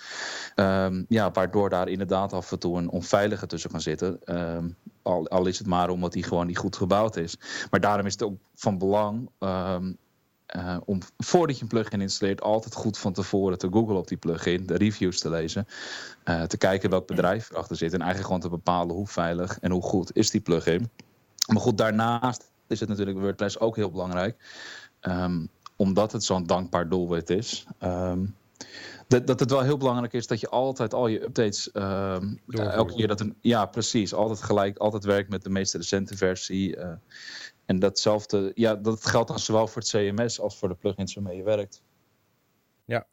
Um, 0.55 1.05
ja, 1.09 1.31
waardoor 1.31 1.69
daar 1.69 1.87
inderdaad 1.87 2.33
af 2.33 2.51
en 2.51 2.59
toe 2.59 2.77
een 2.77 2.89
onveilige 2.89 3.47
tussen 3.47 3.71
kan 3.71 3.81
zitten. 3.81 4.19
Um, 4.25 4.75
al, 5.01 5.27
al, 5.27 5.45
is 5.45 5.57
het 5.57 5.67
maar 5.67 5.89
omdat 5.89 6.13
die 6.13 6.23
gewoon 6.23 6.47
niet 6.47 6.57
goed 6.57 6.75
gebouwd 6.75 7.15
is. 7.15 7.37
Maar 7.69 7.79
daarom 7.79 8.05
is 8.05 8.13
het 8.13 8.23
ook 8.23 8.37
van 8.55 8.77
belang 8.77 9.29
um, 9.39 9.97
uh, 10.55 10.77
om 10.85 10.99
voordat 11.17 11.55
je 11.55 11.61
een 11.61 11.67
plugin 11.67 12.01
installeert, 12.01 12.41
altijd 12.41 12.73
goed 12.73 12.97
van 12.97 13.13
tevoren 13.13 13.57
te 13.57 13.67
googlen 13.71 13.97
op 13.97 14.07
die 14.07 14.17
plugin, 14.17 14.65
de 14.65 14.77
reviews 14.77 15.19
te 15.19 15.29
lezen, 15.29 15.67
uh, 16.25 16.43
te 16.43 16.57
kijken 16.57 16.89
welk 16.89 17.07
bedrijf 17.07 17.49
erachter 17.49 17.75
zit 17.75 17.93
en 17.93 18.01
eigenlijk 18.01 18.25
gewoon 18.27 18.41
te 18.41 18.57
bepalen 18.57 18.95
hoe 18.95 19.07
veilig 19.07 19.59
en 19.59 19.71
hoe 19.71 19.81
goed 19.81 20.15
is 20.15 20.29
die 20.29 20.41
plugin. 20.41 20.89
Maar 21.47 21.61
goed, 21.61 21.77
daarnaast 21.77 22.51
is 22.67 22.79
het 22.79 22.89
natuurlijk 22.89 23.19
WordPress 23.19 23.59
ook 23.59 23.75
heel 23.75 23.91
belangrijk. 23.91 24.37
Omdat 25.75 26.11
het 26.11 26.23
zo'n 26.23 26.45
dankbaar 26.45 26.89
doelwit 26.89 27.29
is. 27.29 27.65
Um, 27.83 28.35
dat, 29.07 29.27
dat 29.27 29.39
het 29.39 29.51
wel 29.51 29.61
heel 29.61 29.77
belangrijk 29.77 30.13
is 30.13 30.27
dat 30.27 30.39
je 30.39 30.49
altijd 30.49 30.93
al 30.93 31.07
je 31.07 31.23
updates. 31.23 31.69
Um, 31.73 32.39
elke 32.47 32.95
keer 32.95 33.07
dat 33.07 33.19
een. 33.19 33.37
Ja, 33.41 33.65
precies. 33.65 34.13
Altijd 34.13 34.41
gelijk. 34.41 34.77
Altijd 34.77 35.03
werkt 35.03 35.29
met 35.29 35.43
de 35.43 35.49
meest 35.49 35.73
recente 35.73 36.17
versie. 36.17 36.77
Uh, 36.77 36.91
en 37.65 37.79
datzelfde. 37.79 38.51
Ja, 38.53 38.75
dat 38.75 39.05
geldt 39.05 39.27
dan 39.27 39.39
zowel 39.39 39.67
voor 39.67 39.81
het 39.81 39.91
CMS 39.91 40.39
als 40.39 40.57
voor 40.57 40.69
de 40.69 40.75
plugins 40.75 41.13
waarmee 41.13 41.37
je 41.37 41.43
werkt. 41.43 41.81
Ja. 42.85 43.07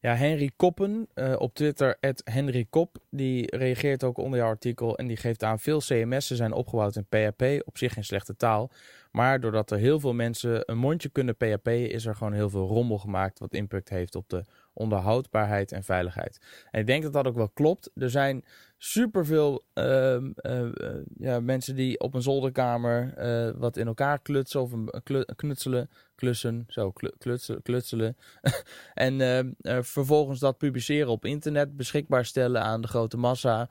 Ja, 0.00 0.14
Henry 0.14 0.50
Koppen 0.56 1.08
uh, 1.14 1.34
op 1.38 1.54
Twitter, 1.54 1.98
Henry 2.24 2.66
Kop, 2.70 2.96
die 3.10 3.56
reageert 3.56 4.04
ook 4.04 4.18
onder 4.18 4.38
jouw 4.38 4.48
artikel 4.48 4.98
en 4.98 5.06
die 5.06 5.16
geeft 5.16 5.42
aan 5.42 5.58
veel 5.58 5.78
CMS'en 5.78 6.36
zijn 6.36 6.52
opgebouwd 6.52 6.96
in 6.96 7.06
PHP, 7.08 7.42
op 7.64 7.78
zich 7.78 7.92
geen 7.92 8.04
slechte 8.04 8.36
taal. 8.36 8.70
Maar 9.12 9.40
doordat 9.40 9.70
er 9.70 9.78
heel 9.78 10.00
veel 10.00 10.14
mensen 10.14 10.70
een 10.70 10.78
mondje 10.78 11.08
kunnen 11.08 11.36
PHP, 11.36 11.68
is 11.68 12.06
er 12.06 12.14
gewoon 12.14 12.32
heel 12.32 12.50
veel 12.50 12.66
rommel 12.66 12.98
gemaakt 12.98 13.38
wat 13.38 13.54
impact 13.54 13.88
heeft 13.88 14.14
op 14.14 14.28
de 14.28 14.44
onderhoudbaarheid 14.72 15.72
en 15.72 15.82
veiligheid. 15.84 16.40
En 16.70 16.80
ik 16.80 16.86
denk 16.86 17.02
dat 17.02 17.12
dat 17.12 17.26
ook 17.26 17.36
wel 17.36 17.48
klopt. 17.48 17.90
Er 17.94 18.10
zijn 18.10 18.44
superveel 18.78 19.64
uh, 19.74 20.16
ja, 21.18 21.40
mensen 21.40 21.76
die 21.76 22.00
op 22.00 22.14
een 22.14 22.22
zolderkamer 22.22 23.14
uh, 23.18 23.60
wat 23.60 23.76
in 23.76 23.86
elkaar 23.86 24.18
klutsen 24.22 24.60
of 24.60 24.72
knutselen, 25.36 25.90
klussen, 26.14 26.64
zo 26.68 26.92
klutselen, 27.18 27.62
klutselen. 27.62 28.16
en 28.94 29.56
vervolgens 29.84 30.40
dat 30.40 30.58
publiceren 30.58 31.10
op 31.10 31.24
internet, 31.24 31.76
beschikbaar 31.76 32.24
stellen 32.24 32.62
aan 32.62 32.80
de 32.80 32.88
grote 32.88 33.16
massa. 33.16 33.68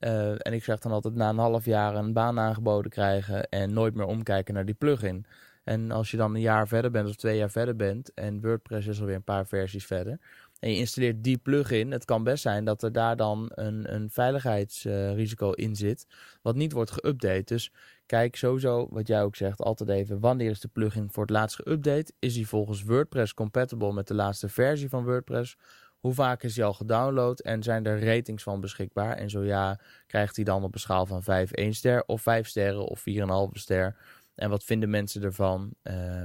Uh, 0.00 0.30
en 0.30 0.52
ik 0.52 0.64
zeg 0.64 0.78
dan 0.78 0.92
altijd 0.92 1.14
na 1.14 1.28
een 1.28 1.38
half 1.38 1.64
jaar 1.64 1.94
een 1.94 2.12
baan 2.12 2.38
aangeboden 2.38 2.90
krijgen 2.90 3.48
en 3.48 3.72
nooit 3.72 3.94
meer 3.94 4.06
omkijken 4.06 4.54
naar 4.54 4.64
die 4.64 4.74
plugin. 4.74 5.26
En 5.64 5.90
als 5.90 6.10
je 6.10 6.16
dan 6.16 6.34
een 6.34 6.40
jaar 6.40 6.68
verder 6.68 6.90
bent 6.90 7.08
of 7.08 7.16
twee 7.16 7.36
jaar 7.36 7.50
verder 7.50 7.76
bent 7.76 8.14
en 8.14 8.40
WordPress 8.40 8.86
is 8.86 9.00
alweer 9.00 9.14
een 9.14 9.24
paar 9.24 9.46
versies 9.46 9.86
verder 9.86 10.18
en 10.64 10.70
je 10.70 10.76
installeert 10.76 11.24
die 11.24 11.38
plugin, 11.38 11.90
het 11.90 12.04
kan 12.04 12.24
best 12.24 12.42
zijn 12.42 12.64
dat 12.64 12.82
er 12.82 12.92
daar 12.92 13.16
dan 13.16 13.50
een, 13.54 13.94
een 13.94 14.10
veiligheidsrisico 14.10 15.50
in 15.50 15.76
zit 15.76 16.06
wat 16.42 16.54
niet 16.54 16.72
wordt 16.72 16.92
geüpdate. 16.92 17.44
Dus 17.44 17.72
kijk 18.06 18.36
sowieso, 18.36 18.86
wat 18.90 19.06
jij 19.06 19.22
ook 19.22 19.36
zegt, 19.36 19.60
altijd 19.60 19.88
even 19.88 20.20
wanneer 20.20 20.50
is 20.50 20.60
de 20.60 20.68
plugin 20.68 21.08
voor 21.10 21.22
het 21.22 21.32
laatst 21.32 21.60
geüpdate? 21.60 22.16
Is 22.18 22.34
die 22.34 22.48
volgens 22.48 22.82
WordPress 22.82 23.34
compatible 23.34 23.92
met 23.92 24.08
de 24.08 24.14
laatste 24.14 24.48
versie 24.48 24.88
van 24.88 25.04
WordPress? 25.04 25.56
Hoe 26.04 26.14
vaak 26.14 26.42
is 26.42 26.56
hij 26.56 26.64
al 26.64 26.72
gedownload 26.72 27.40
en 27.40 27.62
zijn 27.62 27.86
er 27.86 28.04
ratings 28.04 28.42
van 28.42 28.60
beschikbaar? 28.60 29.16
En 29.16 29.30
zo 29.30 29.44
ja, 29.44 29.80
krijgt 30.06 30.36
hij 30.36 30.44
dan 30.44 30.62
op 30.62 30.74
een 30.74 30.80
schaal 30.80 31.06
van 31.06 31.22
5 31.22 31.50
1 31.50 31.74
ster 31.74 32.04
of 32.06 32.22
5 32.22 32.48
sterren 32.48 32.84
of 32.86 33.04
4,5 33.08 33.52
ster? 33.52 33.96
En 34.34 34.50
wat 34.50 34.64
vinden 34.64 34.90
mensen 34.90 35.22
ervan? 35.22 35.74
Uh, 35.82 36.24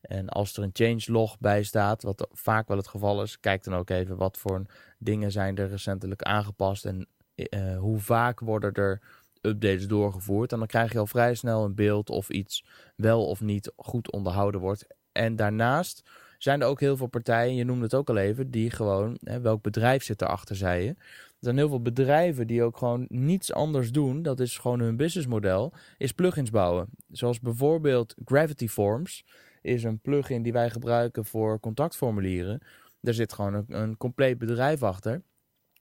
en 0.00 0.28
als 0.28 0.56
er 0.56 0.62
een 0.62 0.70
changelog 0.72 1.38
bij 1.38 1.62
staat, 1.62 2.02
wat 2.02 2.28
vaak 2.32 2.68
wel 2.68 2.76
het 2.76 2.88
geval 2.88 3.22
is, 3.22 3.40
kijk 3.40 3.64
dan 3.64 3.74
ook 3.74 3.90
even 3.90 4.16
wat 4.16 4.36
voor 4.36 4.62
dingen 4.98 5.32
zijn 5.32 5.56
er 5.56 5.68
recentelijk 5.68 6.22
aangepast 6.22 6.84
en 6.84 7.08
uh, 7.34 7.78
hoe 7.78 7.98
vaak 7.98 8.40
worden 8.40 8.72
er 8.72 9.00
updates 9.40 9.86
doorgevoerd. 9.86 10.52
En 10.52 10.58
dan 10.58 10.66
krijg 10.66 10.92
je 10.92 10.98
al 10.98 11.06
vrij 11.06 11.34
snel 11.34 11.64
een 11.64 11.74
beeld 11.74 12.10
of 12.10 12.28
iets 12.28 12.64
wel 12.96 13.26
of 13.26 13.40
niet 13.40 13.72
goed 13.76 14.12
onderhouden 14.12 14.60
wordt. 14.60 14.86
En 15.12 15.36
daarnaast 15.36 16.02
zijn 16.38 16.60
er 16.60 16.66
ook 16.66 16.80
heel 16.80 16.96
veel 16.96 17.06
partijen, 17.06 17.54
je 17.54 17.64
noemde 17.64 17.84
het 17.84 17.94
ook 17.94 18.08
al 18.08 18.16
even, 18.16 18.50
die 18.50 18.70
gewoon, 18.70 19.18
hè, 19.20 19.40
welk 19.40 19.62
bedrijf 19.62 20.02
zit 20.02 20.22
erachter, 20.22 20.56
zei 20.56 20.84
je. 20.84 20.94
Er 21.38 21.44
zijn 21.44 21.56
heel 21.56 21.68
veel 21.68 21.82
bedrijven 21.82 22.46
die 22.46 22.62
ook 22.62 22.76
gewoon 22.76 23.06
niets 23.08 23.52
anders 23.52 23.92
doen. 23.92 24.22
Dat 24.22 24.40
is 24.40 24.58
gewoon 24.58 24.80
hun 24.80 24.96
businessmodel, 24.96 25.72
is 25.96 26.12
plugins 26.12 26.50
bouwen. 26.50 26.88
Zoals 27.10 27.40
bijvoorbeeld 27.40 28.14
Gravity 28.24 28.68
Forms 28.68 29.24
is 29.62 29.84
een 29.84 30.00
plugin 30.00 30.42
die 30.42 30.52
wij 30.52 30.70
gebruiken 30.70 31.24
voor 31.24 31.60
contactformulieren. 31.60 32.60
Daar 33.00 33.14
zit 33.14 33.32
gewoon 33.32 33.54
een, 33.54 33.64
een 33.68 33.96
compleet 33.96 34.38
bedrijf 34.38 34.82
achter. 34.82 35.22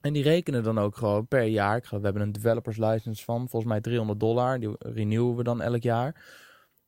En 0.01 0.13
die 0.13 0.23
rekenen 0.23 0.63
dan 0.63 0.79
ook 0.79 0.97
gewoon 0.97 1.27
per 1.27 1.43
jaar. 1.43 1.87
We 1.89 1.99
hebben 2.01 2.21
een 2.21 2.31
developers 2.31 2.77
license 2.77 3.23
van 3.23 3.49
volgens 3.49 3.71
mij 3.71 3.81
300 3.81 4.19
dollar. 4.19 4.59
Die 4.59 4.75
renewen 4.79 5.35
we 5.35 5.43
dan 5.43 5.61
elk 5.61 5.83
jaar. 5.83 6.25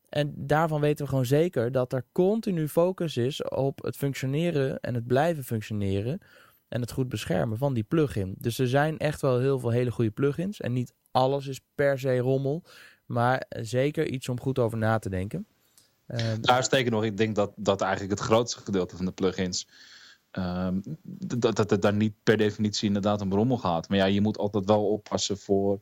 En 0.10 0.34
daarvan 0.36 0.82
weten 0.82 1.04
we 1.04 1.10
gewoon 1.10 1.26
zeker 1.26 1.72
dat 1.72 1.94
er 1.94 2.06
continu 2.12 2.68
focus 2.68 3.18
is 3.18 3.44
op 3.44 3.84
het 3.84 3.98
functioneren 3.98 4.80
en 4.80 4.94
het 4.94 5.08
blijven 5.08 5.44
functioneren. 5.44 6.20
En 6.68 6.82
het 6.82 6.92
goed 6.92 7.10
beschermen 7.10 7.58
van 7.58 7.74
die 7.74 7.84
plugin. 7.84 8.36
Dus 8.38 8.60
er 8.60 8.68
zijn 8.68 8.98
echt 8.98 9.22
wel 9.22 9.40
heel 9.40 9.60
veel 9.60 9.70
hele 9.70 9.92
goede 9.92 10.12
plugins. 10.12 10.62
En 10.62 10.74
niet 10.74 10.94
alles 11.12 11.48
is 11.48 11.60
per 11.76 12.00
se 12.00 12.18
rommel. 12.18 12.64
Maar 13.06 13.46
zeker 13.50 14.08
iets 14.08 14.30
om 14.30 14.40
goed 14.40 14.60
over 14.60 14.78
na 14.78 15.00
te 15.00 15.10
denken. 15.10 15.48
Uh, 16.08 16.22
Daar 16.42 16.64
steken 16.64 16.92
nog, 16.92 17.04
ik 17.04 17.18
denk 17.18 17.36
dat 17.36 17.52
dat 17.56 17.82
eigenlijk 17.82 18.12
het 18.12 18.28
grootste 18.28 18.60
gedeelte 18.60 18.96
van 18.96 19.06
de 19.06 19.12
plugins 19.12 19.68
Um, 20.32 20.82
dat, 21.04 21.56
dat 21.56 21.70
het 21.70 21.82
daar 21.82 21.94
niet 21.94 22.14
per 22.24 22.38
definitie 22.38 22.88
inderdaad 22.88 23.22
om 23.22 23.34
rommel 23.34 23.58
gaat. 23.58 23.90
Maar 23.90 23.98
ja, 23.98 24.06
je 24.06 24.22
moet 24.22 24.38
altijd 24.38 24.66
wel 24.66 24.88
oppassen 24.88 25.38
voor 25.38 25.80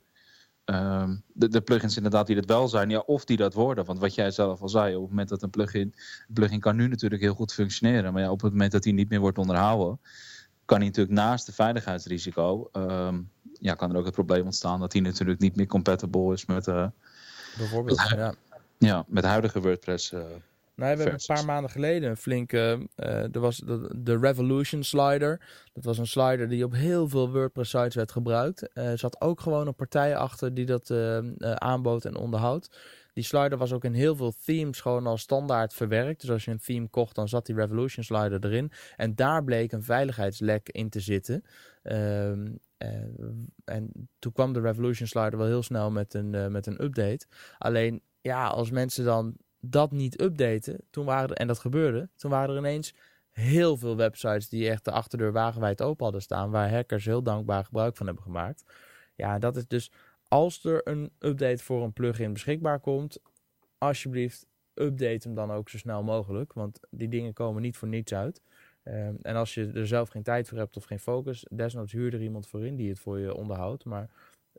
um, 0.69 1.23
de, 1.33 1.47
de, 1.47 1.61
plugins 1.61 1.95
inderdaad 1.95 2.27
die 2.27 2.35
het 2.35 2.45
wel 2.45 2.67
zijn. 2.67 2.89
Ja, 2.89 2.99
of 2.99 3.25
die 3.25 3.37
dat 3.37 3.53
worden. 3.53 3.85
Want 3.85 3.99
wat 3.99 4.15
jij 4.15 4.31
zelf 4.31 4.61
al 4.61 4.69
zei, 4.69 4.95
op 4.95 5.01
het 5.01 5.09
moment 5.09 5.29
dat 5.29 5.41
een 5.41 5.49
plugin... 5.49 5.93
Een 6.27 6.33
plugin 6.33 6.59
kan 6.59 6.75
nu 6.75 6.87
natuurlijk 6.87 7.21
heel 7.21 7.33
goed 7.33 7.53
functioneren. 7.53 8.13
Maar 8.13 8.21
ja, 8.21 8.31
op 8.31 8.41
het 8.41 8.51
moment 8.51 8.71
dat 8.71 8.83
hij 8.83 8.93
niet 8.93 9.09
meer 9.09 9.19
wordt 9.19 9.37
onderhouden... 9.37 9.99
kan 10.65 10.77
hij 10.77 10.87
natuurlijk 10.87 11.15
naast 11.15 11.45
de 11.45 11.53
veiligheidsrisico... 11.53 12.69
Um, 12.73 13.29
ja, 13.59 13.73
kan 13.73 13.91
er 13.91 13.97
ook 13.97 14.05
het 14.05 14.13
probleem 14.13 14.45
ontstaan 14.45 14.79
dat 14.79 14.93
hij 14.93 15.01
natuurlijk 15.01 15.39
niet 15.39 15.55
meer 15.55 15.67
compatible 15.67 16.33
is 16.33 16.45
met... 16.45 16.67
Uh, 16.67 16.87
Bijvoorbeeld, 17.57 18.13
ja. 18.15 18.33
Ja, 18.77 19.05
met 19.07 19.23
huidige 19.23 19.61
WordPress... 19.61 20.11
Uh, 20.11 20.21
nou, 20.77 20.95
we 20.95 21.01
hebben 21.03 21.19
een 21.19 21.35
paar 21.35 21.45
maanden 21.45 21.71
geleden 21.71 22.09
een 22.09 22.17
flinke. 22.17 22.87
Uh, 22.95 23.35
er 23.35 23.39
was 23.39 23.57
de, 23.57 23.91
de, 23.97 24.17
Revolution 24.17 24.83
slider. 24.83 25.41
Dat 25.73 25.83
was 25.83 25.97
een 25.97 26.07
slider 26.07 26.49
die 26.49 26.63
op 26.63 26.73
heel 26.73 27.07
veel 27.07 27.31
WordPress 27.31 27.69
sites 27.69 27.95
werd 27.95 28.11
gebruikt. 28.11 28.69
Er 28.73 28.91
uh, 28.91 28.97
zat 28.97 29.21
ook 29.21 29.39
gewoon 29.41 29.67
een 29.67 29.75
partij 29.75 30.15
achter 30.15 30.53
die 30.53 30.65
dat 30.65 30.89
uh, 30.89 31.17
aanbood 31.39 32.05
en 32.05 32.15
onderhoudt. 32.15 32.77
Die 33.13 33.23
slider 33.23 33.57
was 33.57 33.73
ook 33.73 33.83
in 33.83 33.93
heel 33.93 34.15
veel 34.15 34.33
themes 34.45 34.81
gewoon 34.81 35.07
al 35.07 35.17
standaard 35.17 35.73
verwerkt. 35.73 36.21
Dus 36.21 36.29
als 36.29 36.45
je 36.45 36.51
een 36.51 36.59
theme 36.59 36.87
kocht, 36.87 37.15
dan 37.15 37.27
zat 37.27 37.45
die 37.45 37.55
Revolution 37.55 38.03
slider 38.03 38.45
erin. 38.45 38.71
En 38.95 39.15
daar 39.15 39.43
bleek 39.43 39.71
een 39.71 39.83
veiligheidslek 39.83 40.69
in 40.69 40.89
te 40.89 40.99
zitten. 40.99 41.43
Ehm, 41.83 42.47
en 43.65 44.09
toen 44.19 44.31
kwam 44.31 44.53
de 44.53 44.61
Revolution 44.61 45.07
slider 45.07 45.37
wel 45.37 45.47
heel 45.47 45.63
snel 45.63 45.91
met 45.91 46.13
een, 46.13 46.51
met 46.51 46.65
een 46.65 46.83
update. 46.83 47.25
Alleen 47.57 48.01
ja, 48.21 48.47
als 48.47 48.71
mensen 48.71 49.05
dan 49.05 49.35
dat 49.71 49.91
niet 49.91 50.21
updaten, 50.21 50.79
toen 50.89 51.05
waren 51.05 51.29
er, 51.29 51.35
en 51.35 51.47
dat 51.47 51.59
gebeurde, 51.59 52.09
toen 52.15 52.31
waren 52.31 52.49
er 52.49 52.57
ineens 52.57 52.93
heel 53.31 53.77
veel 53.77 53.95
websites 53.95 54.49
die 54.49 54.69
echt 54.69 54.85
de 54.85 54.91
achterdeur 54.91 55.31
wagenwijd 55.31 55.81
open 55.81 56.03
hadden 56.03 56.21
staan, 56.21 56.51
waar 56.51 56.71
hackers 56.71 57.05
heel 57.05 57.23
dankbaar 57.23 57.65
gebruik 57.65 57.97
van 57.97 58.05
hebben 58.05 58.23
gemaakt. 58.23 58.63
Ja, 59.15 59.39
dat 59.39 59.55
is 59.55 59.67
dus 59.67 59.91
als 60.27 60.63
er 60.63 60.87
een 60.87 61.11
update 61.19 61.63
voor 61.63 61.83
een 61.83 61.93
plugin 61.93 62.33
beschikbaar 62.33 62.79
komt, 62.79 63.19
alsjeblieft 63.77 64.47
update 64.73 65.27
hem 65.27 65.35
dan 65.35 65.51
ook 65.51 65.69
zo 65.69 65.77
snel 65.77 66.03
mogelijk, 66.03 66.53
want 66.53 66.79
die 66.89 67.09
dingen 67.09 67.33
komen 67.33 67.61
niet 67.61 67.77
voor 67.77 67.87
niets 67.87 68.13
uit. 68.13 68.41
Um, 68.83 69.17
en 69.21 69.35
als 69.35 69.53
je 69.53 69.71
er 69.73 69.87
zelf 69.87 70.09
geen 70.09 70.23
tijd 70.23 70.47
voor 70.47 70.57
hebt 70.57 70.77
of 70.77 70.83
geen 70.83 70.99
focus, 70.99 71.45
desnoods 71.51 71.91
huur 71.91 72.13
er 72.13 72.21
iemand 72.21 72.47
voor 72.47 72.65
in 72.65 72.75
die 72.75 72.89
het 72.89 72.99
voor 72.99 73.19
je 73.19 73.35
onderhoudt. 73.35 73.85
Maar 73.85 74.09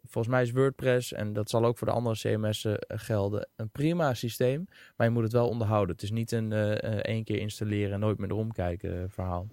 volgens 0.04 0.34
mij 0.34 0.42
is 0.42 0.50
WordPress, 0.50 1.12
en 1.12 1.32
dat 1.32 1.50
zal 1.50 1.64
ook 1.64 1.78
voor 1.78 1.86
de 1.86 1.92
andere 1.92 2.16
CMS'en 2.16 2.78
eh, 2.78 2.98
gelden, 2.98 3.48
een 3.56 3.70
prima 3.70 4.14
systeem. 4.14 4.66
Maar 4.96 5.06
je 5.06 5.12
moet 5.12 5.22
het 5.22 5.32
wel 5.32 5.48
onderhouden. 5.48 5.94
Het 5.94 6.04
is 6.04 6.10
niet 6.10 6.32
een 6.32 6.50
uh, 6.50 6.72
één 6.84 7.24
keer 7.24 7.38
installeren 7.38 7.92
en 7.92 8.00
nooit 8.00 8.18
meer 8.18 8.30
erom 8.30 8.52
kijken 8.52 9.10
verhaal. 9.10 9.46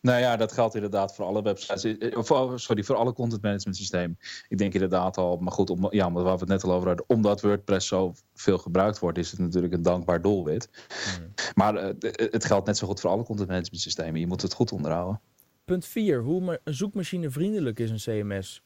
Nou 0.00 0.20
ja, 0.20 0.36
dat 0.36 0.52
geldt 0.52 0.74
inderdaad 0.74 1.14
voor 1.14 1.24
alle 1.24 1.42
websites. 1.42 2.14
Of, 2.14 2.60
sorry, 2.60 2.82
voor 2.82 2.96
alle 2.96 3.12
content 3.12 3.42
management 3.42 3.76
systemen. 3.76 4.18
Ik 4.48 4.58
denk 4.58 4.74
inderdaad 4.74 5.16
al, 5.16 5.36
maar 5.36 5.52
goed, 5.52 5.70
om, 5.70 5.86
ja, 5.90 6.12
waar 6.12 6.24
we 6.24 6.30
het 6.30 6.48
net 6.48 6.64
al 6.64 6.72
over 6.72 6.88
hadden, 6.88 7.04
omdat 7.08 7.40
WordPress 7.40 7.86
zo 7.86 8.12
veel 8.34 8.58
gebruikt 8.58 8.98
wordt, 8.98 9.18
is 9.18 9.30
het 9.30 9.40
natuurlijk 9.40 9.72
een 9.72 9.82
dankbaar 9.82 10.22
doelwit. 10.22 10.68
Hmm. 11.16 11.34
Maar 11.54 11.74
uh, 11.74 11.90
het 12.14 12.44
geldt 12.44 12.66
net 12.66 12.76
zo 12.76 12.86
goed 12.86 13.00
voor 13.00 13.10
alle 13.10 13.24
content 13.24 13.48
management 13.48 13.82
systemen. 13.82 14.20
Je 14.20 14.26
moet 14.26 14.42
het 14.42 14.52
goed 14.52 14.72
onderhouden. 14.72 15.20
Punt 15.64 15.86
4. 15.86 16.20
Hoe 16.20 16.60
een 16.64 16.74
zoekmachine 16.74 17.30
vriendelijk 17.30 17.78
is 17.78 17.90
een 17.90 18.24
CMS? 18.24 18.62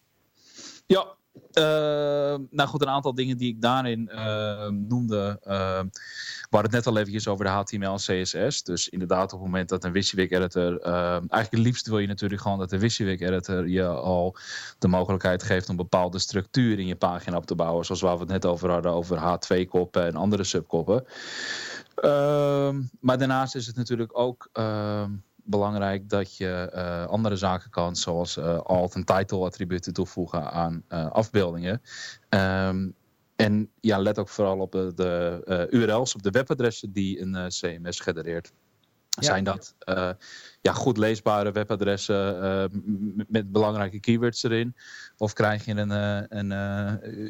Ja, 0.86 1.16
uh, 1.58 2.38
nou 2.50 2.68
goed, 2.68 2.82
een 2.82 2.88
aantal 2.88 3.14
dingen 3.14 3.36
die 3.36 3.48
ik 3.48 3.60
daarin 3.60 4.10
uh, 4.12 4.68
noemde. 4.68 5.40
Uh, 5.46 5.80
het 6.50 6.70
net 6.70 6.86
al 6.86 6.98
eventjes 6.98 7.28
over 7.28 7.44
de 7.44 7.50
HTML 7.50 7.98
en 8.06 8.22
CSS. 8.22 8.62
Dus 8.62 8.88
inderdaad, 8.88 9.32
op 9.32 9.40
het 9.40 9.48
moment 9.48 9.68
dat 9.68 9.84
een 9.84 9.92
WYSIWYG 9.92 10.30
editor. 10.30 10.80
eigenlijk 10.80 11.50
het 11.50 11.58
liefst 11.58 11.86
wil 11.86 11.98
je 11.98 12.06
natuurlijk 12.06 12.42
gewoon 12.42 12.58
dat 12.58 12.70
de 12.70 12.78
WYSIWYG 12.78 13.20
editor 13.20 13.68
je 13.68 13.86
al 13.86 14.36
de 14.78 14.88
mogelijkheid 14.88 15.42
geeft 15.42 15.68
om 15.68 15.76
bepaalde 15.76 16.18
structuur 16.18 16.78
in 16.78 16.86
je 16.86 16.96
pagina 16.96 17.36
op 17.36 17.46
te 17.46 17.54
bouwen. 17.54 17.84
Zoals 17.84 18.00
waar 18.00 18.14
we 18.14 18.20
het 18.20 18.30
net 18.30 18.46
over 18.46 18.70
hadden, 18.70 18.92
over 18.92 19.18
H2-koppen 19.18 20.06
en 20.06 20.14
andere 20.14 20.44
subkoppen. 20.44 21.04
Ehm, 21.94 22.82
maar 23.00 23.18
daarnaast 23.18 23.54
is 23.54 23.66
het 23.66 23.76
natuurlijk 23.76 24.18
ook 24.18 24.48
ehm, 24.52 25.10
belangrijk 25.44 26.08
dat 26.08 26.36
je 26.36 26.72
uh, 26.74 27.06
andere 27.06 27.36
zaken 27.36 27.70
kan, 27.70 27.96
zoals 27.96 28.36
uh, 28.36 28.58
alt- 28.58 28.94
en 28.94 29.04
title-attributen 29.04 29.92
toevoegen 29.92 30.50
aan 30.50 30.82
uh, 30.88 31.10
afbeeldingen. 31.10 31.82
Um, 32.28 32.94
en 33.36 33.70
ja, 33.80 33.98
let 33.98 34.18
ook 34.18 34.28
vooral 34.28 34.58
op 34.58 34.72
de, 34.72 34.92
de 34.94 35.66
URL's, 35.70 36.14
op 36.14 36.22
de 36.22 36.30
webadressen 36.30 36.92
die 36.92 37.20
een 37.20 37.48
CMS 37.48 38.00
genereert. 38.00 38.52
Ja. 39.08 39.22
Zijn 39.22 39.44
dat 39.44 39.74
ja, 40.60 40.72
goed 40.72 40.96
leesbare 40.96 41.52
webadressen 41.52 42.70
met 43.28 43.52
belangrijke 43.52 44.00
keywords 44.00 44.42
erin? 44.42 44.76
Of 45.16 45.32
krijg 45.32 45.64
je 45.64 45.74
een, 45.74 45.90
een 46.38 46.50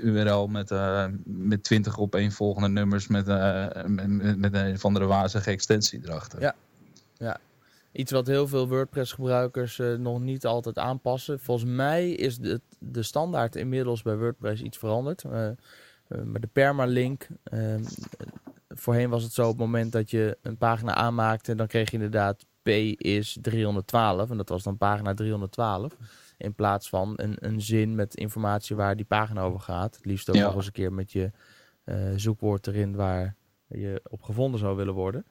URL 0.06 0.46
met, 0.46 0.70
met 1.24 1.62
20 1.62 1.98
opeenvolgende 1.98 2.68
nummers 2.68 3.06
met, 3.06 3.26
met, 3.86 4.38
met 4.38 4.54
een 4.54 4.74
of 4.74 4.84
andere 4.84 5.06
wazige 5.06 5.50
extensie 5.50 6.00
erachter? 6.04 6.40
Ja, 6.40 6.54
ja. 7.16 7.40
Iets 7.94 8.12
wat 8.12 8.26
heel 8.26 8.48
veel 8.48 8.68
WordPress-gebruikers 8.68 9.78
uh, 9.78 9.96
nog 9.96 10.20
niet 10.20 10.46
altijd 10.46 10.78
aanpassen. 10.78 11.40
Volgens 11.40 11.70
mij 11.70 12.10
is 12.10 12.38
de, 12.38 12.60
de 12.78 13.02
standaard 13.02 13.56
inmiddels 13.56 14.02
bij 14.02 14.16
WordPress 14.16 14.62
iets 14.62 14.78
veranderd. 14.78 15.24
Uh, 15.24 15.32
maar 16.24 16.40
de 16.40 16.48
permalink. 16.52 17.26
Ehm, 17.42 17.82
voorheen 18.68 19.10
was 19.10 19.22
het 19.22 19.32
zo 19.32 19.42
op 19.42 19.48
het 19.48 19.58
moment 19.58 19.92
dat 19.92 20.10
je 20.10 20.38
een 20.42 20.56
pagina 20.56 20.94
aanmaakte, 20.94 21.54
dan 21.54 21.66
kreeg 21.66 21.90
je 21.90 21.96
inderdaad 21.96 22.46
P 22.62 22.68
is 22.68 23.38
312. 23.40 24.30
En 24.30 24.36
dat 24.36 24.48
was 24.48 24.62
dan 24.62 24.76
pagina 24.76 25.14
312. 25.14 25.96
In 26.36 26.54
plaats 26.54 26.88
van 26.88 27.12
een, 27.16 27.36
een 27.38 27.60
zin 27.60 27.94
met 27.94 28.14
informatie 28.14 28.76
waar 28.76 28.96
die 28.96 29.04
pagina 29.04 29.40
over 29.40 29.60
gaat. 29.60 29.96
Het 29.96 30.04
liefst 30.04 30.28
ook 30.28 30.36
ja. 30.36 30.44
nog 30.44 30.54
eens 30.54 30.66
een 30.66 30.72
keer 30.72 30.92
met 30.92 31.12
je 31.12 31.30
zoekwoord 32.16 32.66
erin 32.66 32.94
waar 32.96 33.34
je 33.66 34.00
op 34.08 34.22
gevonden 34.22 34.60
zou 34.60 34.76
willen 34.76 34.94
worden. 34.94 35.26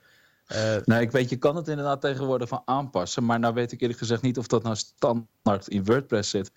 Uh, 0.51 0.75
nou, 0.86 1.01
ik 1.01 1.12
weet, 1.12 1.29
je 1.29 1.38
kan 1.38 1.56
het 1.56 1.67
inderdaad 1.67 2.01
tegenwoordig 2.01 2.49
van 2.49 2.62
aanpassen. 2.65 3.25
Maar 3.25 3.39
nou 3.39 3.53
weet 3.53 3.71
ik 3.71 3.82
eerlijk 3.82 3.99
gezegd 3.99 4.21
niet 4.21 4.38
of 4.38 4.47
dat 4.47 4.63
nou 4.63 4.75
standaard 4.75 5.67
in 5.67 5.86
WordPress 5.86 6.29
zit. 6.29 6.51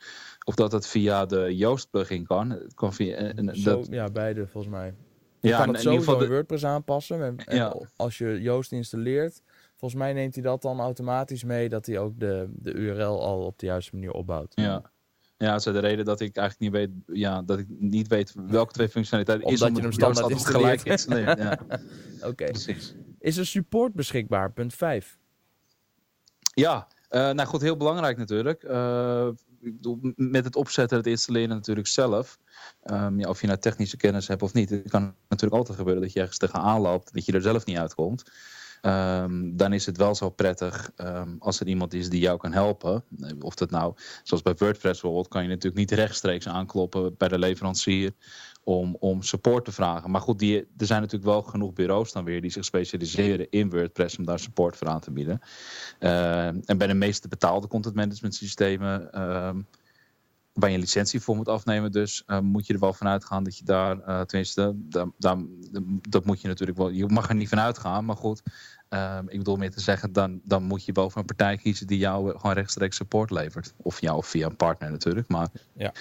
Of 0.44 0.54
dat 0.54 0.72
het 0.72 0.86
via 0.86 1.26
de 1.26 1.56
Yoast 1.56 1.90
plugin 1.90 2.26
kan. 2.26 2.50
Het 2.50 2.74
kan 2.74 2.94
via, 2.94 3.16
en, 3.16 3.56
Zo, 3.56 3.76
dat... 3.76 3.86
Ja, 3.90 4.08
beide 4.10 4.46
volgens 4.46 4.72
mij. 4.72 4.94
Je 5.40 5.48
ja, 5.48 5.58
kan 5.58 5.68
het 5.68 5.82
sowieso 5.82 6.12
in, 6.12 6.18
de... 6.18 6.28
WordPress 6.28 6.64
aanpassen. 6.64 7.22
En, 7.22 7.36
en 7.36 7.56
ja. 7.56 7.76
als 7.96 8.18
je 8.18 8.40
Yoast 8.40 8.72
installeert, 8.72 9.42
volgens 9.76 10.00
mij 10.00 10.12
neemt 10.12 10.34
hij 10.34 10.42
dat 10.42 10.62
dan 10.62 10.80
automatisch 10.80 11.44
mee 11.44 11.68
dat 11.68 11.86
hij 11.86 11.98
ook 11.98 12.20
de, 12.20 12.48
de 12.52 12.72
URL 12.72 13.22
al 13.22 13.44
op 13.44 13.58
de 13.58 13.66
juiste 13.66 13.94
manier 13.94 14.12
opbouwt. 14.12 14.52
Ja. 14.54 14.90
Ja, 15.38 15.50
dat 15.50 15.66
is 15.66 15.72
de 15.72 15.78
reden 15.78 16.04
dat 16.04 16.20
ik 16.20 16.36
eigenlijk 16.36 16.72
niet 16.72 16.82
weet, 16.82 17.18
ja, 17.18 17.42
dat 17.42 17.58
ik 17.58 17.66
niet 17.68 18.08
weet 18.08 18.34
welke 18.46 18.72
twee 18.72 18.88
functionaliteiten 18.88 19.46
Omdat 19.46 19.68
is. 19.68 19.76
Omdat 19.76 19.94
je 19.94 20.04
hem 20.04 20.14
standaard 20.14 20.46
gelijk 20.46 20.82
installeert. 20.82 21.38
Ja. 21.38 21.58
Oké. 22.28 22.28
Okay. 22.28 22.76
Is 23.26 23.36
er 23.36 23.46
support 23.46 23.94
beschikbaar? 23.94 24.52
Punt 24.52 24.74
5. 24.74 25.18
Ja, 26.54 26.86
uh, 27.10 27.20
nou 27.30 27.44
goed, 27.44 27.60
heel 27.60 27.76
belangrijk 27.76 28.16
natuurlijk. 28.16 28.62
Uh, 28.62 29.28
met 30.16 30.44
het 30.44 30.56
opzetten, 30.56 30.96
het 30.96 31.06
installeren 31.06 31.48
natuurlijk 31.48 31.86
zelf. 31.86 32.38
Um, 32.84 33.20
ja, 33.20 33.28
of 33.28 33.40
je 33.40 33.46
nou 33.46 33.58
technische 33.58 33.96
kennis 33.96 34.28
hebt 34.28 34.42
of 34.42 34.52
niet. 34.52 34.70
Het 34.70 34.90
kan 34.90 35.14
natuurlijk 35.28 35.60
altijd 35.60 35.78
gebeuren 35.78 36.02
dat 36.02 36.12
je 36.12 36.20
ergens 36.20 36.38
tegenaan 36.38 36.80
loopt. 36.80 37.14
Dat 37.14 37.24
je 37.24 37.32
er 37.32 37.42
zelf 37.42 37.64
niet 37.64 37.78
uitkomt. 37.78 38.30
ehm, 38.80 39.56
dan 39.56 39.72
is 39.72 39.86
het 39.86 39.96
wel 39.96 40.14
zo 40.14 40.30
prettig 40.30 40.90
ehm, 40.96 41.34
als 41.38 41.60
er 41.60 41.66
iemand 41.66 41.94
is 41.94 42.08
die 42.08 42.20
jou 42.20 42.38
kan 42.38 42.52
helpen. 42.52 43.04
Of 43.40 43.54
dat 43.54 43.70
nou, 43.70 43.94
zoals 44.22 44.42
bij 44.42 44.54
WordPress 44.58 45.00
bijvoorbeeld, 45.00 45.28
kan 45.28 45.42
je 45.42 45.48
natuurlijk 45.48 45.76
niet 45.76 45.90
rechtstreeks 45.90 46.48
aankloppen 46.48 47.16
bij 47.16 47.28
de 47.28 47.38
leverancier 47.38 48.12
om, 48.66 48.96
om 48.98 49.22
support 49.22 49.64
te 49.64 49.72
vragen. 49.72 50.10
Maar 50.10 50.20
goed, 50.20 50.38
die, 50.38 50.56
er 50.76 50.86
zijn 50.86 51.00
natuurlijk 51.00 51.30
wel 51.30 51.42
genoeg 51.42 51.72
bureaus 51.72 52.12
dan 52.12 52.24
weer 52.24 52.40
die 52.40 52.50
zich 52.50 52.64
specialiseren 52.64 53.50
in 53.50 53.70
WordPress 53.70 54.18
om 54.18 54.24
daar 54.24 54.38
support 54.38 54.76
voor 54.76 54.88
aan 54.88 55.00
te 55.00 55.10
bieden. 55.10 55.40
Uh, 56.00 56.46
en 56.46 56.78
bij 56.78 56.86
de 56.86 56.94
meeste 56.94 57.28
betaalde 57.28 57.68
content 57.68 57.94
management 57.94 58.34
systemen. 58.34 59.12
Ehm, 59.12 59.60
waar 60.52 60.68
je 60.68 60.74
een 60.74 60.82
licentie 60.82 61.20
voor 61.20 61.36
moet 61.36 61.48
afnemen. 61.48 61.92
Dus 61.92 62.22
uh, 62.26 62.38
moet 62.38 62.66
je 62.66 62.72
er 62.72 62.80
wel 62.80 62.92
vanuit 62.92 63.24
gaan 63.24 63.44
dat 63.44 63.58
je 63.58 63.64
daar, 63.64 63.96
uh, 63.98 64.20
tenminste, 64.20 64.72
daar, 64.76 65.06
daar, 65.18 65.36
dat 66.08 66.24
moet 66.24 66.40
je 66.40 66.48
natuurlijk 66.48 66.78
wel. 66.78 66.88
Je 66.88 67.06
mag 67.06 67.28
er 67.28 67.34
niet 67.34 67.48
vanuit 67.48 67.78
gaan, 67.78 68.04
maar 68.04 68.16
goed. 68.16 68.42
Uh, 68.90 69.18
ik 69.26 69.38
bedoel 69.38 69.56
meer 69.56 69.70
te 69.70 69.80
zeggen, 69.80 70.12
dan, 70.12 70.40
dan 70.44 70.62
moet 70.62 70.84
je 70.84 70.92
wel 70.92 71.10
voor 71.10 71.20
een 71.20 71.26
partij 71.26 71.56
kiezen 71.56 71.86
die 71.86 71.98
jou 71.98 72.38
gewoon 72.38 72.54
rechtstreeks 72.54 72.96
support 72.96 73.30
levert. 73.30 73.74
Of 73.76 74.00
jou 74.00 74.16
of 74.16 74.26
via 74.26 74.46
een 74.46 74.56
partner 74.56 74.90
natuurlijk. 74.90 75.28
Maar 75.28 75.48
ja. 75.72 75.92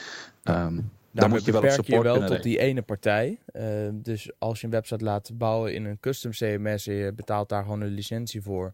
Um, 0.44 0.92
dan 1.16 1.30
moet 1.30 1.46
je 1.46 1.52
wel 1.52 1.62
beperk 1.62 1.88
je 1.88 2.02
wel 2.02 2.26
tot 2.26 2.44
die 2.44 2.60
ene 2.60 2.82
partij. 2.82 3.40
Uh, 3.54 3.64
dus 3.94 4.32
als 4.38 4.60
je 4.60 4.66
een 4.66 4.72
website 4.72 5.04
laat 5.04 5.32
bouwen 5.34 5.74
in 5.74 5.86
een 5.86 6.00
custom 6.00 6.32
CMS 6.32 6.88
en 6.88 6.94
je 6.94 7.14
betaalt 7.14 7.50
daar 7.50 7.64
gewoon 7.64 7.82
een 7.82 7.94
licentie 7.94 8.42
voor. 8.42 8.74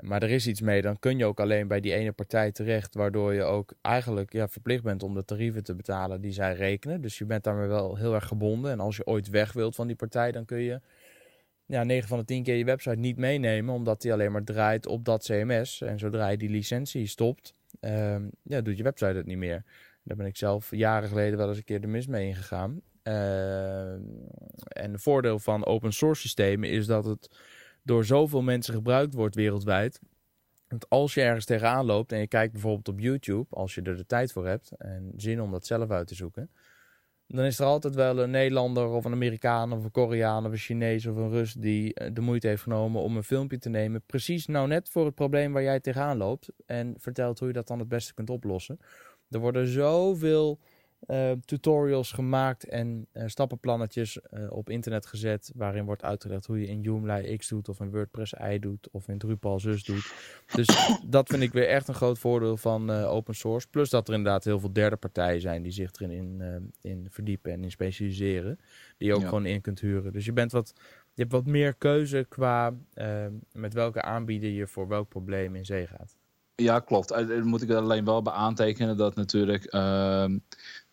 Maar 0.00 0.22
er 0.22 0.30
is 0.30 0.46
iets 0.46 0.60
mee, 0.60 0.82
dan 0.82 0.98
kun 0.98 1.18
je 1.18 1.24
ook 1.24 1.40
alleen 1.40 1.68
bij 1.68 1.80
die 1.80 1.94
ene 1.94 2.12
partij 2.12 2.52
terecht, 2.52 2.94
waardoor 2.94 3.34
je 3.34 3.42
ook 3.42 3.72
eigenlijk 3.80 4.32
ja, 4.32 4.48
verplicht 4.48 4.82
bent 4.82 5.02
om 5.02 5.14
de 5.14 5.24
tarieven 5.24 5.64
te 5.64 5.74
betalen 5.74 6.20
die 6.20 6.32
zij 6.32 6.54
rekenen. 6.54 7.00
Dus 7.00 7.18
je 7.18 7.24
bent 7.24 7.44
daarmee 7.44 7.66
wel 7.66 7.96
heel 7.96 8.14
erg 8.14 8.26
gebonden. 8.26 8.70
En 8.70 8.80
als 8.80 8.96
je 8.96 9.06
ooit 9.06 9.28
weg 9.28 9.52
wilt 9.52 9.74
van 9.74 9.86
die 9.86 9.96
partij, 9.96 10.32
dan 10.32 10.44
kun 10.44 10.58
je 10.58 10.80
ja, 11.66 11.84
9 11.84 12.08
van 12.08 12.18
de 12.18 12.24
10 12.24 12.42
keer 12.42 12.56
je 12.56 12.64
website 12.64 12.96
niet 12.96 13.16
meenemen, 13.16 13.74
omdat 13.74 14.02
die 14.02 14.12
alleen 14.12 14.32
maar 14.32 14.44
draait 14.44 14.86
op 14.86 15.04
dat 15.04 15.24
CMS. 15.24 15.80
En 15.80 15.98
zodra 15.98 16.28
je 16.28 16.36
die 16.36 16.50
licentie 16.50 17.06
stopt, 17.06 17.54
uh, 17.80 18.16
ja, 18.42 18.60
doet 18.60 18.76
je 18.76 18.82
website 18.82 19.16
het 19.16 19.26
niet 19.26 19.38
meer. 19.38 19.64
Daar 20.08 20.16
ben 20.16 20.26
ik 20.26 20.36
zelf 20.36 20.70
jaren 20.70 21.08
geleden 21.08 21.38
wel 21.38 21.48
eens 21.48 21.56
een 21.56 21.64
keer 21.64 21.80
de 21.80 21.86
mis 21.86 22.06
mee 22.06 22.26
ingegaan. 22.26 22.80
Uh, 23.02 23.92
en 23.92 24.92
het 24.92 25.02
voordeel 25.02 25.38
van 25.38 25.66
open 25.66 25.92
source 25.92 26.20
systemen 26.20 26.70
is 26.70 26.86
dat 26.86 27.04
het 27.04 27.30
door 27.82 28.04
zoveel 28.04 28.42
mensen 28.42 28.74
gebruikt 28.74 29.14
wordt 29.14 29.34
wereldwijd. 29.34 30.00
Want 30.68 30.88
als 30.88 31.14
je 31.14 31.22
ergens 31.22 31.44
tegenaan 31.44 31.84
loopt 31.84 32.12
en 32.12 32.18
je 32.18 32.26
kijkt 32.26 32.52
bijvoorbeeld 32.52 32.88
op 32.88 33.00
YouTube, 33.00 33.46
als 33.50 33.74
je 33.74 33.82
er 33.82 33.96
de 33.96 34.06
tijd 34.06 34.32
voor 34.32 34.46
hebt 34.46 34.70
en 34.76 35.12
zin 35.16 35.42
om 35.42 35.50
dat 35.50 35.66
zelf 35.66 35.90
uit 35.90 36.06
te 36.06 36.14
zoeken, 36.14 36.50
dan 37.26 37.44
is 37.44 37.58
er 37.58 37.66
altijd 37.66 37.94
wel 37.94 38.18
een 38.18 38.30
Nederlander 38.30 38.88
of 38.88 39.04
een 39.04 39.12
Amerikaan 39.12 39.72
of 39.72 39.84
een 39.84 39.90
Koreaan 39.90 40.46
of 40.46 40.52
een 40.52 40.58
Chinees 40.58 41.06
of 41.06 41.16
een 41.16 41.30
Rus 41.30 41.52
die 41.52 41.94
eh, 41.94 42.10
de 42.12 42.20
moeite 42.20 42.46
heeft 42.48 42.62
genomen 42.62 43.02
om 43.02 43.16
een 43.16 43.22
filmpje 43.22 43.58
te 43.58 43.68
nemen. 43.68 44.02
Precies 44.06 44.46
nou 44.46 44.68
net 44.68 44.88
voor 44.88 45.04
het 45.04 45.14
probleem 45.14 45.52
waar 45.52 45.62
jij 45.62 45.80
tegenaan 45.80 46.16
loopt. 46.16 46.48
En 46.66 46.94
vertelt 46.98 47.38
hoe 47.38 47.48
je 47.48 47.54
dat 47.54 47.66
dan 47.66 47.78
het 47.78 47.88
beste 47.88 48.14
kunt 48.14 48.30
oplossen. 48.30 48.78
Er 49.30 49.38
worden 49.38 49.66
zoveel 49.66 50.58
uh, 51.06 51.32
tutorials 51.44 52.12
gemaakt 52.12 52.64
en 52.64 53.06
uh, 53.12 53.22
stappenplannetjes 53.26 54.18
uh, 54.30 54.50
op 54.50 54.70
internet 54.70 55.06
gezet. 55.06 55.52
Waarin 55.54 55.84
wordt 55.84 56.02
uitgelegd 56.02 56.46
hoe 56.46 56.60
je 56.60 56.66
in 56.66 56.80
Joomla 56.80 57.36
X 57.36 57.48
doet 57.48 57.68
of 57.68 57.80
in 57.80 57.90
WordPress 57.90 58.32
Y 58.32 58.58
doet 58.58 58.88
of 58.90 59.08
in 59.08 59.18
Drupal 59.18 59.60
zus 59.60 59.84
doet. 59.84 60.12
Dus 60.54 60.66
dat 61.06 61.28
vind 61.28 61.42
ik 61.42 61.52
weer 61.52 61.68
echt 61.68 61.88
een 61.88 61.94
groot 61.94 62.18
voordeel 62.18 62.56
van 62.56 62.90
open 62.90 63.34
source. 63.34 63.68
Plus 63.68 63.90
dat 63.90 64.08
er 64.08 64.14
inderdaad 64.14 64.44
heel 64.44 64.60
veel 64.60 64.72
derde 64.72 64.96
partijen 64.96 65.40
zijn 65.40 65.62
die 65.62 65.72
zich 65.72 65.90
erin 65.92 66.10
in, 66.10 66.72
in 66.80 67.06
verdiepen 67.10 67.52
en 67.52 67.62
in 67.62 67.70
specialiseren. 67.70 68.58
Die 68.96 69.08
je 69.08 69.14
ook 69.14 69.20
ja. 69.20 69.28
gewoon 69.28 69.46
in 69.46 69.60
kunt 69.60 69.80
huren. 69.80 70.12
Dus 70.12 70.24
je, 70.24 70.32
bent 70.32 70.52
wat, 70.52 70.72
je 71.14 71.20
hebt 71.20 71.32
wat 71.32 71.46
meer 71.46 71.74
keuze 71.74 72.26
qua 72.28 72.74
met 73.52 73.74
welke 73.74 74.02
aanbieder 74.02 74.50
je 74.50 74.66
voor 74.66 74.88
welk 74.88 75.08
probleem 75.08 75.54
in 75.54 75.64
zee 75.64 75.86
gaat. 75.86 76.17
Ja, 76.62 76.78
klopt. 76.78 77.08
Daar 77.08 77.46
moet 77.46 77.62
ik 77.62 77.70
er 77.70 77.76
alleen 77.76 78.04
wel 78.04 78.22
bij 78.22 78.32
aantekenen 78.32 78.96
dat 78.96 79.14
natuurlijk 79.14 79.74
uh, 79.74 80.26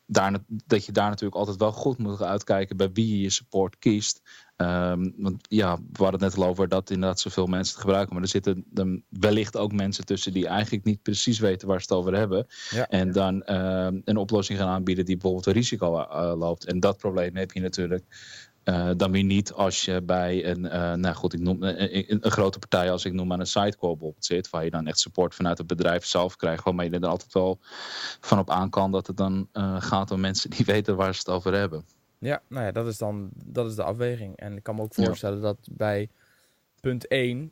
daar, 0.06 0.38
dat 0.48 0.86
je 0.86 0.92
daar 0.92 1.10
natuurlijk 1.10 1.36
altijd 1.36 1.58
wel 1.58 1.72
goed 1.72 1.98
moet 1.98 2.22
uitkijken 2.22 2.78
bij 2.78 2.92
wie 2.92 3.10
je 3.10 3.22
je 3.22 3.30
support 3.30 3.78
kiest. 3.78 4.22
Um, 4.58 5.14
want 5.18 5.46
ja, 5.50 5.76
we 5.76 6.04
hadden 6.04 6.22
het 6.22 6.36
net 6.36 6.44
al 6.44 6.50
over 6.50 6.68
dat 6.68 6.90
inderdaad 6.90 7.20
zoveel 7.20 7.46
mensen 7.46 7.74
het 7.74 7.84
gebruiken. 7.84 8.14
Maar 8.14 8.24
er 8.24 8.30
zitten 8.30 8.66
dan 8.70 9.02
wellicht 9.10 9.58
ook 9.58 9.72
mensen 9.72 10.06
tussen 10.06 10.34
die 10.34 10.48
eigenlijk 10.48 10.86
niet 10.86 11.02
precies 11.02 11.40
weten 11.40 11.68
waar 11.68 11.82
ze 11.82 11.88
het 11.90 11.98
over 11.98 12.16
hebben. 12.16 12.46
Ja. 12.70 12.88
En 12.88 13.12
dan 13.12 13.44
uh, 13.46 13.88
een 14.04 14.18
oplossing 14.18 14.60
gaan 14.60 14.68
aanbieden 14.68 15.06
die 15.06 15.16
bijvoorbeeld 15.16 15.46
een 15.46 15.54
risico 15.54 16.00
uh, 16.00 16.34
loopt. 16.38 16.66
En 16.66 16.80
dat 16.80 16.98
probleem 16.98 17.36
heb 17.36 17.52
je 17.52 17.60
natuurlijk 17.60 18.06
uh, 18.66 18.90
dan 18.98 19.12
weer 19.12 19.24
niet 19.24 19.54
als 19.54 19.86
je 19.86 20.02
bij 20.02 20.46
een, 20.46 20.66
uh, 20.66 20.94
nou 20.94 21.16
goed, 21.16 21.34
ik 21.34 21.40
noem 21.40 21.64
een, 21.64 22.26
een, 22.26 22.32
grote 22.32 22.60
partij 22.60 22.92
als 22.92 23.06
ik 23.06 23.14
noem 23.14 23.32
aan 23.32 23.40
een 23.40 23.48
sidecore 23.48 23.92
bijvoorbeeld 23.92 24.26
zit, 24.26 24.50
waar 24.50 24.64
je 24.64 24.70
dan 24.70 24.88
echt 24.88 25.00
support 25.00 25.36
vanuit 25.36 25.58
het 25.58 25.68
bedrijf 25.68 26.06
zelf 26.06 26.36
krijgt, 26.36 26.64
waarmee 26.64 26.90
je 26.90 27.00
er 27.00 27.08
altijd 27.08 27.34
wel 27.34 27.60
van 28.20 28.40
op 28.40 28.50
aan 28.50 28.70
kan 28.70 28.92
dat 28.92 29.08
het 29.08 29.18
dan 29.18 29.48
uh, 29.54 29.82
gaat 29.82 30.12
om 30.12 30.20
mensen 30.20 30.50
die 30.50 30.66
weten 30.76 30.96
waar 30.96 31.14
ze 31.14 31.20
het 31.20 31.30
over 31.30 31.54
hebben. 31.54 31.86
Ja, 32.20 32.42
nou 32.48 32.66
ja, 32.66 32.72
dat 32.72 32.88
is 32.88 32.98
dan 32.98 33.30
dat 33.34 33.68
is 33.68 33.76
de 33.76 33.84
afweging. 33.84 34.38
En 34.38 34.56
ik 34.56 34.64
kan 34.64 34.76
me 34.76 34.82
ook 34.82 34.94
voorstellen 34.94 35.38
ja. 35.38 35.44
dat 35.44 35.68
bij 35.72 36.10
punt 36.80 37.08
1, 37.08 37.52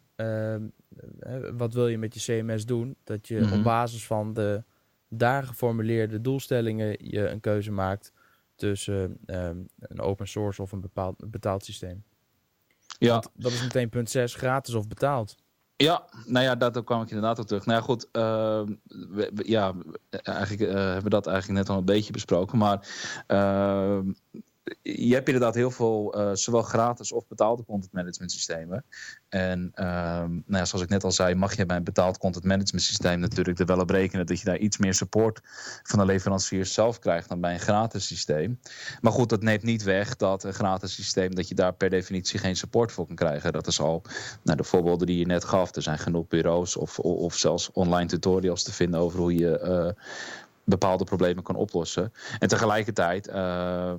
wat 1.53 1.73
wil 1.73 1.87
je 1.87 1.97
met 1.97 2.13
je 2.13 2.19
CMS 2.19 2.65
doen, 2.65 2.95
dat 3.03 3.27
je 3.27 3.39
mm 3.39 3.43
-hmm. 3.43 3.57
op 3.57 3.63
basis 3.63 4.05
van 4.05 4.33
de 4.33 4.63
daar 5.09 5.43
geformuleerde 5.43 6.21
doelstellingen 6.21 6.95
je 6.99 7.27
een 7.27 7.39
keuze 7.39 7.71
maakt 7.71 8.13
tussen 8.69 9.17
um, 9.25 9.67
een 9.79 10.01
open 10.01 10.27
source 10.27 10.61
of 10.61 10.71
een 10.71 10.81
bepaald 10.81 11.31
betaald 11.31 11.65
systeem. 11.65 12.03
Ja. 12.99 13.11
Want 13.11 13.29
dat 13.33 13.51
is 13.51 13.61
meteen 13.61 13.89
punt 13.89 14.09
6, 14.09 14.35
gratis 14.35 14.73
of 14.73 14.87
betaald. 14.87 15.35
Ja, 15.75 16.05
nou 16.25 16.45
ja, 16.45 16.55
daar 16.55 16.83
kwam 16.83 17.01
ik 17.01 17.07
inderdaad 17.07 17.39
op 17.39 17.47
terug. 17.47 17.65
Nou 17.65 17.79
ja, 17.79 17.85
goed, 17.85 18.05
uh, 18.11 18.21
we, 18.87 19.31
we, 19.33 19.43
ja, 19.45 19.73
eigenlijk 20.09 20.61
uh, 20.61 20.73
hebben 20.73 21.03
we 21.03 21.09
dat 21.09 21.27
eigenlijk 21.27 21.59
net 21.59 21.69
al 21.69 21.77
een 21.77 21.85
beetje 21.85 22.11
besproken. 22.11 22.57
Maar 22.57 22.87
uh, 23.27 23.99
je 24.81 25.13
hebt 25.13 25.27
inderdaad 25.27 25.55
heel 25.55 25.71
veel, 25.71 26.19
uh, 26.19 26.29
zowel 26.33 26.61
gratis 26.61 27.11
of 27.11 27.27
betaalde 27.27 27.65
content 27.65 27.93
management 27.93 28.31
systemen. 28.31 28.85
En 29.29 29.71
uh, 29.75 29.85
nou 29.85 30.43
ja, 30.47 30.65
zoals 30.65 30.83
ik 30.83 30.89
net 30.89 31.03
al 31.03 31.11
zei, 31.11 31.35
mag 31.35 31.55
je 31.55 31.65
bij 31.65 31.77
een 31.77 31.83
betaald 31.83 32.17
content 32.17 32.43
management 32.43 32.83
systeem 32.83 33.19
natuurlijk 33.19 33.59
er 33.59 33.65
wel 33.65 33.79
op 33.79 33.89
rekenen 33.89 34.25
dat 34.25 34.39
je 34.39 34.45
daar 34.45 34.57
iets 34.57 34.77
meer 34.77 34.93
support 34.93 35.39
van 35.83 35.99
de 35.99 36.05
leverancier 36.05 36.65
zelf 36.65 36.99
krijgt 36.99 37.29
dan 37.29 37.41
bij 37.41 37.53
een 37.53 37.59
gratis 37.59 38.07
systeem. 38.07 38.59
Maar 39.01 39.11
goed, 39.11 39.29
dat 39.29 39.41
neemt 39.41 39.63
niet 39.63 39.83
weg 39.83 40.15
dat 40.15 40.43
een 40.43 40.53
gratis 40.53 40.93
systeem, 40.93 41.35
dat 41.35 41.47
je 41.47 41.55
daar 41.55 41.73
per 41.73 41.89
definitie 41.89 42.39
geen 42.39 42.55
support 42.55 42.91
voor 42.91 43.05
kan 43.05 43.15
krijgen. 43.15 43.53
Dat 43.53 43.67
is 43.67 43.79
al 43.79 44.01
nou, 44.43 44.57
de 44.57 44.63
voorbeelden 44.63 45.07
die 45.07 45.17
je 45.17 45.25
net 45.25 45.43
gaf. 45.43 45.75
Er 45.75 45.81
zijn 45.81 45.99
genoeg 45.99 46.27
bureaus 46.27 46.75
of, 46.75 46.99
of 46.99 47.35
zelfs 47.35 47.71
online 47.71 48.07
tutorials 48.07 48.63
te 48.63 48.73
vinden 48.73 48.99
over 48.99 49.19
hoe 49.19 49.35
je 49.35 49.61
uh, 49.63 50.03
bepaalde 50.65 51.03
problemen 51.03 51.43
kan 51.43 51.55
oplossen. 51.55 52.13
En 52.39 52.47
tegelijkertijd 52.47 53.27
uh, 53.27 53.93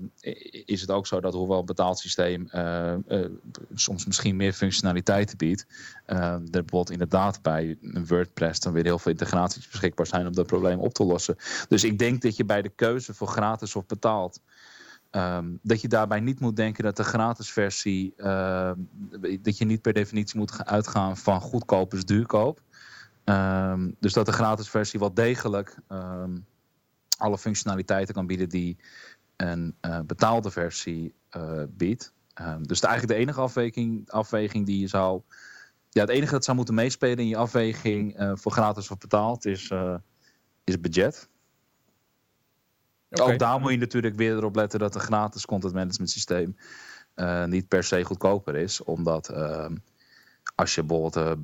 is 0.64 0.81
het 0.81 0.90
ook 0.90 1.07
zo 1.07 1.20
dat 1.20 1.35
hoewel 1.35 1.59
een 1.59 1.64
betaald 1.64 1.98
systeem 1.98 2.48
uh, 2.55 2.94
uh, 3.09 3.27
soms 3.74 4.07
misschien 4.07 4.37
meer 4.37 4.53
functionaliteiten 4.53 5.37
biedt, 5.37 5.66
er 6.05 6.40
bijvoorbeeld 6.40 6.90
inderdaad 6.90 7.42
bij 7.42 7.77
een 7.81 8.07
WordPress 8.07 8.61
dan 8.61 8.72
weer 8.72 8.85
heel 8.85 8.98
veel 8.98 9.12
integraties 9.12 9.68
beschikbaar 9.68 10.07
zijn 10.07 10.27
om 10.27 10.35
dat 10.35 10.46
probleem 10.46 10.79
op 10.79 10.94
te 10.94 11.05
lossen. 11.05 11.37
Dus 11.68 11.85
ik 11.85 11.98
denk 11.98 12.22
dat 12.22 12.37
je 12.37 12.44
bij 12.44 12.62
de 12.62 12.68
keuze 12.68 13.14
voor 13.14 13.29
gratis 13.29 13.77
of 13.77 13.87
betaald 13.87 14.40
Um, 15.16 15.59
dat 15.62 15.81
je 15.81 15.88
daarbij 15.88 16.20
niet 16.20 16.40
moet 16.40 16.57
denken 16.57 16.85
dat 16.85 16.96
de 16.96 17.05
gratis 17.05 17.50
versie, 17.50 18.14
dat 19.42 19.59
je 19.59 19.64
niet 19.64 19.83
per 19.83 19.92
definitie 19.92 20.38
moet 20.38 20.64
uitgaan 20.64 21.16
van 21.16 21.40
goedkoop 21.40 21.94
is 21.94 22.05
duurkoop. 22.05 22.61
Um, 23.24 23.96
dus 24.00 24.12
dat 24.12 24.27
de 24.27 24.33
gratis 24.33 24.68
versie 24.68 25.00
wel 25.00 25.14
degelijk 25.14 25.77
um, 25.88 26.46
alle 27.24 27.38
functionaliteiten 27.38 28.14
kan 28.14 28.26
bieden 28.26 28.48
die 28.48 28.76
een 29.37 29.76
uh, 29.80 30.00
betaalde 30.00 30.50
versie 30.50 31.14
uh, 31.37 31.62
biedt. 31.68 32.12
Um, 32.40 32.66
dus 32.66 32.80
de, 32.80 32.87
eigenlijk 32.87 33.18
de 33.18 33.24
enige 33.24 33.40
afweging, 33.40 34.10
afweging 34.10 34.66
die 34.66 34.80
je 34.80 34.87
zou. 34.87 35.22
Ja, 35.90 36.00
het 36.00 36.10
enige 36.10 36.32
dat 36.32 36.44
zou 36.44 36.56
moeten 36.56 36.74
meespelen 36.74 37.18
in 37.18 37.28
je 37.28 37.37
afweging 37.37 38.20
uh, 38.20 38.32
voor 38.34 38.52
gratis 38.52 38.90
of 38.90 38.98
betaald 38.98 39.44
is, 39.44 39.72
is 40.64 40.80
budget. 40.80 41.28
Okay. 43.10 43.32
Ook 43.32 43.38
daar 43.38 43.60
moet 43.60 43.70
je 43.70 43.76
natuurlijk 43.76 44.16
weer 44.16 44.37
erop 44.37 44.56
letten 44.56 44.78
dat 44.78 44.94
een 44.94 45.00
gratis 45.00 45.44
content 45.44 45.74
management 45.74 46.10
systeem 46.10 46.56
niet 47.46 47.68
per 47.68 47.84
se 47.84 48.04
goedkoper 48.04 48.56
is. 48.56 48.82
Omdat 48.82 49.28
ehm, 49.28 49.76
als 50.54 50.74
je 50.74 50.82
bijvoorbeeld 50.82 51.37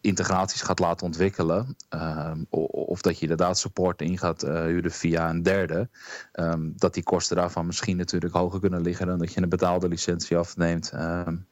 integraties 0.00 0.62
gaat 0.62 0.78
laten 0.78 1.06
ontwikkelen. 1.06 1.76
Um, 1.90 2.46
of 2.70 3.00
dat 3.00 3.14
je 3.14 3.22
inderdaad 3.22 3.58
support 3.58 4.02
in 4.02 4.18
gaat 4.18 4.44
uh, 4.44 4.64
huren 4.64 4.90
via 4.90 5.30
een 5.30 5.42
derde. 5.42 5.88
Um, 6.32 6.72
dat 6.76 6.94
die 6.94 7.02
kosten 7.02 7.36
daarvan 7.36 7.66
misschien 7.66 7.96
natuurlijk 7.96 8.34
hoger 8.34 8.60
kunnen 8.60 8.80
liggen 8.80 9.06
dan 9.06 9.18
dat 9.18 9.32
je 9.32 9.42
een 9.42 9.48
betaalde 9.48 9.88
licentie 9.88 10.36
afneemt 10.36 10.92
um, 10.94 11.46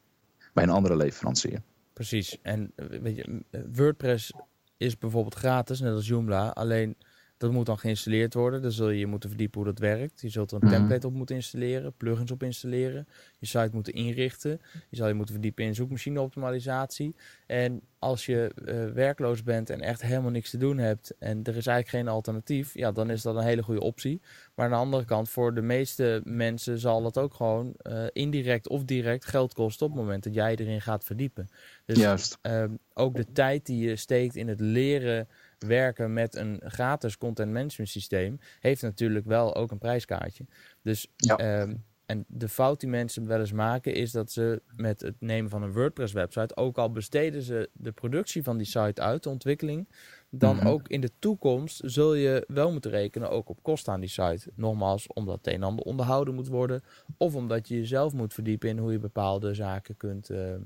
bij 0.53 0.65
een 0.65 0.71
andere 0.71 0.97
leverancier. 0.97 1.63
Precies. 1.93 2.39
En 2.43 2.73
weet 2.77 3.17
je, 3.17 3.45
WordPress 3.73 4.33
is 4.77 4.99
bijvoorbeeld 4.99 5.35
gratis, 5.35 5.81
net 5.81 5.93
als 5.93 6.07
Joomla. 6.07 6.49
Alleen 6.49 6.97
Dat 7.43 7.53
moet 7.53 7.67
dan 7.67 7.79
geïnstalleerd 7.79 8.35
worden. 8.35 8.63
Dan 8.63 8.73
zul 8.73 8.89
je 8.91 8.99
je 8.99 9.07
moeten 9.07 9.29
verdiepen 9.29 9.61
hoe 9.61 9.69
dat 9.69 9.79
werkt. 9.79 10.21
Je 10.21 10.29
zult 10.29 10.51
er 10.51 10.57
een 10.63 10.69
Mhm. 10.69 10.77
template 10.77 11.07
op 11.07 11.13
moeten 11.13 11.35
installeren, 11.37 11.93
plugins 11.97 12.31
op 12.31 12.43
installeren, 12.43 13.09
je 13.39 13.47
site 13.47 13.71
moeten 13.73 13.93
inrichten. 13.93 14.61
Je 14.89 14.97
zal 14.97 15.09
je 15.09 15.15
moeten 15.15 15.35
verdiepen 15.35 15.65
in 15.65 15.75
zoekmachine-optimalisatie. 15.75 17.15
En 17.47 17.81
als 17.99 18.27
je 18.27 18.53
eh, 18.65 18.85
werkloos 18.95 19.43
bent 19.43 19.71
en 19.71 19.81
echt 19.81 20.03
helemaal 20.03 20.31
niks 20.31 20.51
te 20.51 20.57
doen 20.57 20.79
hebt 20.79 21.15
en 21.19 21.37
er 21.43 21.57
is 21.57 21.67
eigenlijk 21.67 21.89
geen 21.89 22.09
alternatief, 22.09 22.75
ja, 22.75 22.93
dan 22.93 23.11
is 23.11 23.23
dat 23.23 23.37
een 23.37 23.43
hele 23.43 23.63
goede 23.63 23.81
optie. 23.81 24.21
Maar 24.55 24.65
aan 24.67 24.71
de 24.73 24.77
andere 24.79 25.05
kant, 25.05 25.29
voor 25.29 25.55
de 25.55 25.63
meeste 25.63 26.21
mensen 26.25 26.79
zal 26.79 27.03
dat 27.03 27.19
ook 27.19 27.35
gewoon 27.35 27.75
eh, 27.77 28.05
indirect 28.13 28.69
of 28.69 28.85
direct 28.85 29.25
geld 29.25 29.55
kosten 29.55 29.87
op 29.87 29.93
het 29.93 30.01
moment 30.03 30.25
dat 30.25 30.35
jij 30.35 30.57
erin 30.57 30.81
gaat 30.81 31.05
verdiepen. 31.05 31.49
Dus 31.85 31.99
Juist. 31.99 32.39
Ehm, 32.43 32.71
ook 32.95 33.17
de 33.17 33.33
tijd 33.33 33.67
die 33.67 33.89
je 33.89 33.97
steekt 33.97 34.37
in 34.37 34.49
het 34.49 34.61
leren 34.61 35.29
werken 35.63 36.13
met 36.13 36.35
een 36.37 36.61
gratis 36.65 37.19
content 37.19 37.53
management 37.53 37.91
systeem, 37.91 38.39
heeft 38.61 38.83
natuurlijk 38.83 39.27
wel 39.27 39.55
ook 39.55 39.71
een 39.71 39.79
prijskaartje. 39.79 40.45
Dus 40.83 41.07
Ja. 41.17 41.37
ehm, 41.37 41.75
en 42.07 42.25
de 42.29 42.49
fout 42.49 42.81
die 42.81 42.89
mensen 42.89 43.27
wel 43.27 43.39
eens 43.41 43.53
maken 43.53 43.95
is 43.95 44.11
dat 44.13 44.31
ze 44.33 44.63
met 44.77 45.01
het 45.01 45.15
nemen 45.19 45.51
van 45.51 45.63
een 45.63 45.73
WordPress 45.73 46.13
website, 46.13 46.57
ook 46.57 46.79
al 46.79 46.91
besteden 46.93 47.43
ze 47.43 47.71
de 47.73 47.93
productie 47.93 48.43
van 48.43 48.57
die 48.57 48.67
site 48.67 49.01
uit, 49.03 49.23
de 49.23 49.29
ontwikkeling, 49.29 49.89
dan 50.31 50.57
Mhm. 50.57 50.67
ook 50.67 50.89
in 50.89 51.01
de 51.01 51.11
toekomst 51.19 51.81
zul 51.85 52.15
je 52.15 52.45
wel 52.49 52.73
moeten 52.73 52.91
rekenen 52.91 53.31
ook 53.31 53.49
op 53.49 53.63
kosten 53.63 53.93
aan 53.93 54.01
die 54.01 54.09
site. 54.09 54.51
Nogmaals, 54.55 55.07
omdat 55.07 55.37
het 55.37 55.47
een 55.47 55.53
en 55.55 55.63
ander 55.63 55.85
onderhouden 55.85 56.35
moet 56.35 56.49
worden, 56.49 56.83
of 57.17 57.35
omdat 57.35 57.69
je 57.69 57.77
jezelf 57.77 58.13
moet 58.13 58.35
verdiepen 58.35 58.69
in 58.69 58.79
hoe 58.79 58.93
je 58.93 58.99
bepaalde 58.99 59.55
zaken 59.55 59.97
kunt, 59.97 60.31
eh, 60.31 60.53
eh, 60.55 60.61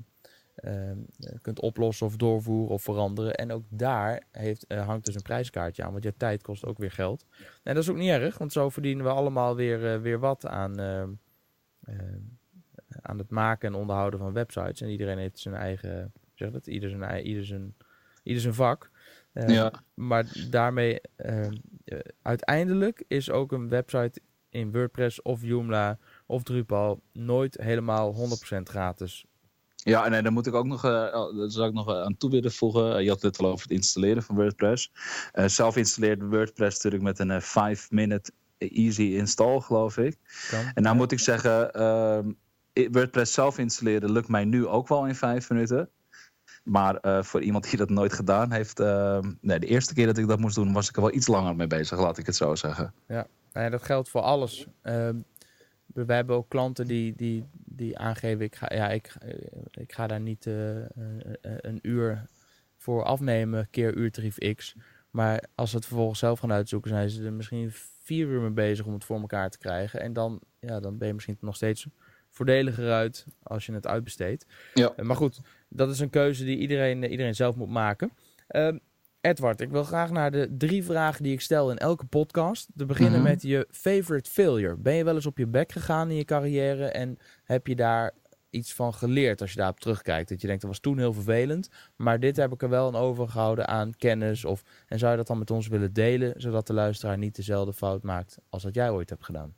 kunt 1.41 1.59
oplossen 1.59 2.05
of 2.05 2.15
doorvoeren 2.15 2.73
of 2.73 2.83
veranderen. 2.83 3.35
En 3.35 3.51
ook 3.51 3.63
daar 3.69 4.23
heeft, 4.31 4.67
eh, 4.67 4.85
hangt 4.85 5.05
dus 5.05 5.15
een 5.15 5.21
prijskaartje 5.21 5.83
aan, 5.83 5.91
want 5.91 6.03
je 6.03 6.13
tijd 6.17 6.43
kost 6.43 6.65
ook 6.65 6.77
weer 6.77 6.91
geld. 6.91 7.25
En 7.63 7.73
dat 7.73 7.83
is 7.83 7.89
ook 7.89 7.97
niet 7.97 8.09
erg, 8.09 8.37
want 8.37 8.51
zo 8.51 8.69
verdienen 8.69 9.05
we 9.05 9.11
allemaal 9.11 9.55
weer, 9.55 9.93
eh, 9.93 10.01
weer 10.01 10.19
wat 10.19 10.45
aan, 10.47 10.79
eh, 10.79 11.01
eh, 11.01 11.95
aan 13.01 13.17
het 13.17 13.29
maken 13.29 13.67
en 13.73 13.79
onderhouden 13.79 14.19
van 14.19 14.33
websites. 14.33 14.81
En 14.81 14.89
iedereen 14.89 15.17
heeft 15.17 15.39
zijn 15.39 15.55
eigen, 15.55 16.13
zeg 16.35 16.51
dat, 16.51 16.67
ieder 16.67 16.89
zijn, 16.89 17.25
ieder 17.25 17.45
zijn, 17.45 17.75
ieder 18.23 18.41
zijn 18.41 18.53
vak. 18.53 18.91
Eh, 19.33 19.47
Ja. 19.47 19.71
Maar 19.93 20.25
daarmee, 20.49 21.01
eh, 21.15 21.45
eh, 21.45 21.51
uiteindelijk 22.21 23.03
is 23.07 23.31
ook 23.31 23.51
een 23.51 23.69
website 23.69 24.21
in 24.49 24.71
WordPress 24.71 25.21
of 25.21 25.41
Joomla 25.43 25.97
of 26.25 26.43
Drupal 26.43 27.01
nooit 27.11 27.57
helemaal 27.61 28.13
100% 28.13 28.69
gratis. 28.69 29.25
Ja, 29.83 30.05
en 30.05 30.13
eh, 30.13 30.23
daar 30.23 30.31
moet 30.31 30.47
ik 30.47 30.53
ook 30.53 30.65
nog, 30.65 30.85
eh, 30.85 30.91
oh, 30.91 31.43
zou 31.47 31.67
ik 31.67 31.73
nog 31.73 31.89
eh, 31.89 32.01
aan 32.01 32.17
toe 32.17 32.29
willen 32.29 32.51
voegen. 32.51 32.95
Eh, 32.95 33.03
je 33.03 33.09
had 33.09 33.21
het 33.21 33.37
al 33.37 33.45
over 33.45 33.61
het 33.61 33.71
installeren 33.71 34.23
van 34.23 34.35
WordPress. 34.35 34.91
Eh, 35.31 35.45
zelf 35.45 35.75
installeerde 35.75 36.25
WordPress 36.25 36.83
natuurlijk 36.83 37.03
met 37.03 37.19
een 37.19 37.41
5-minute 37.41 38.31
easy 38.57 39.01
install, 39.01 39.59
geloof 39.59 39.97
ik. 39.97 40.17
Kan. 40.49 40.71
En 40.73 40.83
nou 40.83 40.95
moet 40.95 41.11
ik 41.11 41.19
zeggen, 41.19 41.73
ehm, 41.73 42.31
WordPress 42.91 43.33
zelf 43.33 43.57
installeren 43.57 44.11
lukt 44.11 44.27
mij 44.27 44.45
nu 44.45 44.67
ook 44.67 44.87
wel 44.87 45.07
in 45.07 45.15
vijf 45.15 45.49
minuten. 45.49 45.89
Maar 46.63 47.23
voor 47.25 47.41
iemand 47.41 47.69
die 47.69 47.77
dat 47.77 47.89
nooit 47.89 48.13
gedaan 48.13 48.51
heeft, 48.51 48.79
ehm, 48.79 49.31
nee, 49.41 49.59
de 49.59 49.65
eerste 49.65 49.93
keer 49.93 50.05
dat 50.05 50.17
ik 50.17 50.27
dat 50.27 50.39
moest 50.39 50.55
doen, 50.55 50.73
was 50.73 50.89
ik 50.89 50.95
er 50.95 51.01
wel 51.01 51.13
iets 51.13 51.27
langer 51.27 51.55
mee 51.55 51.67
bezig, 51.67 51.99
laat 51.99 52.17
ik 52.17 52.25
het 52.25 52.35
zo 52.35 52.55
zeggen. 52.55 52.93
Nou 53.07 53.25
ja, 53.53 53.69
dat 53.69 53.83
geldt 53.83 54.09
voor 54.09 54.21
alles. 54.21 54.65
Ehm, 54.81 55.15
we 56.05 56.13
hebben 56.13 56.35
ook 56.35 56.49
klanten 56.49 56.87
die, 56.87 57.13
die, 57.15 57.45
die 57.53 57.97
aangeven, 57.97 58.45
ik 58.45 58.55
ga, 58.55 58.73
ja, 58.73 58.89
ik, 58.89 59.15
eh, 59.19 59.33
ik 59.71 59.93
ga 59.93 60.07
daar 60.07 60.19
niet 60.19 60.45
eh, 60.45 60.83
eh, 60.83 60.87
een 61.41 61.79
uur 61.81 62.25
voor 62.77 63.03
afnemen, 63.03 63.67
keer 63.69 63.95
uurtarief 63.95 64.37
X. 64.55 64.75
Maar 65.11 65.43
als 65.55 65.69
ze 65.69 65.75
het 65.75 65.85
vervolgens 65.85 66.19
zelf 66.19 66.39
gaan 66.39 66.51
uitzoeken, 66.51 66.89
zijn 66.89 67.09
ze 67.09 67.23
er 67.23 67.33
misschien 67.33 67.71
vier 68.01 68.27
uur 68.27 68.41
mee 68.41 68.49
bezig 68.49 68.85
om 68.85 68.93
het 68.93 69.05
voor 69.05 69.19
elkaar 69.19 69.49
te 69.49 69.57
krijgen. 69.57 70.01
En 70.01 70.13
dan, 70.13 70.39
ja, 70.59 70.79
dan 70.79 70.97
ben 70.97 71.07
je 71.07 71.13
misschien 71.13 71.37
nog 71.39 71.55
steeds 71.55 71.87
voordeliger 72.29 72.91
uit 72.91 73.25
als 73.43 73.65
je 73.65 73.73
het 73.73 73.87
uitbesteedt. 73.87 74.45
Ja. 74.73 74.93
Maar 75.01 75.15
goed, 75.15 75.41
dat 75.69 75.89
is 75.89 75.99
een 75.99 76.09
keuze 76.09 76.45
die 76.45 76.57
iedereen, 76.57 77.03
iedereen 77.03 77.35
zelf 77.35 77.55
moet 77.55 77.69
maken. 77.69 78.11
Ehm, 78.47 78.77
Edward, 79.27 79.61
ik 79.61 79.69
wil 79.69 79.83
graag 79.83 80.11
naar 80.11 80.31
de 80.31 80.55
drie 80.57 80.83
vragen 80.83 81.23
die 81.23 81.33
ik 81.33 81.41
stel 81.41 81.71
in 81.71 81.77
elke 81.77 82.05
podcast. 82.05 82.67
Te 82.75 82.85
beginnen 82.85 83.19
Mhm. 83.19 83.29
met 83.29 83.41
je 83.41 83.67
favorite 83.71 84.29
failure. 84.29 84.75
Ben 84.77 84.93
je 84.93 85.03
wel 85.03 85.15
eens 85.15 85.25
op 85.25 85.37
je 85.37 85.47
bek 85.47 85.71
gegaan 85.71 86.09
in 86.09 86.15
je 86.15 86.25
carrière 86.25 86.85
en 86.85 87.17
heb 87.43 87.67
je 87.67 87.75
daar 87.75 88.11
iets 88.49 88.73
van 88.73 88.93
geleerd 88.93 89.41
als 89.41 89.51
je 89.51 89.57
daarop 89.57 89.79
terugkijkt? 89.79 90.29
Dat 90.29 90.41
je 90.41 90.47
denkt, 90.47 90.61
dat 90.61 90.71
was 90.71 90.79
toen 90.79 90.97
heel 90.97 91.13
vervelend, 91.13 91.69
maar 91.95 92.19
dit 92.19 92.35
heb 92.37 92.53
ik 92.53 92.61
er 92.61 92.69
wel 92.69 92.87
aan 92.87 92.95
overgehouden 92.95 93.67
aan 93.67 93.95
kennis. 93.97 94.45
Of, 94.45 94.61
en 94.87 94.99
zou 94.99 95.11
je 95.11 95.17
dat 95.17 95.27
dan 95.27 95.37
met 95.39 95.51
ons 95.51 95.67
willen 95.67 95.93
delen, 95.93 96.33
zodat 96.41 96.67
de 96.67 96.73
luisteraar 96.73 97.17
niet 97.17 97.35
dezelfde 97.35 97.73
fout 97.73 98.03
maakt 98.03 98.37
als 98.49 98.63
dat 98.63 98.75
jij 98.75 98.89
ooit 98.91 99.09
hebt 99.09 99.25
gedaan? 99.25 99.53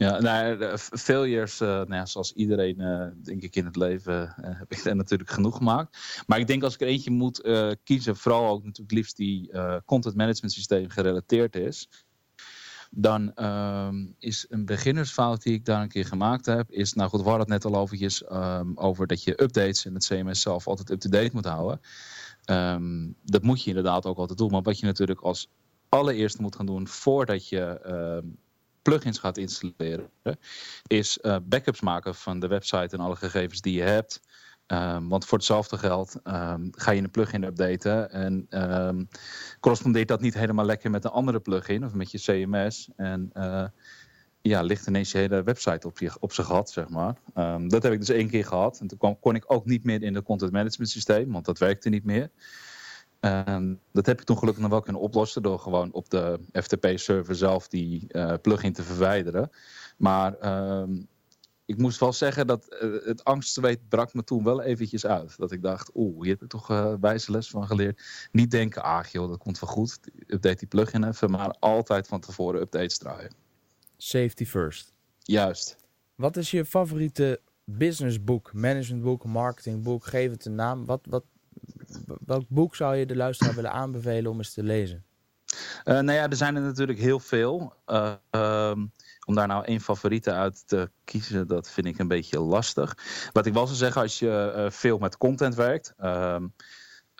Ja, 0.00 0.20
nou, 0.20 0.78
failures, 0.78 1.60
eh, 1.60 1.68
nou 1.68 1.94
ja, 1.94 2.06
zoals 2.06 2.32
iedereen, 2.32 2.80
eh, 2.80 3.06
denk 3.22 3.42
ik, 3.42 3.56
in 3.56 3.64
het 3.64 3.76
leven, 3.76 4.34
eh, 4.36 4.58
heb 4.58 4.72
ik 4.72 4.84
er 4.84 4.96
natuurlijk 4.96 5.30
genoeg 5.30 5.56
gemaakt. 5.56 5.98
Maar 6.26 6.38
ik 6.38 6.46
denk 6.46 6.62
als 6.62 6.74
ik 6.74 6.80
er 6.80 6.86
eentje 6.86 7.10
moet 7.10 7.40
kiezen, 7.84 8.16
vooral 8.16 8.48
ook 8.48 8.64
natuurlijk 8.64 8.92
liefst 8.92 9.16
die 9.16 9.50
content 9.84 10.14
management 10.14 10.52
systeem 10.52 10.88
gerelateerd 10.88 11.56
is. 11.56 11.88
Dan 12.90 13.34
ehm, 13.34 14.06
is 14.18 14.46
een 14.48 14.64
beginnersfout 14.64 15.42
die 15.42 15.54
ik 15.54 15.64
daar 15.64 15.82
een 15.82 15.88
keer 15.88 16.06
gemaakt 16.06 16.46
heb, 16.46 16.70
is, 16.70 16.92
nou 16.92 17.10
goed, 17.10 17.22
we 17.22 17.28
hadden 17.28 17.52
het 17.52 17.62
net 17.62 17.72
al 17.72 17.80
overtjes, 17.80 18.24
ehm, 18.24 18.72
over 18.74 19.06
dat 19.06 19.22
je 19.22 19.42
updates 19.42 19.84
in 19.84 19.94
het 19.94 20.06
CMS 20.06 20.40
zelf 20.40 20.66
altijd 20.66 20.90
up-to-date 20.90 21.30
moet 21.32 21.44
houden. 21.44 21.80
Ehm, 22.44 23.08
dat 23.24 23.42
moet 23.42 23.62
je 23.62 23.68
inderdaad 23.68 24.06
ook 24.06 24.18
altijd 24.18 24.38
doen. 24.38 24.50
Maar 24.50 24.62
wat 24.62 24.78
je 24.78 24.86
natuurlijk 24.86 25.20
als 25.20 25.48
allereerste 25.88 26.42
moet 26.42 26.56
gaan 26.56 26.66
doen 26.66 26.88
voordat 26.88 27.48
je 27.48 27.80
plugins 28.82 29.18
gaat 29.18 29.36
installeren, 29.36 30.10
is 30.86 31.18
eh, 31.18 31.36
backups 31.42 31.80
maken 31.80 32.14
van 32.14 32.40
de 32.40 32.46
website 32.46 32.96
en 32.96 33.00
alle 33.00 33.16
gegevens 33.16 33.60
die 33.60 33.74
je 33.74 33.82
hebt. 33.82 34.20
Ehm, 34.66 35.08
want 35.08 35.24
voor 35.24 35.38
hetzelfde 35.38 35.78
geld 35.78 36.16
ehm, 36.22 36.68
ga 36.70 36.90
je 36.90 37.02
een 37.02 37.10
plugin 37.10 37.42
updaten 37.42 38.10
en 38.10 38.46
ehm, 38.48 39.04
correspondeert 39.60 40.08
dat 40.08 40.20
niet 40.20 40.34
helemaal 40.34 40.64
lekker 40.64 40.90
met 40.90 41.04
een 41.04 41.10
andere 41.10 41.40
plugin 41.40 41.84
of 41.84 41.94
met 41.94 42.10
je 42.10 42.18
CMS. 42.18 42.88
En 42.96 43.30
eh, 43.32 43.64
ja, 44.42 44.62
ligt 44.62 44.86
ineens 44.86 45.12
je 45.12 45.18
hele 45.18 45.42
website 45.42 45.86
op, 45.86 45.98
je, 45.98 46.16
op 46.20 46.32
zeg 46.64 46.88
maar. 46.88 47.14
Dat 47.68 47.82
heb 47.82 47.92
ik 47.92 47.98
dus 47.98 48.08
één 48.08 48.28
keer 48.28 48.44
gehad. 48.44 48.80
En 48.80 48.86
toen 48.86 49.18
kon 49.20 49.34
ik 49.34 49.44
ook 49.46 49.64
niet 49.64 49.84
meer 49.84 50.02
in 50.02 50.14
het 50.14 50.24
content 50.24 50.52
management 50.52 50.90
systeem, 50.90 51.32
want 51.32 51.44
dat 51.44 51.58
werkte 51.58 51.88
niet 51.88 52.04
meer. 52.04 52.30
Ehm, 53.20 53.74
dat 53.92 54.06
heb 54.06 54.20
ik 54.20 54.26
toen 54.26 54.38
gelukkig 54.38 54.62
nog 54.62 54.70
wel 54.70 54.80
kunnen 54.80 55.02
oplossen 55.02 55.42
door 55.42 55.58
gewoon 55.58 55.92
op 55.92 56.10
de 56.10 56.40
FTP-server 56.52 57.34
zelf 57.34 57.68
die 57.68 58.04
eh, 58.08 58.34
plugin 58.42 58.72
te 58.72 58.82
verwijderen. 58.82 59.50
Maar 59.96 60.38
ehm, 60.38 61.02
ik 61.64 61.78
moest 61.78 62.00
wel 62.00 62.12
zeggen 62.12 62.46
dat 62.46 62.66
eh, 62.68 62.90
het 63.04 63.24
angstzweet 63.24 63.88
brak 63.88 64.14
me 64.14 64.24
toen 64.24 64.44
wel 64.44 64.62
eventjes 64.62 65.06
uit. 65.06 65.38
Dat 65.38 65.52
ik 65.52 65.62
dacht, 65.62 65.90
oeh, 65.94 66.22
hier 66.22 66.32
heb 66.32 66.42
ik 66.42 66.48
toch 66.48 66.70
eh 66.70 66.94
wijze 67.00 67.30
les 67.30 67.50
van 67.50 67.66
geleerd. 67.66 68.28
Niet 68.32 68.50
denken, 68.50 68.82
ah 68.82 69.04
joh, 69.04 69.28
dat 69.28 69.38
komt 69.38 69.58
wel 69.58 69.70
goed. 69.70 69.98
Update 70.26 70.56
die 70.56 70.68
plugin 70.68 71.04
even, 71.04 71.30
maar 71.30 71.56
altijd 71.58 72.06
van 72.06 72.20
tevoren 72.20 72.60
updates 72.60 72.98
draaien. 72.98 73.32
Safety 73.96 74.44
first. 74.44 74.92
Juist. 75.18 75.76
Wat 76.14 76.36
is 76.36 76.50
je 76.50 76.64
favoriete 76.64 77.40
businessboek, 77.64 78.52
managementboek, 78.52 79.24
marketingboek? 79.24 80.04
Geef 80.04 80.30
het 80.30 80.44
een 80.44 80.54
naam. 80.54 80.84
Wat, 80.84 81.06
wat, 81.08 81.24
welk 82.24 82.44
boek 82.48 82.76
zou 82.76 82.96
je 82.96 83.06
de 83.06 83.16
luisteraar 83.16 83.54
willen 83.54 83.72
aanbevelen 83.72 84.30
om 84.30 84.38
eens 84.38 84.52
te 84.52 84.62
lezen? 84.62 85.04
Eh, 85.84 85.94
nou 85.94 86.12
ja, 86.12 86.28
er 86.28 86.36
zijn 86.36 86.56
er 86.56 86.62
natuurlijk 86.62 86.98
heel 86.98 87.20
veel. 87.20 87.74
Eh, 87.84 88.12
ehm, 88.30 88.86
om 89.26 89.34
daar 89.34 89.46
nou 89.46 89.64
één 89.64 89.80
favoriete 89.80 90.32
uit 90.32 90.68
te 90.68 90.90
kiezen, 91.04 91.46
dat 91.46 91.70
vind 91.70 91.86
ik 91.86 91.98
een 91.98 92.08
beetje 92.08 92.40
lastig. 92.40 92.96
Wat 93.32 93.46
ik 93.46 93.52
wel 93.52 93.66
zou 93.66 93.78
zeggen, 93.78 94.02
als 94.02 94.18
je 94.18 94.52
eh, 94.54 94.70
veel 94.70 94.98
met 94.98 95.16
content 95.16 95.54
werkt. 95.54 95.94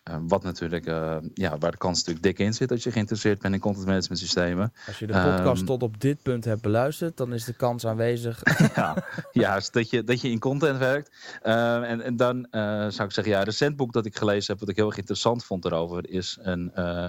Ehm, 0.03 0.17
eh, 0.17 0.23
wat 0.29 0.43
natuurlijk, 0.43 0.87
eh, 0.87 1.17
ja, 1.35 1.59
waar 1.59 1.71
de 1.71 1.77
kans 1.77 1.99
natuurlijk 1.99 2.25
dik 2.25 2.39
in 2.47 2.55
zit 2.55 2.71
als 2.71 2.83
je 2.83 2.93
geïnteresseerd 2.93 3.39
bent 3.39 3.55
in 3.55 3.61
content 3.61 3.87
management 3.87 4.21
systemen. 4.21 4.73
Als 4.87 4.99
je 4.99 5.07
de 5.07 5.13
podcast 5.13 5.59
Ehm. 5.59 5.67
tot 5.67 5.83
op 5.83 6.01
dit 6.01 6.23
punt 6.23 6.45
hebt 6.45 6.63
beluisterd, 6.63 7.17
dan 7.17 7.33
is 7.33 7.45
de 7.45 7.53
kans 7.53 7.87
aanwezig. 7.87 8.43
ja, 8.75 9.05
juist, 9.33 9.73
dat 9.73 9.91
je, 9.91 10.05
dat 10.05 10.21
je 10.21 10.31
in 10.31 10.39
content 10.39 10.79
werkt. 10.79 11.39
Eh, 11.43 11.91
en, 11.91 12.01
en 12.01 12.17
dan 12.17 12.47
eh, 12.51 12.61
zou 12.89 13.03
ik 13.03 13.13
zeggen, 13.13 13.29
ja, 13.33 13.39
een 13.39 13.45
recent 13.45 13.77
boek 13.77 13.93
dat 13.93 14.07
ik 14.07 14.17
gelezen 14.17 14.51
heb, 14.51 14.61
wat 14.61 14.69
ik 14.69 14.77
heel 14.77 14.87
erg 14.87 14.99
interessant 14.99 15.45
vond 15.45 15.65
erover, 15.65 16.09
is 16.11 16.39
een, 16.41 16.75
eh, 16.75 17.03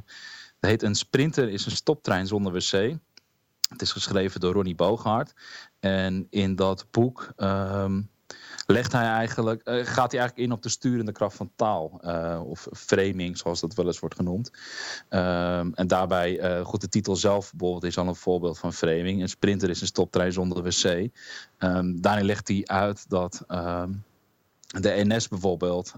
het 0.60 0.70
heet 0.70 0.84
Een 0.84 0.96
Sprinter 0.96 1.50
is 1.50 1.66
een 1.66 1.72
stoptrein 1.72 2.28
zonder 2.28 2.52
wc. 2.52 2.96
Het 3.70 3.82
is 3.82 3.92
geschreven 3.92 4.40
door 4.40 4.54
Ronnie 4.54 4.76
Bogaert. 4.76 5.34
En 5.80 6.28
in 6.30 6.56
dat 6.56 6.86
boek 6.92 7.34
ehm, 7.36 8.02
legt 8.72 8.92
hij 8.92 9.06
eigenlijk, 9.06 9.62
eh, 9.62 9.74
gaat 9.74 10.12
hij 10.12 10.20
eigenlijk 10.20 10.38
in 10.38 10.52
op 10.52 10.62
de 10.62 10.70
sturende 10.70 11.12
kracht 11.12 11.36
van 11.36 11.52
taal. 11.56 12.00
eh, 12.02 12.42
of 12.46 12.68
framing, 12.74 13.38
zoals 13.38 13.60
dat 13.60 13.74
wel 13.74 13.86
eens 13.86 14.00
wordt 14.00 14.16
genoemd. 14.16 14.52
Ehm, 15.10 15.72
en 15.74 15.88
daarbij, 15.88 16.40
eh, 16.40 16.66
goed, 16.66 16.82
de 16.82 16.90
titel 16.90 17.16
zelf 17.16 17.52
bijvoorbeeld 17.52 17.84
is 17.84 17.98
al 17.98 18.08
een 18.08 18.16
voorbeeld 18.16 18.60
van 18.60 18.74
framing. 18.74 19.22
Een 19.22 19.30
sprinter 19.30 19.70
is 19.70 19.82
een 19.82 19.88
stoptrein 19.88 20.32
zonder 20.34 20.64
wc. 20.64 21.10
Ehm, 21.58 21.96
daarin 21.96 22.26
legt 22.26 22.48
hij 22.48 22.62
uit 22.66 23.10
dat 23.10 23.44
ehm, 23.48 23.92
de 24.68 25.02
NS 25.06 25.28
bijvoorbeeld 25.28 25.94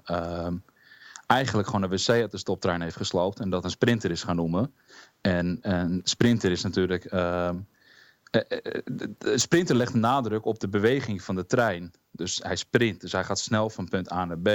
eigenlijk 1.27 1.67
gewoon 1.67 1.83
een 1.83 1.89
wc 1.89 2.09
uit 2.09 2.31
de 2.31 2.37
stoptrein 2.37 2.81
heeft 2.81 2.95
gesloopt 2.95 3.39
en 3.39 3.49
dat 3.49 3.63
een 3.63 3.69
sprinter 3.69 4.11
is 4.11 4.23
gaan 4.23 4.35
noemen. 4.35 4.73
En 5.21 5.57
een 5.61 6.01
sprinter 6.03 6.51
is 6.51 6.63
natuurlijk. 6.63 7.05
Uh, 8.35 8.41
de 9.17 9.37
sprinter 9.37 9.75
legt 9.75 9.93
nadruk 9.93 10.45
op 10.45 10.59
de 10.59 10.69
beweging 10.69 11.21
van 11.21 11.35
de 11.35 11.45
trein. 11.45 11.91
Dus 12.11 12.39
hij 12.43 12.55
sprint, 12.55 13.01
dus 13.01 13.11
hij 13.11 13.23
gaat 13.23 13.39
snel 13.39 13.69
van 13.69 13.87
punt 13.87 14.11
A 14.11 14.25
naar 14.25 14.39
B. 14.39 14.49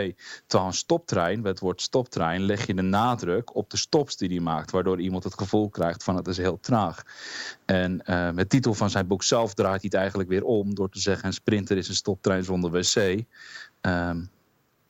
Terwijl 0.47 0.70
een 0.70 0.76
stoptrein, 0.76 1.43
bij 1.43 1.51
het 1.51 1.61
woord 1.61 1.83
stoptrein, 1.83 2.43
leg 2.43 2.66
je 2.66 2.74
de 2.74 2.83
nadruk 2.83 3.55
op 3.55 3.70
de 3.70 3.76
stops 3.76 4.16
die 4.16 4.29
hij 4.29 4.41
maakt. 4.41 4.70
Waardoor 4.70 5.01
iemand 5.01 5.24
het 5.24 5.35
gevoel 5.35 5.68
krijgt 5.68 6.05
van 6.05 6.16
het 6.16 6.29
is 6.29 6.37
heel 6.37 6.61
traag. 6.61 7.03
En 7.64 8.03
uh, 8.05 8.31
met 8.31 8.49
titel 8.49 8.74
van 8.74 8.91
zijn 8.91 9.07
boek 9.07 9.22
zelf 9.22 9.55
draait 9.55 9.81
hij 9.81 9.91
het 9.91 10.01
eigenlijk 10.01 10.29
weer 10.29 10.45
om. 10.45 10.74
Door 10.74 10.91
te 10.91 11.01
zeggen 11.01 11.26
een 11.26 11.33
sprinter 11.33 11.76
is 11.76 11.89
een 11.89 11.95
stoptrein 11.95 12.45
zonder 12.45 12.70
wc. 12.70 13.24
Um, 13.81 14.31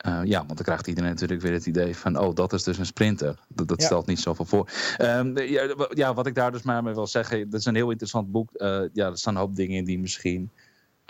uh, 0.07 0.20
ja, 0.24 0.38
want 0.38 0.57
dan 0.57 0.64
krijgt 0.64 0.86
iedereen 0.86 1.11
natuurlijk 1.11 1.40
weer 1.40 1.53
het 1.53 1.66
idee 1.66 1.96
van... 1.96 2.18
oh, 2.18 2.34
dat 2.34 2.53
is 2.53 2.62
dus 2.62 2.78
een 2.78 2.86
sprinter. 2.86 3.38
Dat, 3.49 3.68
dat 3.68 3.80
ja. 3.80 3.86
stelt 3.86 4.07
niet 4.07 4.20
zoveel 4.20 4.44
voor. 4.44 4.70
Um, 5.01 5.38
ja, 5.38 5.74
ja, 5.94 6.14
wat 6.14 6.26
ik 6.26 6.34
daar 6.34 6.53
dus 6.53 6.62
maar 6.62 6.82
mee 6.82 6.94
wil 6.94 7.07
zeggen... 7.07 7.51
dat 7.51 7.61
is 7.61 7.66
een 7.66 7.74
heel 7.74 7.90
interessant 7.90 8.30
boek. 8.30 8.51
Uh, 8.53 8.82
ja, 8.92 9.07
er 9.07 9.18
staan 9.18 9.34
een 9.34 9.40
hoop 9.40 9.57
dingen 9.57 9.76
in 9.76 9.84
die 9.84 9.99
misschien... 9.99 10.51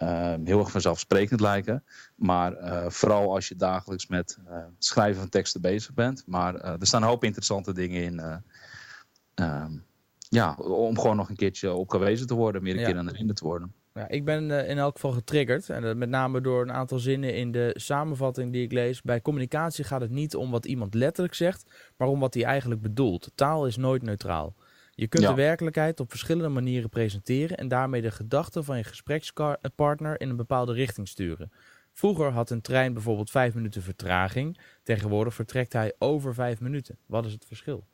Uh, 0.03 0.35
heel 0.45 0.59
erg 0.59 0.71
vanzelfsprekend 0.71 1.41
lijken. 1.41 1.85
Maar 2.15 2.53
uh, 2.53 2.89
vooral 2.89 3.35
als 3.35 3.49
je 3.49 3.57
dagelijks 3.57 4.07
met 4.07 4.39
uh, 4.49 4.57
schrijven 4.79 5.21
van 5.21 5.29
teksten 5.29 5.61
bezig 5.61 5.95
bent. 5.95 6.23
Maar 6.27 6.55
er 6.55 6.87
staan 6.87 7.03
een 7.03 7.09
hoop 7.09 7.25
interessante 7.25 7.73
dingen 7.73 8.03
in. 8.03 8.43
ja, 10.29 10.55
om 10.55 10.99
gewoon 10.99 11.17
nog 11.17 11.29
een 11.29 11.37
keertje 11.37 11.73
op 11.73 11.91
gewezen 11.91 12.27
te 12.27 12.35
worden. 12.35 12.63
Meer 12.63 12.73
een 12.73 12.81
ja. 12.81 12.87
keer 12.87 12.99
aan 12.99 13.05
de 13.05 13.11
herinnerd 13.11 13.39
te 13.39 13.45
worden. 13.45 13.73
Ja, 13.95 14.09
ik 14.09 14.25
ben 14.25 14.51
uh, 14.51 14.69
in 14.69 14.79
elk 14.79 14.95
geval 14.95 15.13
getriggerd. 15.13 15.69
En 15.71 15.85
uh, 15.85 15.95
met 15.95 16.09
name 16.09 16.41
door 16.41 16.63
een 16.63 16.73
aantal 16.73 16.99
zinnen 16.99 17.35
in 17.35 17.53
de 17.53 17.75
samenvatting 17.75 18.53
die 18.53 18.63
ik 18.63 18.73
lees. 18.73 19.03
Bij 19.03 19.21
communicatie 19.21 19.85
gaat 19.85 20.01
het 20.01 20.11
niet 20.11 20.37
om 20.37 20.51
wat 20.51 20.67
iemand 20.67 20.95
letterlijk 20.95 21.35
zegt, 21.35 21.71
maar 21.97 22.09
om 22.09 22.21
wat 22.21 22.35
hij 22.35 22.45
eigenlijk 22.45 22.83
bedoelt. 22.83 23.31
Taal 23.35 23.67
is 23.67 23.77
nooit 23.77 24.03
neutraal. 24.03 24.55
Je 24.91 25.09
kunt 25.09 25.23
ja. 25.23 25.29
de 25.29 25.35
werkelijkheid 25.35 26.01
op 26.01 26.11
verschillende 26.11 26.49
manieren 26.49 26.89
presenteren 26.89 27.57
en 27.57 27.69
daarmee 27.69 28.03
de 28.03 28.11
gedachten 28.11 28.65
van 28.65 28.77
je 28.77 28.85
gesprekspartner 28.85 30.21
in 30.21 30.29
een 30.29 30.37
bepaalde 30.37 30.73
richting 30.73 31.09
sturen. 31.09 31.53
Vroeger 31.93 32.31
had 32.31 32.51
een 32.51 32.61
trein 32.61 32.93
bijvoorbeeld 32.93 33.31
vijf 33.31 33.55
minuten 33.55 33.83
vertraging. 33.83 34.59
Tegenwoordig 34.83 35.35
vertrekt 35.35 35.73
hij 35.73 35.93
over 35.99 36.35
vijf 36.35 36.61
minuten. 36.61 36.99
Wat 37.07 37.27
is 37.27 37.33
het 37.33 37.45
verschil? 37.45 37.87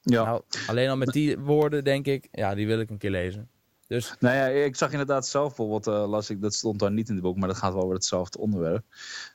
Ja. 0.00 0.24
Nou, 0.24 0.42
alleen 0.66 0.88
al 0.88 0.96
met 0.96 1.12
die 1.12 1.38
woorden 1.38 1.84
denk 1.84 2.06
ik, 2.06 2.28
ja, 2.30 2.54
die 2.54 2.66
wil 2.66 2.80
ik 2.80 2.90
een 2.90 2.98
keer 2.98 3.10
lezen. 3.10 3.48
Dus... 3.92 4.14
Nou 4.18 4.36
ja, 4.36 4.46
ik 4.46 4.76
zag 4.76 4.90
inderdaad 4.90 5.26
zelf 5.26 5.46
bijvoorbeeld, 5.46 5.86
uh, 5.86 6.08
las 6.08 6.30
ik, 6.30 6.40
dat 6.40 6.54
stond 6.54 6.78
daar 6.78 6.92
niet 6.92 7.08
in 7.08 7.14
het 7.14 7.22
boek, 7.22 7.36
maar 7.36 7.48
dat 7.48 7.56
gaat 7.56 7.72
wel 7.72 7.82
over 7.82 7.94
hetzelfde 7.94 8.38
onderwerp. 8.38 8.84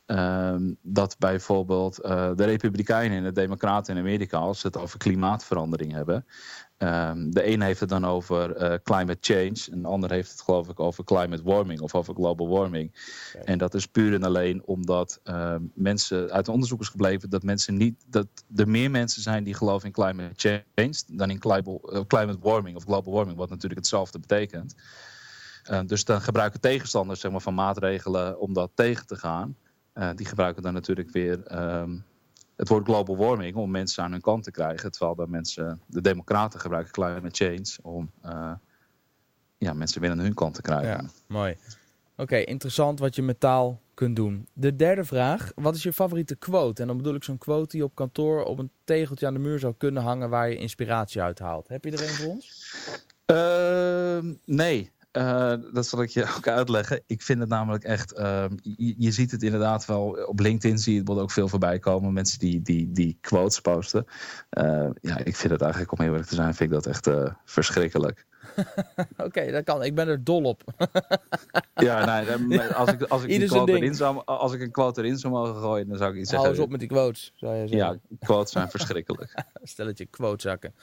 Um, 0.06 0.78
dat 0.82 1.16
bijvoorbeeld 1.20 2.06
uh, 2.06 2.32
de 2.36 2.44
Republikeinen 2.44 3.18
en 3.18 3.24
de 3.24 3.32
Democraten 3.32 3.96
in 3.96 4.02
Amerika, 4.02 4.38
als 4.38 4.60
ze 4.60 4.68
het 4.68 4.78
over 4.78 5.00
klimaatverandering 5.00 5.92
hebben, 5.92 6.26
um, 6.78 7.32
de 7.32 7.48
een 7.48 7.62
heeft 7.62 7.80
het 7.80 7.90
dan 7.90 8.06
over 8.06 8.62
uh, 8.62 8.78
climate 8.84 9.18
change, 9.22 9.72
en 9.72 9.82
de 9.82 9.88
ander 9.88 10.12
heeft 10.12 10.32
het 10.32 10.42
geloof 10.42 10.70
ik 10.70 10.80
over 10.80 11.04
climate 11.04 11.44
warming 11.44 11.80
of 11.80 11.96
over 11.96 12.14
global 12.14 12.48
warming. 12.48 12.96
Okay. 13.34 13.46
En 13.46 13.58
dat 13.58 13.74
is 13.74 13.86
puur 13.86 14.14
en 14.14 14.24
alleen 14.24 14.62
omdat 14.66 15.22
mensen, 15.74 16.32
uit 16.32 16.48
onderzoek 16.48 16.82
is 16.82 16.90
gebleven 16.90 17.30
dat 17.30 17.44
mensen 17.44 17.78
niet, 17.78 18.06
dat 18.08 18.28
er 18.56 18.70
meer 18.70 18.92
mensen 18.92 19.22
zijn 19.22 19.44
die 19.44 19.54
geloven 19.54 19.88
in 19.88 19.94
climate 19.94 20.34
change 20.36 21.04
dan 21.08 21.30
in 21.30 21.40
climate 22.08 22.38
warming 22.40 22.76
of 22.76 22.84
global 22.84 23.14
warming, 23.14 23.38
wat 23.38 23.50
natuurlijk 23.50 23.80
hetzelfde 23.80 24.20
betekent. 24.20 24.76
Uh, 25.72 25.80
dus 25.86 26.06
dan 26.06 26.22
gebruiken 26.22 26.60
tegenstanders 26.60 27.20
zeg 27.20 27.32
maar, 27.32 27.42
van 27.42 27.54
maatregelen 27.54 28.40
om 28.40 28.54
dat 28.54 28.72
tegen 28.74 29.08
te 29.08 29.16
gaan. 29.16 29.56
Uh, 29.94 30.10
die 30.16 30.26
gebruiken 30.26 30.64
dan 30.64 30.74
natuurlijk 30.74 31.12
weer 31.12 31.60
um, 31.80 32.06
het 32.58 32.68
woord 32.68 32.86
global 32.86 33.18
warming 33.18 33.56
om 33.56 33.72
mensen 33.72 34.04
aan 34.04 34.12
hun 34.12 34.22
kant 34.22 34.44
te 34.44 34.52
krijgen. 34.52 34.92
Terwijl 34.92 35.16
de 35.16 35.28
mensen, 35.28 35.82
de 35.86 36.02
democraten 36.02 36.60
gebruiken 36.60 36.94
climate 36.94 37.46
change 37.46 37.78
om 37.82 38.12
uh, 38.26 38.52
ja, 39.58 39.74
mensen 39.74 40.02
weer 40.02 40.12
aan 40.12 40.20
hun 40.20 40.34
kant 40.34 40.54
te 40.54 40.62
krijgen. 40.62 40.88
Ja, 40.88 41.10
mooi. 41.28 41.52
Oké, 41.52 42.22
okay, 42.22 42.44
interessant 42.44 43.00
wat 43.00 43.16
je 43.16 43.22
met 43.22 43.40
taal 43.40 43.82
kunt 43.94 44.16
doen. 44.16 44.48
De 44.54 44.76
derde 44.76 45.04
vraag, 45.04 45.52
wat 45.56 45.76
is 45.76 45.84
je 45.84 45.94
favoriete 45.94 46.36
quote? 46.36 46.82
En 46.82 46.88
dan 46.88 46.98
bedoel 46.98 47.16
ik 47.16 47.24
zo'n 47.24 47.38
quote 47.38 47.76
die 47.76 47.84
op 47.84 47.96
kantoor 47.96 48.44
op 48.44 48.60
een 48.60 48.72
tegeltje 48.84 49.28
aan 49.28 49.34
de 49.34 49.40
muur 49.40 49.60
zou 49.60 49.74
kunnen 49.78 50.04
hangen 50.04 50.30
waar 50.30 50.50
je 50.50 50.56
inspiratie 50.56 51.22
uit 51.22 51.40
haalt. 51.40 51.68
Heb 51.68 51.84
je 51.84 51.92
er 51.92 52.02
een 52.02 52.10
voor 52.10 52.28
ons? 52.28 52.66
Uh, 53.32 54.34
nee, 54.46 54.92
uh, 55.18 55.54
dat 55.74 55.88
zal 55.88 56.02
ik 56.02 56.10
je 56.10 56.24
ook 56.38 56.48
uitleggen. 56.48 57.02
Ik 57.06 57.22
vind 57.22 57.40
het 57.40 57.50
namelijk 57.50 57.84
echt. 57.84 58.20
Uh, 58.20 58.46
je, 58.62 58.96
je, 58.98 59.12
ziet 59.12 59.32
het 59.32 59.44
inderdaad 59.44 59.86
wel. 59.86 60.26
Op 60.26 60.40
LinkedIn 60.40 60.78
zie 60.78 60.94
je 60.94 61.00
het 61.00 61.10
ook 61.10 61.32
veel 61.32 61.48
voorbij 61.48 61.80
komen. 61.80 62.14
Mensen 62.14 62.40
die, 62.40 62.62
die, 62.62 62.92
die 62.92 63.18
quotes 63.22 63.60
posten. 63.60 64.06
Uh, 64.52 64.90
ja, 65.02 65.18
ik 65.18 65.36
vind 65.36 65.52
het 65.52 65.62
eigenlijk, 65.62 65.92
om 65.92 66.00
heel 66.00 66.10
eerlijk 66.10 66.30
te 66.30 66.36
zijn, 66.36 66.56
vind 66.56 66.70
ik 66.70 66.76
dat 66.76 66.86
echt 66.86 67.10
verschrikkelijk. 67.46 68.26
Oké, 68.58 69.24
okay, 69.24 69.52
dat 69.52 69.64
kan. 69.64 69.84
Ik 69.84 69.96
ben 69.96 70.08
er 70.08 70.24
dol 70.24 70.44
op. 70.44 70.64
ja, 71.76 72.24
nee, 72.38 72.62
als 72.62 72.92
ik, 72.92 73.02
als, 73.02 73.24
ik 73.24 73.42
een 73.42 73.48
quote 73.48 73.72
erin 73.72 73.96
zou, 73.96 74.22
als 74.26 74.54
ik 74.54 74.62
een 74.62 74.72
quote 74.72 75.02
erin 75.02 75.18
zou 75.18 75.34
mogen 75.34 75.56
gooien, 75.56 75.88
dan 75.88 75.98
zou 75.98 76.14
ik 76.14 76.20
iets 76.20 76.30
zeggen. 76.30 76.48
Hou 76.48 76.60
eens 76.60 76.66
op 76.66 76.72
met 76.72 76.80
die 76.80 76.90
quotes, 76.90 77.34
zou 77.36 77.56
je 77.56 77.68
zeggen. 77.68 78.02
Ja, 78.10 78.18
quotes 78.20 78.52
zijn 78.52 78.70
verschrikkelijk. 78.70 79.44
Stelletje 79.64 80.06
quotezakken. 80.06 80.74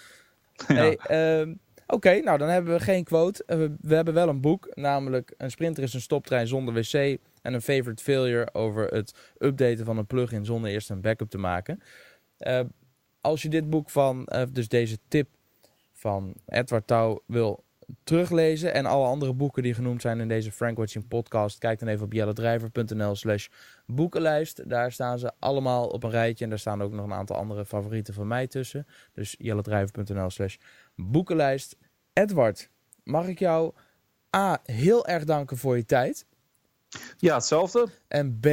Ja. 0.68 0.74
Hey, 0.74 1.41
um, 1.41 1.61
Oké, 1.87 2.20
nou 2.20 2.39
dan 2.39 2.49
hebben 2.49 2.72
we 2.72 2.80
geen 2.80 3.05
quote. 3.05 3.43
We, 3.47 3.74
we, 3.80 3.95
hebben 3.95 4.14
wel 4.14 4.28
een 4.28 4.41
boek, 4.41 4.68
namelijk 4.74 5.35
Een 5.37 5.51
sprinter 5.51 5.82
is 5.82 5.95
een 5.95 6.01
stoptrein 6.01 6.47
zonder 6.47 6.74
wc 6.74 7.18
en 7.43 7.55
een 7.55 7.62
favorite 7.62 8.03
failure 8.03 8.49
over 8.55 8.87
het 8.87 9.14
updaten 9.39 9.85
van 9.85 9.99
een 9.99 10.07
plugin 10.07 10.45
zonder 10.45 10.70
eerst 10.70 10.91
een 10.91 11.01
backup 11.01 11.30
te 11.30 11.39
maken. 11.39 11.80
Uh, 12.39 12.61
als 13.20 13.43
je 13.43 13.49
dit 13.49 13.70
boek 13.70 13.91
van, 13.91 14.28
uh, 14.32 14.43
dus 14.53 14.68
deze 14.68 14.99
tip 15.09 15.28
van 15.93 16.35
Edward 16.47 16.87
Touw 16.87 17.22
wil 17.26 17.64
teruglezen 18.05 18.74
en 18.74 18.87
alle 18.87 19.07
andere 19.07 19.32
boeken 19.32 19.62
die 19.62 19.74
genoemd 19.74 20.01
zijn 20.01 20.20
in 20.20 20.28
deze 20.28 20.53
Frank 20.53 20.76
Watching 20.76 21.09
podcast, 21.09 21.59
kijk 21.59 21.78
dan 21.78 21.89
even 21.89 22.05
op 22.05 22.12
jellendrijver.nl 22.12 23.14
slash 23.14 23.49
boekenlijst. 23.87 24.68
Daar 24.68 24.93
staan 24.93 25.18
ze 25.18 25.32
allemaal 25.39 25.87
op 25.87 26.03
een 26.03 26.11
rijtje 26.11 26.45
en 26.45 26.51
daar 26.51 26.59
staan 26.59 26.82
ook 26.82 26.93
nog 26.93 27.05
een 27.05 27.12
aantal 27.12 27.37
andere 27.37 27.64
favorieten 27.64 28.14
van 28.14 28.26
mij 28.26 28.47
tussen. 28.47 28.87
Dus 29.12 29.35
jellendrijver.nl 29.39 30.30
slash 30.30 30.57
boekenlijst. 30.57 30.84
Edward, 32.12 32.70
mag 33.03 33.26
ik 33.26 33.38
jou 33.38 33.74
A, 34.36 34.61
heel 34.62 35.07
erg 35.07 35.24
danken 35.24 35.57
voor 35.57 35.76
je 35.76 35.84
tijd. 35.84 36.26
Ja, 37.16 37.34
hetzelfde. 37.34 37.88
En 38.09 38.38
B, 38.40 38.47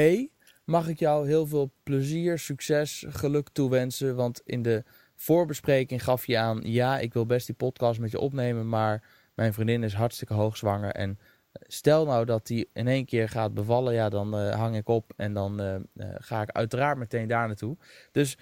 mag 0.66 0.88
ik 0.88 1.00
jou 1.00 1.28
heel 1.28 1.48
veel 1.48 1.72
plezier, 1.84 2.40
succes, 2.40 3.06
geluk 3.08 3.50
toewensen. 3.50 4.16
Want 4.16 4.42
in 4.46 4.62
de 4.62 4.84
voorbespreking 5.16 6.04
gaf 6.04 6.26
je 6.26 6.38
aan, 6.38 6.60
ja, 6.64 7.00
ik 7.00 7.14
wil 7.14 7.26
best 7.26 7.46
die 7.46 7.56
podcast 7.56 8.00
met 8.00 8.12
je 8.12 8.20
opnemen, 8.20 8.70
maar 8.70 9.04
mijn 9.36 9.54
vriendin 9.54 9.84
is 9.84 9.94
hartstikke 9.94 10.34
hoogzwanger. 10.34 10.92
En 10.92 11.20
stel 11.54 12.06
nou 12.06 12.26
dat 12.26 12.48
die 12.48 12.70
in 12.74 12.88
één 12.88 13.06
keer 13.06 13.30
gaat 13.30 13.54
bevallen, 13.54 13.94
ja, 13.94 14.10
dan 14.10 14.40
uh, 14.40 14.56
hang 14.56 14.76
ik 14.76 14.88
op 14.88 15.14
en 15.16 15.34
dan 15.34 15.62
uh, 15.62 15.76
uh, 15.76 16.16
ga 16.18 16.42
ik 16.42 16.52
uiteraard 16.52 16.98
meteen 16.98 17.28
daar 17.28 17.48
naartoe. 17.48 17.78
Dus 18.12 18.38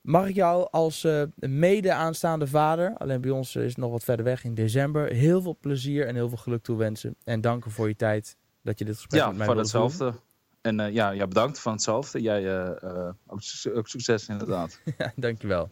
mag 0.00 0.28
ik 0.28 0.34
jou 0.34 0.68
als 0.70 1.06
mede 1.34 1.92
aanstaande 1.92 2.46
vader, 2.46 2.94
alleen 2.96 3.20
bij 3.20 3.30
ons 3.30 3.56
is 3.56 3.68
het 3.68 3.76
nog 3.76 3.90
wat 3.90 4.04
verder 4.04 4.24
weg 4.24 4.44
in 4.44 4.54
december, 4.54 5.12
heel 5.12 5.42
veel 5.42 5.56
plezier 5.60 6.06
en 6.06 6.14
heel 6.14 6.28
veel 6.28 6.38
geluk 6.38 6.62
toewensen. 6.62 7.16
En 7.24 7.40
danken 7.40 7.70
voor 7.70 7.88
je 7.88 7.96
tijd 7.96 8.36
dat 8.62 8.78
je 8.78 8.84
dit 8.84 8.94
gesprek 8.96 9.20
ja, 9.20 9.28
met 9.28 9.36
mij 9.36 9.46
wilde 9.46 9.60
hetzelfde. 9.60 10.14
En 10.60 10.92
ja, 10.92 11.10
ja, 11.10 11.26
bedankt 11.26 11.60
van 11.60 11.72
hetzelfde. 11.72 12.20
Jij 12.20 12.66
ook, 13.26 13.40
ook, 13.74 13.88
succes 13.88 14.28
inderdaad. 14.28 14.80
ja, 14.98 15.12
dankjewel. 15.16 15.68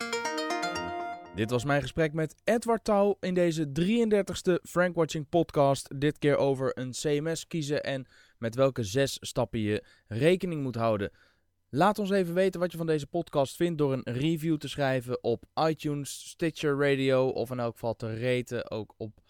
Dit 1.39 1.51
was 1.51 1.65
mijn 1.65 1.83
gesprek 1.83 2.13
met 2.13 2.35
Edward 2.45 2.85
Touw 2.85 3.17
in 3.21 3.35
deze 3.35 3.69
33ste 3.81 4.63
Frank 4.63 4.95
Watching 4.95 5.29
podcast. 5.29 6.01
Dit 6.01 6.19
keer 6.19 6.37
over 6.37 6.79
een 6.79 6.91
CMS 6.91 7.47
kiezen 7.47 7.83
en 7.83 8.07
met 8.39 8.55
welke 8.55 8.83
zes 8.83 9.17
stappen 9.21 9.61
je 9.61 9.85
rekening 10.07 10.63
moet 10.63 10.75
houden. 10.75 11.11
Laat 11.71 11.99
ons 11.99 12.11
even 12.11 12.35
weten 12.35 12.61
wat 12.61 12.71
je 12.71 12.77
van 12.77 12.87
deze 12.87 13.07
podcast 13.07 13.57
vindt 13.57 13.79
door 13.79 13.93
een 13.93 14.13
review 14.13 14.57
te 14.57 14.69
schrijven 14.69 15.23
op 15.23 15.45
iTunes, 15.69 16.29
Stitcher 16.29 16.79
Radio 16.79 17.29
of 17.29 17.51
in 17.51 17.59
elk 17.59 17.73
geval 17.73 17.97
te 17.97 18.21
raten 18.21 18.71
ook 18.71 18.95
op 18.97 19.21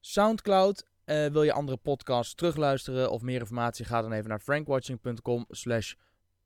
Soundcloud. 0.00 0.86
Uh, 1.04 1.26
wil 1.26 1.42
je 1.42 1.52
andere 1.52 1.76
podcasts 1.76 2.34
terugluisteren 2.34 3.10
of 3.10 3.22
meer 3.22 3.40
informatie? 3.40 3.84
Ga 3.84 4.02
dan 4.02 4.12
even 4.12 4.28
naar 4.28 4.40
frankwatching.com 4.40 5.44
slash 5.48 5.94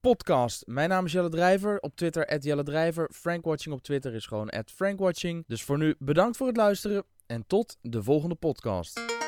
podcast. 0.00 0.66
Mijn 0.66 0.88
naam 0.88 1.04
is 1.04 1.12
Jelle 1.12 1.28
Drijver. 1.28 1.80
Op 1.80 1.96
Twitter, 1.96 2.38
Jelle 2.38 2.62
Drijver. 2.62 3.10
Frankwatching 3.12 3.74
op 3.74 3.82
Twitter 3.82 4.14
is 4.14 4.26
gewoon 4.26 4.52
Frankwatching. 4.66 5.44
Dus 5.46 5.62
voor 5.62 5.78
nu 5.78 5.94
bedankt 5.98 6.36
voor 6.36 6.46
het 6.46 6.56
luisteren 6.56 7.04
en 7.26 7.46
tot 7.46 7.76
de 7.80 8.02
volgende 8.02 8.34
podcast. 8.34 9.25